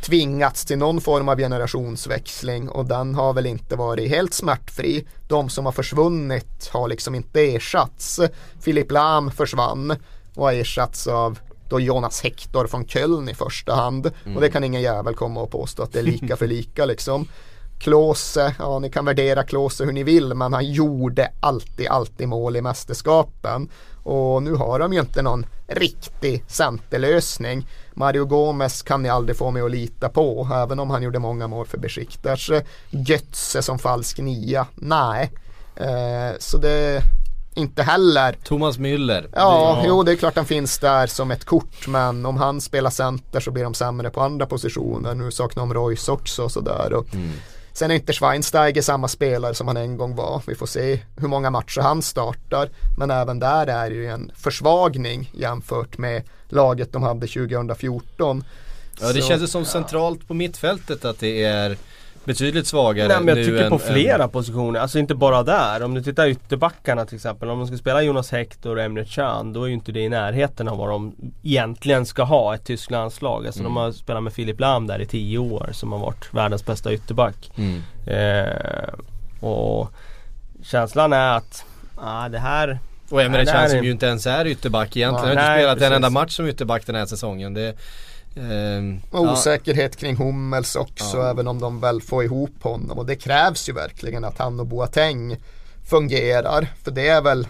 tvingats 0.05 0.65
till 0.65 0.79
någon 0.79 1.01
form 1.01 1.29
av 1.29 1.39
generationsväxling 1.39 2.69
och 2.69 2.87
den 2.87 3.15
har 3.15 3.33
väl 3.33 3.47
inte 3.47 3.77
varit 3.77 4.09
helt 4.09 4.35
smärtfri. 4.35 5.07
De 5.29 5.49
som 5.49 5.65
har 5.65 5.73
försvunnit 5.73 6.69
har 6.73 6.89
liksom 6.89 7.15
inte 7.15 7.41
ersatts. 7.41 8.21
Filip 8.61 8.93
Lam 8.93 9.31
försvann 9.31 9.91
och 10.35 10.45
har 10.45 10.53
ersatts 10.53 11.07
av 11.07 11.39
då 11.69 11.81
Jonas 11.81 12.23
Hector 12.23 12.67
från 12.67 12.87
Köln 12.87 13.29
i 13.29 13.35
första 13.35 13.75
hand. 13.75 14.11
Mm. 14.25 14.37
Och 14.37 14.43
det 14.43 14.51
kan 14.51 14.65
ingen 14.65 14.83
jävel 14.83 15.15
komma 15.15 15.41
och 15.41 15.51
påstå 15.51 15.83
att 15.83 15.93
det 15.93 15.99
är 15.99 16.03
lika 16.03 16.37
för 16.37 16.47
lika 16.57 16.85
liksom. 16.85 17.29
Klose, 17.79 18.55
ja 18.59 18.79
ni 18.79 18.91
kan 18.91 19.05
värdera 19.05 19.43
Klose 19.43 19.85
hur 19.85 19.93
ni 19.93 20.03
vill 20.03 20.35
men 20.35 20.53
han 20.53 20.73
gjorde 20.73 21.31
alltid, 21.41 21.87
alltid 21.89 22.29
mål 22.29 22.57
i 22.57 22.63
mästerskapen. 22.63 23.69
Och 24.05 24.43
nu 24.43 24.55
har 24.55 24.79
de 24.79 24.93
ju 24.93 25.01
inte 25.01 25.23
någon 25.23 25.47
riktig 25.67 26.45
centerlösning. 26.47 27.67
Mario 27.95 28.25
Gomez 28.25 28.83
kan 28.83 29.03
ni 29.03 29.09
aldrig 29.09 29.37
få 29.37 29.51
mig 29.51 29.63
att 29.63 29.71
lita 29.71 30.09
på, 30.09 30.49
även 30.55 30.79
om 30.79 30.91
han 30.91 31.03
gjorde 31.03 31.19
många 31.19 31.47
mål 31.47 31.67
för 31.67 31.79
Besiktas. 31.79 32.51
Götze 32.91 33.63
som 33.63 33.79
falsk 33.79 34.19
nia, 34.19 34.67
nej. 34.75 35.33
Eh, 35.77 36.39
så 36.39 36.59
det 36.59 37.03
inte 37.55 37.83
heller. 37.83 38.37
Thomas 38.45 38.79
Müller. 38.79 39.29
Ja, 39.33 39.79
det, 39.83 39.89
jo 39.89 40.03
det 40.03 40.13
är 40.13 40.17
klart 40.17 40.37
han 40.37 40.47
finns 40.47 40.79
där 40.79 41.07
som 41.07 41.31
ett 41.31 41.45
kort 41.45 41.87
men 41.87 42.27
om 42.27 42.37
han 42.37 42.61
spelar 42.61 42.91
center 42.91 43.41
så 43.41 43.51
blir 43.51 43.65
de 43.65 43.75
sämre 43.75 44.11
på 44.11 44.21
andra 44.21 44.47
positioner. 44.47 45.15
Nu 45.15 45.31
saknar 45.31 45.63
de 45.63 45.75
Royce 45.75 46.13
också 46.13 46.43
och 46.43 46.53
sådär. 46.53 46.93
Mm. 47.13 47.33
Sen 47.75 47.91
är 47.91 47.95
inte 47.95 48.13
Schweinsteiger 48.13 48.83
samma 48.83 49.09
spelare 49.09 49.55
som 49.55 49.69
han 49.69 49.77
en 49.77 49.97
gång 49.97 50.17
var. 50.17 50.43
Vi 50.47 50.55
får 50.55 50.67
se 50.67 51.01
hur 51.17 51.29
många 51.29 51.51
matcher 51.51 51.81
han 51.81 52.03
startar. 52.03 52.71
Men 52.99 53.11
även 53.11 53.39
där 53.39 53.67
är 53.67 53.91
det 53.91 53.97
ju 53.97 54.07
en 54.07 54.33
försvagning 54.37 55.31
jämfört 55.35 55.99
med 55.99 56.23
laget 56.49 56.93
de 56.93 57.03
hade 57.03 57.27
2014. 57.27 58.45
Ja 59.01 59.13
det 59.13 59.23
Så, 59.23 59.29
känns 59.29 59.51
som 59.51 59.65
centralt 59.65 60.29
på 60.29 60.35
mittfältet 60.35 61.05
att 61.05 61.19
det 61.19 61.45
är 61.45 61.77
betydligt 62.25 62.67
svagare 62.67 63.09
Nej, 63.09 63.17
men 63.21 63.37
Jag 63.37 63.47
tycker 63.47 63.71
på 63.71 63.79
flera 63.79 64.25
än... 64.25 64.31
positioner, 64.31 64.81
alltså 64.81 64.99
inte 64.99 65.15
bara 65.15 65.43
där. 65.43 65.83
Om 65.83 65.95
du 65.95 66.03
tittar 66.03 66.27
ytterbackarna 66.27 67.07
till 67.07 67.17
exempel. 67.17 67.51
Om 67.51 67.59
de 67.59 67.67
ska 67.67 67.77
spela 67.77 68.03
Jonas 68.03 68.33
Hector 68.33 68.77
och 68.77 68.83
Emre 68.83 69.05
Can 69.05 69.53
då 69.53 69.63
är 69.63 69.67
ju 69.67 69.75
inte 69.75 69.93
det 69.93 70.01
i 70.01 70.09
närheten 70.09 70.69
av 70.69 70.79
vad 70.79 70.89
de 70.89 71.15
egentligen 71.43 72.07
ska 72.07 72.23
ha 72.23 72.55
ett 72.55 72.65
tyskt 72.65 72.91
landslag. 72.91 73.47
Alltså 73.47 73.61
mm. 73.61 73.75
de 73.75 73.81
har 73.81 73.93
spelat 73.93 74.23
med 74.23 74.33
Filip 74.33 74.61
Lam 74.61 74.87
där 74.87 75.01
i 75.01 75.07
tio 75.07 75.39
år 75.39 75.71
som 75.73 75.93
har 75.93 75.99
varit 75.99 76.35
världens 76.35 76.67
bästa 76.67 76.93
ytterback. 76.93 77.51
Mm. 77.57 77.83
Eh, 78.07 78.95
och 79.41 79.93
känslan 80.63 81.13
är 81.13 81.37
att, 81.37 81.65
ah, 81.97 82.29
det 82.29 82.39
här 82.39 82.79
och 83.11 83.23
Emre 83.23 83.47
Can 83.47 83.71
som 83.71 83.85
ju 83.85 83.91
inte 83.91 84.07
ens 84.07 84.27
är 84.27 84.47
ytterback 84.47 84.97
egentligen. 84.97 85.37
Ja, 85.37 85.43
har 85.43 85.53
inte 85.53 85.61
spelat 85.61 85.75
precis. 85.75 85.87
en 85.87 85.93
enda 85.93 86.11
match 86.11 86.33
som 86.33 86.47
ytterback 86.47 86.87
den 86.87 86.95
här 86.95 87.07
säsongen. 87.07 87.55
Det, 87.55 87.75
Um, 88.37 89.01
Osäkerhet 89.11 89.93
ja. 89.95 90.01
kring 90.01 90.17
Hummels 90.17 90.77
också 90.77 91.17
ja. 91.17 91.31
även 91.31 91.49
om 91.49 91.61
de 91.61 91.81
väl 91.81 92.03
får 92.03 92.25
ihop 92.25 92.63
honom 92.63 92.99
och 92.99 93.07
det 93.07 93.17
krävs 93.17 93.69
ju 93.69 93.73
verkligen 93.73 94.25
att 94.25 94.39
han 94.39 94.61
och 94.61 94.67
Boateng 94.67 95.37
fungerar 95.85 96.69
för 96.85 96.91
det 96.91 97.09
är 97.09 97.23
väl 97.23 97.47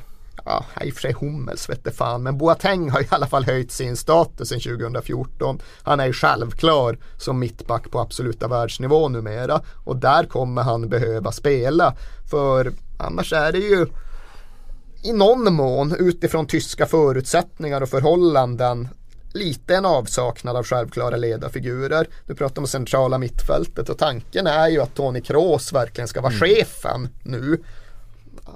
Ja, 0.46 0.64
i 0.82 0.90
och 0.90 0.94
för 0.94 1.00
sig 1.00 1.12
Hummels 1.12 1.68
vette 1.68 1.90
fan, 1.90 2.22
men 2.22 2.38
Boateng 2.38 2.90
har 2.90 3.00
i 3.00 3.06
alla 3.10 3.26
fall 3.26 3.44
höjt 3.44 3.72
sin 3.72 3.96
status 3.96 4.48
sedan 4.48 4.60
2014. 4.60 5.58
Han 5.82 6.00
är 6.00 6.06
ju 6.06 6.12
självklar 6.12 6.98
som 7.18 7.38
mittback 7.38 7.90
på 7.90 8.00
absoluta 8.00 8.48
världsnivå 8.48 9.08
numera 9.08 9.60
och 9.84 9.96
där 9.96 10.24
kommer 10.24 10.62
han 10.62 10.88
behöva 10.88 11.32
spela. 11.32 11.94
För 12.30 12.72
annars 12.98 13.32
är 13.32 13.52
det 13.52 13.58
ju 13.58 13.86
i 15.02 15.12
någon 15.12 15.54
mån 15.54 15.96
utifrån 15.98 16.46
tyska 16.46 16.86
förutsättningar 16.86 17.80
och 17.80 17.88
förhållanden 17.88 18.88
lite 19.34 19.76
en 19.76 19.84
avsaknad 19.84 20.56
av 20.56 20.64
självklara 20.64 21.16
ledarfigurer. 21.16 22.06
Du 22.26 22.34
pratar 22.34 22.62
om 22.62 22.68
centrala 22.68 23.18
mittfältet 23.18 23.88
och 23.88 23.98
tanken 23.98 24.46
är 24.46 24.68
ju 24.68 24.80
att 24.80 24.94
Tony 24.94 25.20
Kroos 25.20 25.72
verkligen 25.72 26.08
ska 26.08 26.20
vara 26.20 26.32
mm. 26.32 26.40
chefen 26.40 27.08
nu. 27.22 27.58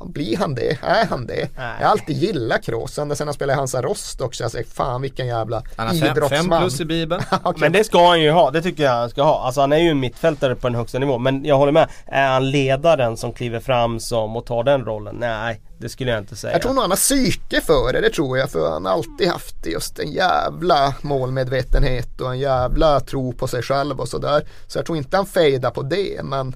Blir 0.05 0.37
han 0.37 0.55
det? 0.55 0.79
Är 0.83 1.07
han 1.07 1.27
det? 1.27 1.49
Nej. 1.57 1.77
Jag 1.81 1.87
har 1.87 1.93
alltid 1.93 2.17
gillat 2.17 2.63
Kroos. 2.63 2.99
Ända 2.99 3.15
sen 3.15 3.27
han 3.27 3.35
spelade 3.35 3.57
i 3.57 3.57
Hansa 3.57 3.83
Rostock 3.83 4.35
så 4.35 4.43
jag 4.43 4.51
säger 4.51 4.65
fan 4.65 5.03
vilken 5.03 5.27
jävla 5.27 5.63
han 5.77 5.87
har 5.87 5.95
idrottsman. 5.95 6.51
Fem 6.51 6.61
plus 6.61 6.81
i 6.81 6.85
bibeln. 6.85 7.23
okay. 7.45 7.61
Men 7.61 7.73
det 7.73 7.85
ska 7.85 8.09
han 8.09 8.21
ju 8.21 8.31
ha. 8.31 8.51
Det 8.51 8.63
tycker 8.63 8.83
jag 8.83 8.91
han 8.91 9.11
ska 9.11 9.23
ha. 9.23 9.41
Alltså 9.41 9.61
han 9.61 9.73
är 9.73 9.79
ju 9.79 9.89
en 9.89 10.01
mittfältare 10.01 10.55
på 10.55 10.69
den 10.69 10.75
högsta 10.75 10.99
nivån. 10.99 11.23
Men 11.23 11.45
jag 11.45 11.59
håller 11.59 11.73
med. 11.73 11.89
Är 12.07 12.29
han 12.29 12.51
ledaren 12.51 13.17
som 13.17 13.33
kliver 13.33 13.61
fram 13.61 14.01
som 14.01 14.37
och 14.37 14.47
tar 14.47 14.65
den 14.65 14.85
rollen? 14.85 15.17
Nej. 15.19 15.61
Det 15.81 15.89
skulle 15.89 16.11
jag 16.11 16.21
inte 16.21 16.37
säga. 16.37 16.53
Jag 16.53 16.63
tror 16.63 16.73
nog 16.73 16.83
han 16.83 16.91
har 16.91 16.97
psyke 16.97 17.61
för 17.61 17.93
det, 17.93 18.01
det 18.01 18.11
tror 18.11 18.39
jag. 18.39 18.51
För 18.51 18.71
han 18.71 18.85
har 18.85 18.93
alltid 18.93 19.29
haft 19.29 19.67
just 19.67 19.99
en 19.99 20.13
jävla 20.13 20.95
målmedvetenhet 21.03 22.21
och 22.21 22.31
en 22.31 22.39
jävla 22.39 23.01
tro 23.01 23.33
på 23.33 23.49
sig 23.49 23.63
själv 23.63 24.01
och 24.01 24.09
sådär. 24.09 24.47
Så 24.67 24.79
jag 24.79 24.87
tror 24.87 24.99
inte 24.99 25.17
han 25.17 25.27
fejdar 25.27 25.71
på 25.71 25.83
det. 25.83 26.21
Men 26.25 26.55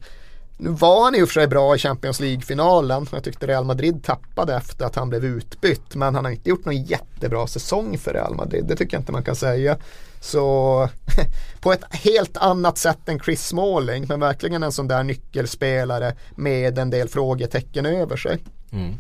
nu 0.57 0.71
var 0.71 1.05
han 1.05 1.15
i 1.15 1.23
och 1.23 1.29
för 1.29 1.33
sig 1.33 1.47
bra 1.47 1.77
i 1.77 1.79
Champions 1.79 2.21
League-finalen. 2.21 3.07
Jag 3.13 3.25
tyckte 3.25 3.47
Real 3.47 3.65
Madrid 3.65 4.05
tappade 4.05 4.55
efter 4.55 4.87
att 4.87 4.97
han 4.97 5.09
blev 5.09 5.25
utbytt. 5.25 5.95
Men 5.95 6.15
han 6.15 6.25
har 6.25 6.33
inte 6.33 6.49
gjort 6.49 6.65
någon 6.65 6.83
jättebra 6.83 7.47
säsong 7.47 7.99
för 7.99 8.13
Real 8.13 8.35
Madrid. 8.35 8.65
Det 8.69 8.77
tycker 8.77 8.97
jag 8.97 9.01
inte 9.01 9.13
man 9.13 9.25
kan 9.25 9.37
säga. 9.37 9.77
Så 10.21 10.89
på 11.61 11.73
ett 11.73 11.85
helt 11.91 12.37
annat 12.37 12.79
sätt 12.79 13.09
än 13.09 13.21
Chris 13.21 13.47
Smalling. 13.47 14.07
Men 14.09 14.21
verkligen 14.21 14.63
en 14.63 14.73
sån 14.73 14.89
där 14.89 15.03
nyckelspelare 15.03 16.15
med 16.37 16.79
en 16.79 16.91
del 16.91 17.09
frågetecken 17.09 17.87
över 17.87 18.17
sig. 18.17 18.39
Mm. 18.73 18.99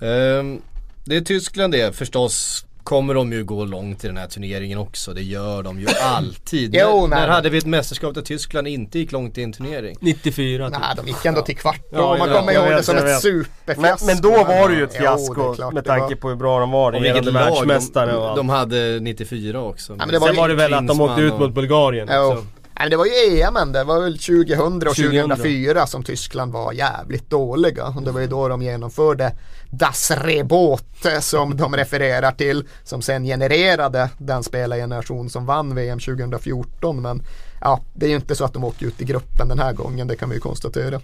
Um, 0.00 0.62
det 1.04 1.16
är 1.16 1.20
Tyskland 1.20 1.72
det 1.72 1.96
förstås 1.96 2.64
kommer 2.84 3.14
de 3.14 3.32
ju 3.32 3.44
gå 3.44 3.64
långt 3.64 4.04
i 4.04 4.06
den 4.06 4.16
här 4.16 4.26
turneringen 4.26 4.78
också. 4.78 5.14
Det 5.14 5.22
gör 5.22 5.62
de 5.62 5.80
ju 5.80 5.86
alltid. 6.02 6.74
jo, 6.74 7.06
när, 7.06 7.16
när 7.16 7.28
hade 7.28 7.50
vi 7.50 7.58
ett 7.58 7.66
mästerskap 7.66 8.14
där 8.14 8.22
Tyskland 8.22 8.68
inte 8.68 8.98
gick 8.98 9.12
långt 9.12 9.38
i 9.38 9.42
en 9.42 9.52
turnering? 9.52 9.96
94 10.00 10.68
Nej, 10.68 10.80
de 10.96 11.06
gick 11.06 11.24
ändå 11.24 11.42
till 11.42 11.56
kvart. 11.56 11.80
Ja, 11.92 12.16
man 12.18 12.28
kommer 12.28 12.52
ihåg 12.52 12.70
det 12.70 12.82
som 12.82 12.96
ett 12.96 13.20
superfiasko. 13.20 14.06
Men, 14.06 14.14
men, 14.14 14.22
då 14.22 14.44
var 14.44 14.68
det 14.68 14.74
ju 14.74 14.84
ett 14.84 14.96
fiasko 14.96 15.54
jo, 15.58 15.70
med 15.70 15.84
tanke 15.84 16.16
på 16.16 16.28
hur 16.28 16.36
bra 16.36 16.60
de 16.60 16.70
var. 16.70 16.92
Regerande 16.92 17.30
världsmästare 17.30 18.16
och 18.16 18.28
allt. 18.28 18.36
De 18.36 18.48
hade 18.48 19.00
94 19.00 19.60
också. 19.60 19.92
Ja, 19.92 19.96
men 19.96 20.08
det 20.08 20.18
var 20.18 20.26
Sen 20.26 20.36
var 20.36 20.48
det 20.48 20.54
väl 20.54 20.74
att 20.74 20.88
de 20.88 21.00
åkte 21.00 21.22
ut 21.22 21.38
mot 21.38 21.54
Bulgarien 21.54 22.08
också. 22.08 22.46
Nej, 22.78 22.90
det 22.90 22.96
var 22.96 23.06
ju 23.06 23.40
EM 23.40 23.72
det 23.72 23.84
var 23.84 24.00
väl 24.00 24.18
2000 24.18 24.88
och 24.88 24.96
2004 24.96 25.86
som 25.86 26.02
Tyskland 26.02 26.52
var 26.52 26.72
jävligt 26.72 27.30
dåliga. 27.30 27.86
Och 27.86 28.02
det 28.02 28.10
var 28.10 28.20
ju 28.20 28.26
då 28.26 28.48
de 28.48 28.62
genomförde 28.62 29.32
Das 29.70 30.10
Rebot 30.10 30.84
som 31.20 31.56
de 31.56 31.76
refererar 31.76 32.32
till. 32.32 32.68
Som 32.84 33.02
sen 33.02 33.24
genererade 33.24 34.10
den 34.18 34.42
spelargeneration 34.42 35.30
som 35.30 35.46
vann 35.46 35.74
VM 35.74 35.98
2014. 35.98 37.02
Men 37.02 37.22
ja, 37.60 37.80
det 37.94 38.06
är 38.06 38.10
ju 38.10 38.16
inte 38.16 38.34
så 38.34 38.44
att 38.44 38.52
de 38.52 38.64
åker 38.64 38.86
ut 38.86 39.00
i 39.00 39.04
gruppen 39.04 39.48
den 39.48 39.58
här 39.58 39.72
gången, 39.72 40.08
det 40.08 40.16
kan 40.16 40.28
vi 40.28 40.34
ju 40.34 40.40
konstatera. 40.40 41.00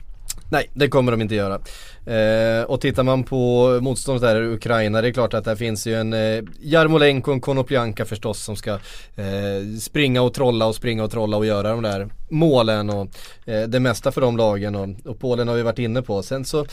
Nej, 0.51 0.71
det 0.75 0.89
kommer 0.89 1.13
de 1.13 1.23
inte 1.23 1.35
göra. 1.35 1.61
Eh, 2.07 2.63
och 2.63 2.81
tittar 2.81 3.03
man 3.03 3.25
på 3.25 3.79
motståndet 3.83 4.23
där 4.23 4.43
i 4.43 4.47
Ukraina, 4.47 5.03
det 5.03 5.09
är 5.09 5.13
klart 5.13 5.35
att 5.35 5.45
där 5.45 5.57
finns 5.57 5.87
ju 5.87 5.95
en 5.95 6.13
eh, 6.13 6.43
Jarmolenko 6.61 7.31
och 7.31 7.35
en 7.35 7.41
Konoplyanka 7.41 8.05
förstås 8.05 8.45
som 8.45 8.57
ska 8.57 8.71
eh, 8.71 9.79
springa 9.81 10.23
och 10.23 10.35
trolla 10.35 10.67
och 10.67 10.75
springa 10.75 11.05
och 11.05 11.11
trolla 11.11 11.37
och 11.37 11.47
göra 11.47 11.71
de 11.71 11.83
där 11.83 12.09
målen 12.31 12.91
och 12.91 13.09
eh, 13.47 13.63
det 13.63 13.81
mesta 13.81 14.13
för 14.13 14.21
de 14.21 14.37
lagen 14.37 14.75
och, 14.75 14.89
och 15.05 15.21
Polen 15.21 15.49
har 15.49 15.55
vi 15.55 15.63
varit 15.63 15.79
inne 15.79 16.03
på. 16.03 16.23
Sen 16.23 16.45
så 16.45 16.67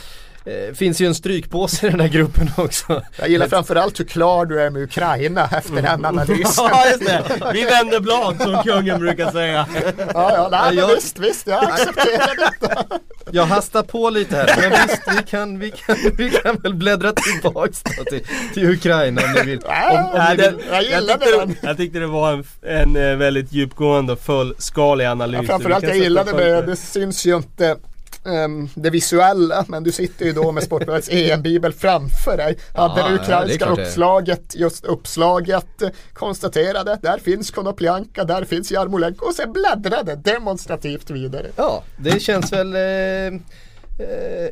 eh, 0.46 0.74
finns 0.74 1.00
ju 1.00 1.06
en 1.06 1.14
strykpåse 1.14 1.86
i 1.86 1.90
den 1.90 2.00
här 2.00 2.08
gruppen 2.08 2.50
också. 2.56 3.02
Jag 3.18 3.28
gillar 3.28 3.48
framförallt 3.48 4.00
hur 4.00 4.04
klar 4.04 4.46
du 4.46 4.60
är 4.60 4.70
med 4.70 4.82
Ukraina 4.82 5.48
efter 5.52 5.74
den 5.74 5.86
mm. 5.86 6.04
analysen. 6.04 6.44
ja, 6.70 6.86
just 6.90 7.06
det. 7.06 7.22
Vi 7.52 7.64
vänder 7.64 8.00
blad 8.00 8.42
som 8.42 8.62
kungen 8.62 9.00
brukar 9.00 9.30
säga. 9.30 9.66
ja, 10.14 10.32
ja, 10.34 10.48
nej, 10.50 10.76
jag, 10.76 10.94
visst, 10.94 11.18
visst, 11.18 11.46
jag 11.46 11.64
accepterar 11.64 12.36
detta. 12.36 12.84
Jag 13.30 13.46
hastar 13.46 13.82
på 13.82 14.10
lite 14.10 14.36
här, 14.36 14.56
men 14.60 14.70
visst, 14.70 15.02
vi 15.18 15.30
kan, 15.30 15.58
vi 15.58 15.70
kan, 15.70 15.96
vi 16.16 16.30
kan 16.30 16.56
väl 16.56 16.74
bläddra 16.74 17.12
tillbaks 17.12 17.82
då 17.82 18.04
till, 18.04 18.26
till 18.54 18.70
Ukraina 18.70 19.22
om 19.22 19.32
ni 19.32 19.42
vill. 19.42 19.58
Om, 19.58 20.04
om 20.04 20.26
ni 20.30 20.36
vill. 20.36 20.60
Jag, 20.70 20.84
jag, 20.84 21.20
tyckte, 21.20 21.38
den. 21.38 21.56
jag 21.62 21.76
tyckte 21.76 21.98
det 21.98 22.06
var 22.06 22.32
en, 22.32 22.44
en 22.62 22.96
eh, 22.96 23.16
väldigt 23.16 23.52
djupgående 23.52 24.12
och 24.12 24.20
fullskalig 24.20 25.04
analys. 25.04 25.40
Ja, 25.42 25.46
framförallt 25.46 25.84
jag 25.84 25.96
gillade 25.96 26.32
det, 26.32 26.62
det 26.62 26.76
syns 26.76 27.26
ju 27.26 27.36
inte 27.36 27.76
um, 28.24 28.68
det 28.74 28.90
visuella 28.90 29.64
men 29.68 29.84
du 29.84 29.92
sitter 29.92 30.24
ju 30.24 30.32
då 30.32 30.52
med 30.52 30.62
Sportbladets 30.62 31.08
EM-bibel 31.12 31.72
framför 31.72 32.36
dig. 32.36 32.58
Hade 32.74 33.00
ja, 33.00 33.08
det 33.08 33.14
ukrainska 33.14 33.64
ja, 33.64 33.70
uppslaget, 33.70 34.54
just 34.54 34.84
uppslaget, 34.84 35.82
konstaterade 36.12 36.98
där 37.02 37.18
finns 37.18 37.50
Konoplyanka, 37.50 38.24
där 38.24 38.44
finns 38.44 38.72
Jarmolenko 38.72 39.26
och 39.26 39.34
sen 39.34 39.52
bläddrade 39.52 40.16
demonstrativt 40.16 41.10
vidare. 41.10 41.46
Ja, 41.56 41.82
det 41.96 42.22
känns 42.22 42.52
väl 42.52 42.74
eh... 42.74 43.40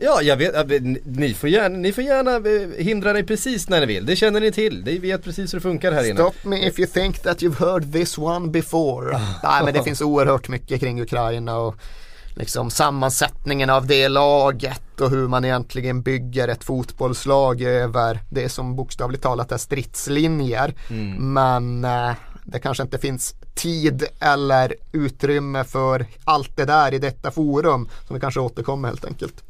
Ja, 0.01 0.23
jag 0.23 0.37
vet, 0.37 0.71
ni 1.05 1.35
får, 1.35 1.49
gärna, 1.49 1.77
ni 1.77 1.93
får 1.93 2.05
gärna 2.05 2.35
eh, 2.37 2.85
hindra 2.85 3.13
dig 3.13 3.25
precis 3.25 3.69
när 3.69 3.81
ni 3.81 3.87
vill. 3.87 4.07
Det 4.07 4.17
känner 4.17 4.41
ni 4.41 4.53
till. 4.53 4.85
Ni 4.85 4.99
vet 4.99 5.25
precis 5.25 5.55
hur 5.55 5.59
det 5.59 5.63
funkar 5.63 5.93
här 5.93 6.05
inne. 6.05 6.17
Stop 6.17 6.49
me 6.49 6.67
if 6.67 6.79
you 6.79 6.89
think 6.89 7.19
that 7.19 7.43
you've 7.43 7.59
heard 7.59 7.93
this 7.93 8.19
one 8.19 8.49
before. 8.49 9.21
Nej 9.43 9.65
men 9.65 9.75
det 9.75 9.83
finns 9.83 10.01
oerhört 10.01 10.49
mycket 10.49 10.81
kring 10.81 11.03
Ukraina 11.03 11.57
och 11.57 11.77
liksom 12.35 12.70
sammansättningen 12.70 13.70
av 13.70 13.87
det 13.87 14.09
laget 14.09 15.01
och 15.01 15.11
hur 15.11 15.28
man 15.28 15.45
egentligen 15.45 16.03
bygger 16.03 16.49
ett 16.49 16.64
fotbollslag 16.64 17.62
över 17.62 18.20
det 18.30 18.49
som 18.49 18.76
bokstavligt 18.76 19.22
talat 19.22 19.53
är 19.53 19.57
stridslinjer. 19.57 20.74
Mm. 20.91 21.32
Men 21.32 21.85
eh, 21.85 22.14
det 22.45 22.59
kanske 22.59 22.82
inte 22.82 22.99
finns 22.99 23.35
tid 23.55 24.05
eller 24.20 24.74
utrymme 24.93 25.64
för 25.64 26.07
allt 26.24 26.57
det 26.57 26.64
där 26.64 26.95
i 26.95 26.99
detta 26.99 27.30
forum 27.30 27.89
som 28.07 28.14
vi 28.14 28.20
kanske 28.20 28.41
återkommer 28.41 28.89
helt 28.89 29.05
enkelt. 29.05 29.45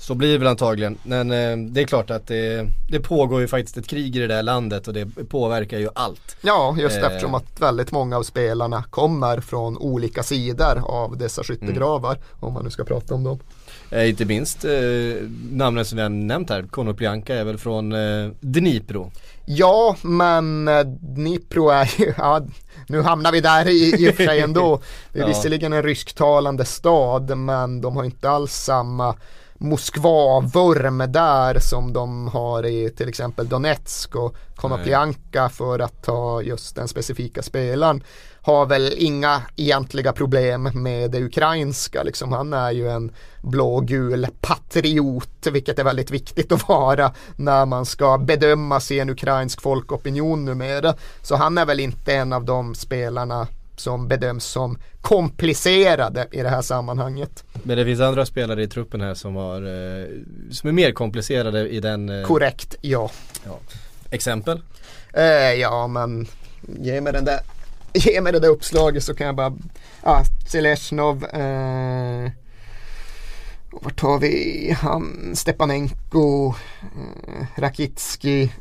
Så 0.00 0.14
blir 0.14 0.32
det 0.32 0.38
väl 0.38 0.48
antagligen. 0.48 0.98
Men 1.02 1.30
eh, 1.30 1.56
det 1.56 1.82
är 1.82 1.86
klart 1.86 2.10
att 2.10 2.26
det, 2.26 2.66
det, 2.88 3.00
pågår 3.00 3.40
ju 3.40 3.48
faktiskt 3.48 3.76
ett 3.76 3.86
krig 3.86 4.16
i 4.16 4.18
det 4.18 4.26
där 4.26 4.42
landet 4.42 4.88
och 4.88 4.94
det 4.94 5.06
påverkar 5.28 5.78
ju 5.78 5.88
allt. 5.94 6.36
Ja, 6.40 6.76
just 6.78 6.96
eh. 6.96 7.04
eftersom 7.04 7.34
att 7.34 7.60
väldigt 7.60 7.92
många 7.92 8.16
av 8.16 8.22
spelarna 8.22 8.82
kommer 8.82 9.40
från 9.40 9.78
olika 9.78 10.22
sidor 10.22 10.82
av 10.84 11.16
dessa 11.16 11.44
skyttegravar. 11.44 12.12
Mm. 12.12 12.24
Om 12.40 12.52
man 12.52 12.64
nu 12.64 12.70
ska 12.70 12.84
prata 12.84 13.14
om 13.14 13.24
dem. 13.24 13.38
Eh, 13.90 14.08
inte 14.08 14.24
minst 14.24 14.64
eh, 14.64 14.70
namnen 15.50 15.84
som 15.84 15.96
vi 15.96 16.02
har 16.02 16.08
nämnt 16.08 16.50
här, 16.50 16.62
Konoplyanka 16.62 17.34
är 17.34 17.44
väl 17.44 17.58
från 17.58 17.92
eh, 17.92 18.30
Dnipro. 18.40 19.10
Ja, 19.46 19.96
men 20.02 20.68
eh, 20.68 20.80
Dnipro 20.86 21.68
är 21.68 21.94
ju, 21.98 22.14
ja, 22.18 22.40
nu 22.86 23.02
hamnar 23.02 23.32
vi 23.32 23.40
där 23.40 23.68
i, 23.68 23.94
i 23.98 24.10
och 24.10 24.14
för 24.14 24.24
sig 24.24 24.40
ändå. 24.40 24.80
Det 25.12 25.18
är 25.18 25.22
ja. 25.22 25.28
visserligen 25.28 25.72
en 25.72 25.82
rysktalande 25.82 26.64
stad 26.64 27.36
men 27.36 27.80
de 27.80 27.96
har 27.96 28.04
inte 28.04 28.30
alls 28.30 28.52
samma 28.52 29.14
Moskva-vurm 29.58 30.98
där 31.08 31.58
som 31.58 31.92
de 31.92 32.28
har 32.28 32.66
i 32.66 32.90
till 32.90 33.08
exempel 33.08 33.48
Donetsk 33.48 34.16
och 34.16 34.36
Konoplyanka 34.56 35.48
för 35.48 35.78
att 35.78 36.02
ta 36.02 36.42
just 36.42 36.76
den 36.76 36.88
specifika 36.88 37.42
spelaren 37.42 38.02
har 38.42 38.66
väl 38.66 38.94
inga 38.96 39.42
egentliga 39.56 40.12
problem 40.12 40.70
med 40.74 41.10
det 41.10 41.24
ukrainska. 41.24 42.02
Liksom, 42.02 42.32
han 42.32 42.52
är 42.52 42.70
ju 42.70 42.88
en 42.88 43.12
blågul 43.42 44.26
patriot, 44.40 45.46
vilket 45.52 45.78
är 45.78 45.84
väldigt 45.84 46.10
viktigt 46.10 46.52
att 46.52 46.68
vara 46.68 47.12
när 47.36 47.66
man 47.66 47.86
ska 47.86 48.18
bedömas 48.18 48.90
i 48.90 49.00
en 49.00 49.10
ukrainsk 49.10 49.60
folkopinion 49.60 50.44
numera. 50.44 50.94
Så 51.22 51.36
han 51.36 51.58
är 51.58 51.66
väl 51.66 51.80
inte 51.80 52.14
en 52.14 52.32
av 52.32 52.44
de 52.44 52.74
spelarna 52.74 53.46
som 53.80 54.08
bedöms 54.08 54.44
som 54.44 54.78
komplicerade 55.00 56.26
i 56.30 56.42
det 56.42 56.48
här 56.48 56.62
sammanhanget. 56.62 57.44
Men 57.62 57.76
det 57.76 57.84
finns 57.84 58.00
andra 58.00 58.26
spelare 58.26 58.62
i 58.62 58.68
truppen 58.68 59.00
här 59.00 59.14
som, 59.14 59.36
har, 59.36 59.62
eh, 59.62 60.06
som 60.50 60.68
är 60.68 60.72
mer 60.72 60.92
komplicerade 60.92 61.68
i 61.68 61.80
den... 61.80 62.08
Eh... 62.08 62.26
Korrekt, 62.26 62.74
ja. 62.80 63.10
ja. 63.44 63.58
Exempel? 64.10 64.62
Eh, 65.12 65.54
ja 65.54 65.86
men 65.86 66.26
ge 66.78 67.00
mig 67.00 67.12
den 67.12 67.24
där 67.24 67.40
Ge 67.92 68.20
mig 68.20 68.32
det 68.32 68.40
där 68.40 68.48
uppslaget 68.48 69.04
så 69.04 69.14
kan 69.14 69.26
jag 69.26 69.36
bara 69.36 69.56
Ja, 70.04 70.22
Selesnov 70.48 71.24
eh, 71.24 72.30
Vart 73.70 74.00
har 74.00 74.18
vi 74.18 74.76
han 74.80 75.32
Stepanenko 75.34 76.54
eh, 76.80 77.46
Rakitski 77.56 78.52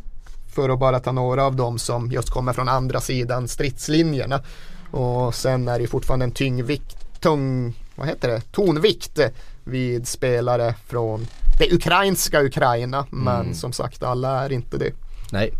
För 0.55 0.69
att 0.69 0.79
bara 0.79 0.99
ta 0.99 1.11
några 1.11 1.45
av 1.45 1.55
dem 1.55 1.79
som 1.79 2.11
just 2.11 2.29
kommer 2.29 2.53
från 2.53 2.69
andra 2.69 3.01
sidan 3.01 3.47
stridslinjerna 3.47 4.43
och 4.91 5.35
sen 5.35 5.67
är 5.67 5.79
det 5.79 5.87
fortfarande 5.87 6.23
en 6.25 6.31
tyngdvikt, 6.31 7.19
tung, 7.19 7.73
vad 7.95 8.07
heter 8.07 8.27
det, 8.27 8.41
tonvikt 8.51 9.19
vid 9.63 10.07
spelare 10.07 10.75
från 10.87 11.27
det 11.59 11.73
ukrainska 11.73 12.43
Ukraina. 12.43 13.05
Men 13.09 13.41
mm. 13.41 13.53
som 13.53 13.73
sagt 13.73 14.03
alla 14.03 14.45
är 14.45 14.51
inte 14.51 14.77
det. 14.77 14.91
Nej. 15.31 15.53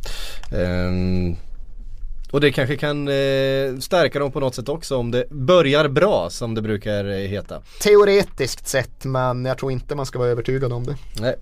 Um, 0.51 1.35
och 2.31 2.41
det 2.41 2.51
kanske 2.51 2.77
kan 2.77 3.07
eh, 3.07 3.77
stärka 3.79 4.19
dem 4.19 4.31
på 4.31 4.39
något 4.39 4.55
sätt 4.55 4.69
också 4.69 4.97
om 4.97 5.11
det 5.11 5.29
börjar 5.29 5.87
bra 5.87 6.29
som 6.29 6.55
det 6.55 6.61
brukar 6.61 7.05
eh, 7.05 7.27
heta. 7.27 7.61
Teoretiskt 7.81 8.67
sett 8.67 9.05
men 9.05 9.45
jag 9.45 9.57
tror 9.57 9.71
inte 9.71 9.95
man 9.95 10.05
ska 10.05 10.19
vara 10.19 10.29
övertygad 10.29 10.73
om 10.73 10.83
det. 10.85 10.95
Nej. 11.19 11.35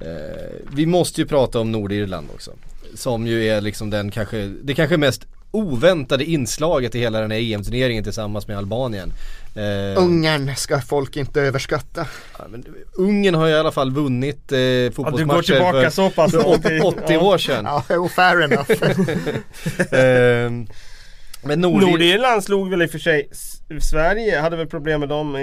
Eh, 0.00 0.66
vi 0.72 0.86
måste 0.86 1.20
ju 1.20 1.26
prata 1.26 1.60
om 1.60 1.72
Nordirland 1.72 2.28
också. 2.34 2.52
Som 2.94 3.26
ju 3.26 3.46
är 3.46 3.60
liksom 3.60 3.90
den 3.90 4.10
kanske, 4.10 4.52
det 4.62 4.74
kanske 4.74 4.96
mest 4.96 5.26
oväntade 5.50 6.24
inslaget 6.24 6.94
i 6.94 6.98
hela 6.98 7.20
den 7.20 7.30
här 7.30 7.38
EM-turneringen 7.38 8.04
tillsammans 8.04 8.48
med 8.48 8.58
Albanien. 8.58 9.12
Eh, 9.54 10.02
Ungern 10.02 10.56
ska 10.56 10.80
folk 10.80 11.16
inte 11.16 11.40
överskatta. 11.40 12.06
Ja, 12.38 12.44
men, 12.48 12.64
Ungern 12.92 13.34
har 13.34 13.48
i 13.48 13.54
alla 13.54 13.72
fall 13.72 13.90
vunnit 13.90 14.52
eh, 14.52 14.58
fotbollsmatcher 14.94 15.18
ja, 15.18 15.22
du 15.22 15.26
går 15.26 15.42
tillbaka 15.42 15.82
för, 15.82 15.90
så 15.90 16.10
pass 16.10 16.32
för 16.32 16.86
80 16.86 17.16
år 17.16 17.38
sedan. 17.38 17.64
Ja, 17.64 18.08
fair 18.08 18.42
enough. 18.42 18.70
eh, 19.94 20.74
men 21.42 21.60
Nordirland 21.60 22.44
slog 22.44 22.70
väl 22.70 22.82
i 22.82 22.86
och 22.86 22.90
för 22.90 22.98
sig 22.98 23.28
Sverige 23.80 24.40
hade 24.40 24.56
väl 24.56 24.66
problem 24.66 25.00
med 25.00 25.08
dem 25.08 25.36
i, 25.36 25.40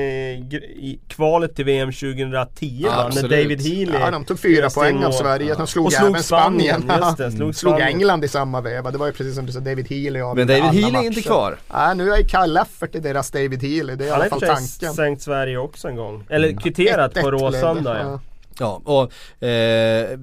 i 0.76 1.00
kvalet 1.08 1.56
till 1.56 1.66
VM 1.66 1.92
2010 1.92 2.80
ja, 2.84 2.90
va? 2.90 3.12
När 3.16 3.22
David 3.22 3.62
Healy 3.62 3.94
Ja 3.94 4.12
de 4.12 4.26
tog 4.26 4.40
fyra 4.40 4.70
poäng 4.70 5.04
av 5.04 5.12
Sverige, 5.12 5.56
de 5.56 5.68
slog, 5.68 5.86
och 5.86 5.94
slog 5.94 6.10
även 6.10 6.24
Spanien, 6.24 6.82
Spanien. 6.82 7.16
Det, 7.18 7.32
slog, 7.32 7.56
slog 7.56 7.80
England 7.80 8.24
i 8.24 8.28
samma 8.28 8.62
veva, 8.62 8.92
det 8.92 8.98
var 8.98 9.06
ju 9.08 9.14
precis 9.14 9.36
som 9.36 9.46
du 9.46 9.52
sa 9.52 9.60
David 9.60 9.90
Healy 9.90 10.20
Men 10.20 10.48
David 10.48 10.64
Healy 10.64 10.98
är 10.98 11.04
inte 11.04 11.22
kvar. 11.22 11.58
Nej 11.74 11.96
nu 11.96 12.12
är 12.12 12.24
Kyle 12.24 12.54
Leffert 12.54 12.96
i 12.96 13.00
deras 13.00 13.32
David 13.32 13.64
Healy, 13.64 13.96
det 13.96 14.08
är 14.08 14.12
Han 14.12 14.20
i 14.20 14.22
alla 14.22 14.30
fall 14.30 14.40
tanken. 14.42 14.88
Han 14.88 14.96
sänkt 14.96 15.22
Sverige 15.22 15.58
också 15.58 15.88
en 15.88 15.96
gång, 15.96 16.26
eller 16.30 16.62
kvitterat 16.62 17.14
på 17.14 17.32
Råsunda 17.32 18.00
ja. 18.00 18.20
Ja, 18.60 18.82
och 18.84 19.48
eh, 19.48 20.20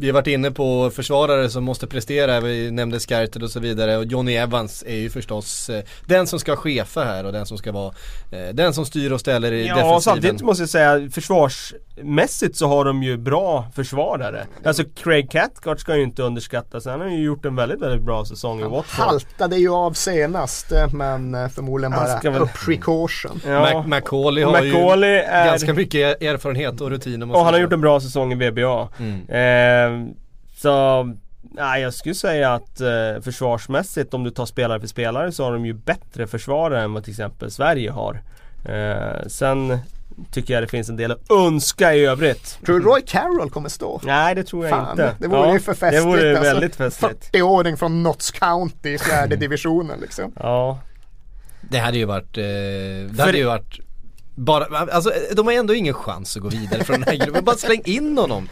vi 0.00 0.06
har 0.06 0.14
varit 0.14 0.26
inne 0.26 0.50
på 0.50 0.90
försvarare 0.90 1.50
som 1.50 1.64
måste 1.64 1.86
prestera, 1.86 2.40
vi 2.40 2.70
nämnde 2.70 3.00
Skertel 3.00 3.42
och 3.42 3.50
så 3.50 3.60
vidare 3.60 3.96
och 3.96 4.04
Johnny 4.04 4.34
Evans 4.34 4.84
är 4.86 4.96
ju 4.96 5.10
förstås 5.10 5.70
eh, 5.70 5.84
den 6.06 6.26
som 6.26 6.38
ska 6.38 6.56
chefa 6.56 7.04
här 7.04 7.24
och 7.24 7.32
den 7.32 7.46
som 7.46 7.58
ska 7.58 7.72
vara 7.72 7.94
eh, 8.30 8.54
den 8.54 8.74
som 8.74 8.86
styr 8.86 9.12
och 9.12 9.20
ställer 9.20 9.52
i 9.52 9.66
ja, 9.66 9.74
defensiven. 9.74 9.94
Ja 9.94 10.00
samtidigt 10.00 10.42
måste 10.42 10.62
jag 10.62 10.70
säga 10.70 11.10
försvarsmässigt 11.10 12.56
så 12.56 12.66
har 12.66 12.84
de 12.84 13.02
ju 13.02 13.16
bra 13.16 13.66
försvarare. 13.74 14.46
Alltså 14.64 14.82
Craig 14.94 15.30
Cathcart 15.30 15.80
ska 15.80 15.96
ju 15.96 16.02
inte 16.02 16.22
underskattas, 16.22 16.86
han 16.86 17.00
har 17.00 17.08
ju 17.08 17.24
gjort 17.24 17.44
en 17.44 17.56
väldigt 17.56 17.80
väldigt 17.80 18.02
bra 18.02 18.24
säsong 18.24 18.60
i 18.60 18.62
Watford. 18.62 18.84
Han 19.04 19.08
haltade 19.08 19.56
ju 19.56 19.70
av 19.70 19.92
senast 19.92 20.72
men 20.92 21.34
eh, 21.34 21.48
förmodligen 21.48 21.92
bara 21.92 22.30
väl... 22.30 22.42
up 22.42 22.48
precaution. 22.64 23.40
Ja. 23.46 23.84
McCauley 23.86 24.44
har 24.44 24.52
Macaulay 24.52 25.10
ju 25.10 25.16
är... 25.16 25.46
ganska 25.46 25.74
mycket 25.74 26.22
erfarenhet 26.22 26.80
och 26.80 26.90
rutin. 26.90 27.22
Och 27.22 27.44
han 27.44 27.54
har 27.54 27.60
gjort 27.60 27.72
en 27.72 27.80
bra 27.80 28.00
säsong 28.00 28.32
i 28.32 28.50
VBA. 28.50 28.88
Mm. 28.98 29.28
Eh, 29.28 29.87
så 30.54 31.04
Nej 31.40 31.82
jag 31.82 31.94
skulle 31.94 32.14
säga 32.14 32.54
att 32.54 32.80
eh, 32.80 33.20
försvarsmässigt 33.22 34.14
om 34.14 34.24
du 34.24 34.30
tar 34.30 34.46
spelare 34.46 34.80
för 34.80 34.86
spelare 34.86 35.32
så 35.32 35.44
har 35.44 35.52
de 35.52 35.66
ju 35.66 35.72
bättre 35.72 36.26
försvarare 36.26 36.82
än 36.82 36.92
vad 36.92 37.04
till 37.04 37.12
exempel 37.12 37.50
Sverige 37.50 37.90
har. 37.90 38.22
Eh, 38.64 39.26
sen 39.26 39.78
tycker 40.30 40.54
jag 40.54 40.62
det 40.62 40.66
finns 40.66 40.88
en 40.88 40.96
del 40.96 41.12
att 41.12 41.30
önska 41.30 41.94
i 41.94 42.04
övrigt. 42.04 42.58
Tror 42.66 42.78
du 42.78 42.84
Roy 42.84 43.02
Carroll 43.06 43.50
kommer 43.50 43.68
stå? 43.68 44.00
Nej 44.04 44.34
det 44.34 44.44
tror 44.44 44.66
jag 44.66 44.70
Fan, 44.70 44.90
inte. 44.90 45.16
Det 45.18 45.28
vore 45.28 45.40
ja, 45.40 45.52
ju 45.52 45.60
för 45.60 45.74
festligt. 45.74 46.04
Det 46.04 46.10
vore 46.10 46.30
alltså, 46.30 46.52
väldigt 46.52 46.76
festligt. 46.76 47.34
40-åring 47.34 47.76
från 47.76 48.02
Notts 48.02 48.30
County 48.30 48.94
i 48.94 48.98
fjärde 48.98 49.36
divisionen 49.46 50.00
liksom. 50.00 50.32
Ja. 50.36 50.78
Det 51.60 51.78
hade 51.78 51.98
ju 51.98 52.04
varit, 52.04 52.36
eh, 52.36 52.42
det 52.42 53.14
för 53.16 53.22
hade 53.22 53.38
ju 53.38 53.44
varit 53.44 53.80
bara, 54.38 54.64
alltså 54.78 55.12
de 55.32 55.46
har 55.46 55.54
ändå 55.54 55.74
ingen 55.74 55.94
chans 55.94 56.36
att 56.36 56.42
gå 56.42 56.48
vidare 56.48 56.84
från 56.84 57.00
den 57.00 57.08
här 57.08 57.26
gruppen. 57.26 57.44
Bara 57.44 57.56
släng 57.56 57.82
in 57.84 58.18
honom. 58.18 58.48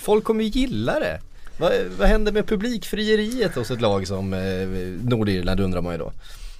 Folk 0.00 0.24
kommer 0.24 0.44
ju 0.44 0.50
gilla 0.50 1.00
det. 1.00 1.20
Vad, 1.58 1.72
vad 1.98 2.08
händer 2.08 2.32
med 2.32 2.46
publikfrieriet 2.46 3.54
hos 3.54 3.70
ett 3.70 3.80
lag 3.80 4.06
som 4.06 4.32
eh, 4.32 4.40
Nordirland 5.02 5.60
undrar 5.60 5.80
man 5.80 5.92
ju 5.92 5.98
då. 5.98 6.12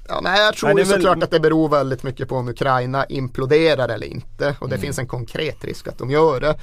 Ja, 0.08 0.20
nej, 0.22 0.40
jag 0.40 0.56
tror 0.56 0.74
nej, 0.74 0.84
väl... 0.84 0.86
såklart 0.86 1.22
att 1.22 1.30
det 1.30 1.40
beror 1.40 1.68
väldigt 1.68 2.02
mycket 2.02 2.28
på 2.28 2.36
om 2.36 2.48
Ukraina 2.48 3.04
imploderar 3.04 3.88
eller 3.88 4.06
inte. 4.06 4.56
Och 4.60 4.68
det 4.68 4.74
mm. 4.74 4.84
finns 4.84 4.98
en 4.98 5.06
konkret 5.06 5.64
risk 5.64 5.88
att 5.88 5.98
de 5.98 6.10
gör 6.10 6.40
det. 6.40 6.56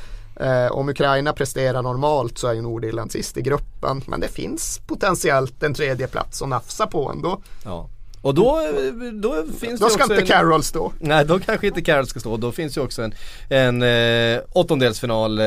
Eh, 0.45 0.72
om 0.72 0.89
Ukraina 0.89 1.34
presterar 1.34 1.82
normalt 1.82 2.38
så 2.38 2.47
är 2.47 2.53
ju 2.53 2.61
Nordirland 2.61 3.11
sist 3.11 3.38
i 3.38 3.41
gruppen. 3.41 4.01
Men 4.07 4.20
det 4.20 4.28
finns 4.28 4.82
potentiellt 4.88 5.63
en 5.63 5.74
tredje 5.74 6.07
plats 6.07 6.41
att 6.41 6.49
nafsa 6.49 6.88
på 6.88 7.09
ändå. 7.09 7.41
Ja. 7.63 7.89
Och 8.26 8.34
då, 8.36 8.62
då 9.14 9.44
finns 9.60 9.80
då 9.80 9.86
det 9.86 9.92
ska 9.92 10.04
också 10.04 10.14
inte 10.14 10.26
Carroll 10.26 10.64
stå. 10.64 10.94
Nej, 11.00 11.26
då 11.26 11.40
kanske 11.40 11.68
inte 11.68 11.82
Carroll 11.82 12.08
ska 12.08 12.20
stå. 12.20 12.38
Då 12.38 12.52
finns 12.52 12.78
ju 12.78 12.82
också 12.82 13.02
en, 13.02 13.14
en 13.50 13.82
eh, 13.82 14.42
åttondelsfinal 14.52 15.40
eh, 15.40 15.46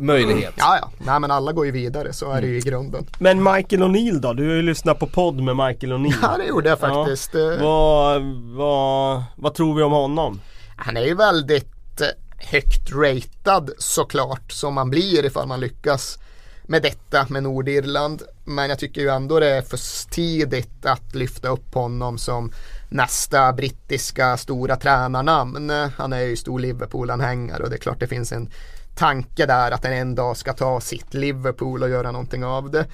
möjlighet. 0.00 0.38
Mm. 0.38 0.52
Ja, 0.56 0.78
ja. 0.80 0.90
Nej 0.98 1.20
men 1.20 1.30
alla 1.30 1.52
går 1.52 1.66
ju 1.66 1.72
vidare, 1.72 2.12
så 2.12 2.32
är 2.32 2.40
det 2.40 2.46
ju 2.46 2.52
i 2.52 2.60
mm. 2.60 2.70
grunden. 2.70 3.06
Men 3.18 3.42
Michael 3.42 3.82
O'Neill 3.82 4.18
då? 4.18 4.32
Du 4.32 4.48
har 4.48 4.54
ju 4.54 4.62
lyssnat 4.62 4.98
på 4.98 5.06
podd 5.06 5.42
med 5.42 5.56
Michael 5.56 5.92
O'Neill. 5.92 6.14
Ja, 6.22 6.36
det 6.38 6.44
gjorde 6.44 6.68
jag 6.68 6.78
faktiskt. 6.78 7.30
Ja. 7.34 7.52
Eh. 7.52 7.62
Vad, 7.62 8.22
vad, 8.56 9.22
vad 9.36 9.54
tror 9.54 9.74
vi 9.74 9.82
om 9.82 9.92
honom? 9.92 10.40
Han 10.76 10.96
är 10.96 11.04
ju 11.04 11.14
väldigt 11.14 12.00
eh, 12.00 12.06
högt 12.50 12.92
ratad 12.92 13.70
såklart, 13.78 14.52
som 14.52 14.74
man 14.74 14.90
blir 14.90 15.24
ifall 15.24 15.48
man 15.48 15.60
lyckas 15.60 16.18
med 16.66 16.82
detta 16.82 17.26
med 17.28 17.42
Nordirland. 17.42 18.22
Men 18.44 18.68
jag 18.68 18.78
tycker 18.78 19.00
ju 19.00 19.08
ändå 19.08 19.40
det 19.40 19.50
är 19.50 19.62
för 19.62 20.10
tidigt 20.10 20.86
att 20.86 21.14
lyfta 21.14 21.48
upp 21.48 21.74
honom 21.74 22.18
som 22.18 22.52
nästa 22.88 23.52
brittiska 23.52 24.36
stora 24.36 24.76
tränarnamn. 24.76 25.70
Han 25.96 26.12
är 26.12 26.20
ju 26.20 26.36
stor 26.36 26.58
Liverpool-anhängare 26.60 27.62
och 27.62 27.70
det 27.70 27.76
är 27.76 27.80
klart 27.80 28.00
det 28.00 28.06
finns 28.06 28.32
en 28.32 28.50
tanke 28.96 29.46
där 29.46 29.70
att 29.70 29.84
han 29.84 29.92
en 29.92 30.14
dag 30.14 30.36
ska 30.36 30.52
ta 30.52 30.80
sitt 30.80 31.14
Liverpool 31.14 31.82
och 31.82 31.90
göra 31.90 32.12
någonting 32.12 32.44
av 32.44 32.70
det. 32.70 32.86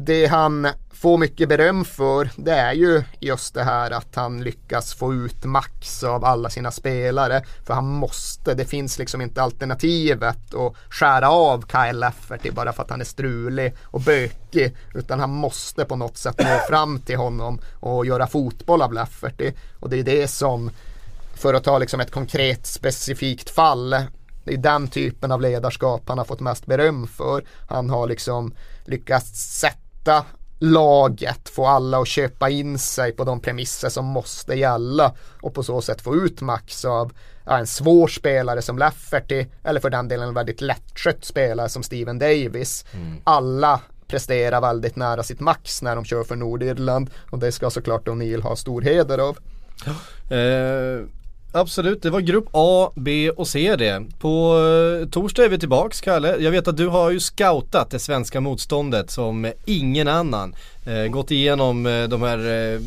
Det 0.00 0.26
han 0.26 0.68
får 0.90 1.18
mycket 1.18 1.48
beröm 1.48 1.84
för 1.84 2.30
det 2.36 2.52
är 2.52 2.72
ju 2.72 3.02
just 3.20 3.54
det 3.54 3.62
här 3.62 3.90
att 3.90 4.14
han 4.14 4.40
lyckas 4.40 4.94
få 4.94 5.14
ut 5.14 5.44
max 5.44 6.04
av 6.04 6.24
alla 6.24 6.50
sina 6.50 6.70
spelare. 6.70 7.42
För 7.66 7.74
han 7.74 7.86
måste, 7.86 8.54
det 8.54 8.64
finns 8.64 8.98
liksom 8.98 9.20
inte 9.20 9.42
alternativet 9.42 10.54
att 10.54 10.74
skära 10.90 11.30
av 11.30 11.64
Kyle 11.72 11.98
Lafferty 11.98 12.50
bara 12.50 12.72
för 12.72 12.82
att 12.82 12.90
han 12.90 13.00
är 13.00 13.04
strulig 13.04 13.74
och 13.84 14.00
bökig. 14.00 14.76
Utan 14.94 15.20
han 15.20 15.30
måste 15.30 15.84
på 15.84 15.96
något 15.96 16.16
sätt 16.16 16.38
nå 16.38 16.58
fram 16.68 17.00
till 17.00 17.16
honom 17.16 17.60
och 17.80 18.06
göra 18.06 18.26
fotboll 18.26 18.82
av 18.82 18.92
Lafferty. 18.92 19.52
Och 19.80 19.90
det 19.90 19.98
är 19.98 20.04
det 20.04 20.28
som, 20.28 20.70
för 21.34 21.54
att 21.54 21.64
ta 21.64 21.78
liksom 21.78 22.00
ett 22.00 22.10
konkret 22.10 22.66
specifikt 22.66 23.50
fall, 23.50 23.90
det 24.44 24.54
är 24.54 24.58
den 24.58 24.88
typen 24.88 25.32
av 25.32 25.40
ledarskap 25.40 26.02
han 26.08 26.18
har 26.18 26.24
fått 26.24 26.40
mest 26.40 26.66
beröm 26.66 27.06
för. 27.06 27.44
Han 27.68 27.90
har 27.90 28.06
liksom 28.06 28.54
lyckats 28.84 29.58
sätta 29.60 29.87
sätta 30.08 30.24
laget, 30.58 31.48
få 31.48 31.66
alla 31.66 31.98
att 31.98 32.08
köpa 32.08 32.50
in 32.50 32.78
sig 32.78 33.12
på 33.12 33.24
de 33.24 33.40
premisser 33.40 33.88
som 33.88 34.04
måste 34.04 34.54
gälla 34.54 35.14
och 35.40 35.54
på 35.54 35.62
så 35.62 35.80
sätt 35.80 36.00
få 36.00 36.16
ut 36.16 36.40
max 36.40 36.84
av 36.84 37.12
ja, 37.44 37.58
en 37.58 37.66
svår 37.66 38.08
spelare 38.08 38.62
som 38.62 38.78
Lafferty 38.78 39.46
eller 39.64 39.80
för 39.80 39.90
den 39.90 40.08
delen 40.08 40.28
en 40.28 40.34
väldigt 40.34 40.60
lättskött 40.60 41.24
spelare 41.24 41.68
som 41.68 41.82
Steven 41.82 42.18
Davis. 42.18 42.84
Mm. 42.92 43.20
Alla 43.24 43.80
presterar 44.06 44.60
väldigt 44.60 44.96
nära 44.96 45.22
sitt 45.22 45.40
max 45.40 45.82
när 45.82 45.96
de 45.96 46.04
kör 46.04 46.24
för 46.24 46.36
Nordirland 46.36 47.10
och 47.30 47.38
det 47.38 47.52
ska 47.52 47.70
såklart 47.70 48.08
O'Neill 48.08 48.42
ha 48.42 48.56
stor 48.56 48.82
heder 48.82 49.18
av. 49.18 49.38
Eh, 50.30 51.06
Absolut, 51.58 52.02
det 52.02 52.10
var 52.10 52.20
grupp 52.20 52.48
A, 52.52 52.90
B 52.94 53.30
och 53.30 53.48
C 53.48 53.76
det. 53.76 54.04
På 54.18 54.58
eh, 55.02 55.08
torsdag 55.08 55.44
är 55.44 55.48
vi 55.48 55.58
tillbaks 55.58 56.00
Kalle. 56.00 56.36
Jag 56.38 56.50
vet 56.50 56.68
att 56.68 56.76
du 56.76 56.86
har 56.86 57.10
ju 57.10 57.20
scoutat 57.20 57.90
det 57.90 57.98
svenska 57.98 58.40
motståndet 58.40 59.10
som 59.10 59.52
ingen 59.64 60.08
annan. 60.08 60.54
Eh, 60.86 61.10
gått 61.10 61.30
igenom 61.30 61.86
eh, 61.86 62.04
de 62.04 62.22
här 62.22 62.72
eh, 62.74 62.80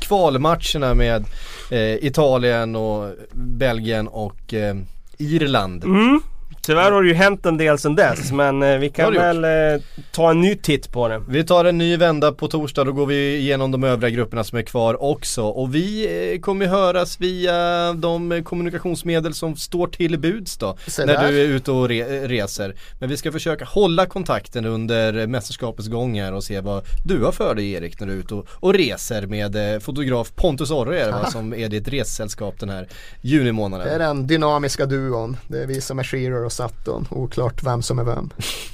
kvalmatcherna 0.00 0.94
med 0.94 1.24
eh, 1.70 2.04
Italien 2.04 2.76
och 2.76 3.10
Belgien 3.32 4.08
och 4.08 4.54
eh, 4.54 4.76
Irland. 5.18 5.84
Mm. 5.84 6.20
Tyvärr 6.68 6.90
har 6.90 7.02
det 7.02 7.08
ju 7.08 7.14
hänt 7.14 7.46
en 7.46 7.56
del 7.56 7.78
sedan 7.78 7.94
dess 7.94 8.32
men 8.32 8.62
eh, 8.62 8.78
vi 8.78 8.90
kan 8.90 9.14
väl 9.14 9.44
eh, 9.44 9.82
ta 10.10 10.30
en 10.30 10.40
ny 10.40 10.56
titt 10.56 10.92
på 10.92 11.08
det. 11.08 11.22
Vi 11.28 11.44
tar 11.44 11.64
en 11.64 11.78
ny 11.78 11.96
vända 11.96 12.32
på 12.32 12.48
torsdag, 12.48 12.84
då 12.84 12.92
går 12.92 13.06
vi 13.06 13.36
igenom 13.36 13.70
de 13.70 13.84
övriga 13.84 14.10
grupperna 14.10 14.44
som 14.44 14.58
är 14.58 14.62
kvar 14.62 15.02
också. 15.02 15.42
Och 15.42 15.74
vi 15.74 16.06
eh, 16.34 16.40
kommer 16.40 16.66
höras 16.66 17.20
via 17.20 17.92
de 17.92 18.42
kommunikationsmedel 18.44 19.34
som 19.34 19.56
står 19.56 19.86
till 19.86 20.18
buds 20.18 20.58
då. 20.58 20.76
när 20.98 21.28
du 21.28 21.40
är 21.40 21.46
ute 21.46 21.72
och 21.72 21.88
re 21.88 22.28
reser. 22.28 22.74
Men 22.98 23.08
vi 23.08 23.16
ska 23.16 23.32
försöka 23.32 23.64
hålla 23.64 24.06
kontakten 24.06 24.64
under 24.64 25.26
mästerskapets 25.26 25.88
gång 25.88 26.20
här 26.20 26.32
och 26.32 26.44
se 26.44 26.60
vad 26.60 26.84
du 27.04 27.24
har 27.24 27.32
för 27.32 27.54
dig 27.54 27.72
Erik 27.72 28.00
när 28.00 28.06
du 28.06 28.12
är 28.12 28.16
ute 28.16 28.34
och, 28.34 28.46
och 28.50 28.74
reser 28.74 29.26
med 29.26 29.74
eh, 29.74 29.80
fotograf 29.80 30.32
Pontus 30.34 30.70
Orre 30.70 31.00
är 31.00 31.06
det 31.06 31.12
va, 31.12 31.30
som 31.30 31.54
är 31.54 31.68
ditt 31.68 31.88
ressällskap 31.88 32.60
den 32.60 32.68
här 32.68 32.88
junimånaden. 33.20 33.86
Det 33.86 33.94
är 33.94 33.98
den 33.98 34.26
dynamiska 34.26 34.86
duon. 34.86 35.36
Det 35.48 35.62
är 35.62 35.66
vi 35.66 35.80
som 35.80 35.98
är 35.98 36.04
Shearer 36.04 36.44
och 36.44 36.52
Saturn, 36.58 37.06
oklart 37.10 37.62
vem 37.62 37.82
som 37.82 37.98
är 37.98 38.04
vem. 38.04 38.30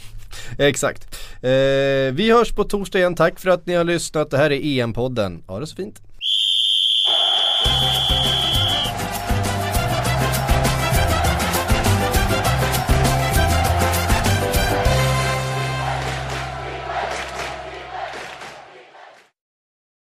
Exakt. 0.59 1.17
Eh, 1.43 2.13
vi 2.13 2.31
hörs 2.33 2.53
på 2.53 2.65
torsdag 2.65 2.99
igen, 2.99 3.15
tack 3.15 3.41
för 3.41 3.51
att 3.51 3.67
ni 3.67 3.75
har 3.75 3.85
lyssnat. 3.85 4.31
Det 4.31 4.37
här 4.37 4.53
är 4.53 4.61
EM-podden. 4.61 5.43
Ha 5.47 5.61
det 5.61 5.67
så 5.67 5.77
fint. 5.77 6.01